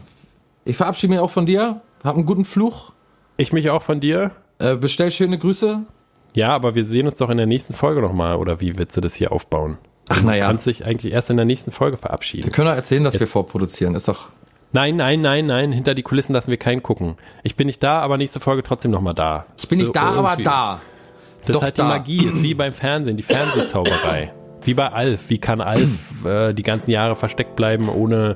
ich 0.65 0.75
verabschiede 0.77 1.11
mich 1.13 1.19
auch 1.21 1.29
von 1.31 1.45
dir. 1.45 1.81
Hab 2.03 2.15
einen 2.15 2.25
guten 2.25 2.45
Fluch. 2.45 2.91
Ich 3.37 3.53
mich 3.53 3.69
auch 3.69 3.83
von 3.83 3.99
dir. 3.99 4.31
Äh, 4.59 4.75
bestell 4.75 5.11
schöne 5.11 5.37
Grüße. 5.37 5.83
Ja, 6.35 6.53
aber 6.53 6.75
wir 6.75 6.85
sehen 6.85 7.07
uns 7.07 7.17
doch 7.17 7.29
in 7.29 7.37
der 7.37 7.45
nächsten 7.45 7.73
Folge 7.73 8.01
nochmal. 8.01 8.35
Oder 8.37 8.59
wie 8.61 8.75
willst 8.77 8.95
du 8.97 9.01
das 9.01 9.15
hier 9.15 9.31
aufbauen? 9.31 9.77
Ach, 10.09 10.19
Du 10.19 10.25
naja. 10.27 10.47
kannst 10.47 10.65
dich 10.65 10.85
eigentlich 10.85 11.13
erst 11.13 11.29
in 11.29 11.37
der 11.37 11.45
nächsten 11.45 11.71
Folge 11.71 11.97
verabschieden. 11.97 12.45
Wir 12.45 12.51
können 12.51 12.67
doch 12.69 12.75
erzählen, 12.75 13.03
dass 13.03 13.19
wir 13.19 13.27
vorproduzieren. 13.27 13.95
Ist 13.95 14.07
doch. 14.07 14.29
Nein, 14.73 14.95
nein, 14.97 15.21
nein, 15.21 15.45
nein. 15.45 15.71
Hinter 15.71 15.93
die 15.95 16.03
Kulissen 16.03 16.33
lassen 16.33 16.49
wir 16.51 16.57
keinen 16.57 16.83
gucken. 16.83 17.15
Ich 17.43 17.55
bin 17.55 17.67
nicht 17.67 17.81
da, 17.81 18.01
aber 18.01 18.17
nächste 18.17 18.39
Folge 18.39 18.63
trotzdem 18.63 18.91
nochmal 18.91 19.13
da. 19.13 19.45
Ich 19.57 19.67
bin 19.67 19.77
nicht 19.77 19.87
So 19.87 19.93
da, 19.93 20.01
aber 20.13 20.29
irgendwie. 20.31 20.43
da. 20.43 20.81
Das 21.45 21.53
Doch 21.53 21.61
ist 21.61 21.63
halt 21.65 21.79
da. 21.79 21.83
die 21.83 21.89
Magie, 21.89 22.25
ist 22.27 22.41
wie 22.43 22.53
beim 22.53 22.73
Fernsehen, 22.73 23.15
die 23.17 23.23
Fernsehzauberei. 23.23 24.31
wie 24.63 24.73
bei 24.73 24.87
Alf. 24.91 25.29
Wie 25.29 25.37
kann 25.37 25.61
Alf 25.61 25.91
äh, 26.25 26.53
die 26.53 26.63
ganzen 26.63 26.91
Jahre 26.91 27.15
versteckt 27.15 27.55
bleiben, 27.55 27.87
ohne 27.89 28.35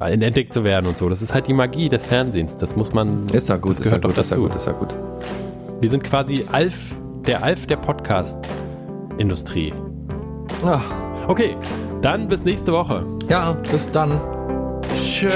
äh, 0.00 0.12
entdeckt 0.12 0.54
zu 0.54 0.64
werden 0.64 0.86
und 0.86 0.96
so. 0.98 1.08
Das 1.10 1.20
ist 1.22 1.34
halt 1.34 1.46
die 1.46 1.52
Magie 1.52 1.88
des 1.88 2.04
Fernsehens. 2.06 2.56
Das 2.56 2.74
muss 2.76 2.92
man. 2.94 3.26
Ist 3.28 3.48
ja 3.48 3.56
gut, 3.56 3.72
das 3.78 3.86
ist 3.86 3.92
ja 3.92 3.98
gut, 3.98 4.16
ist 4.16 4.30
ja 4.30 4.36
dazu. 4.36 4.42
gut, 4.42 4.54
ist 4.56 4.66
ja 4.66 4.72
gut. 4.72 4.96
Wir 5.80 5.90
sind 5.90 6.02
quasi 6.04 6.44
Alf, 6.50 6.74
der 7.26 7.42
Alf 7.42 7.66
der 7.66 7.76
Podcast-Industrie. 7.76 9.72
Ah, 10.64 10.80
Okay, 11.26 11.56
dann 12.00 12.26
bis 12.28 12.42
nächste 12.44 12.72
Woche. 12.72 13.04
ja, 13.28 13.52
bis 13.52 13.90
dann. 13.90 14.18
Tschö. 14.96 15.28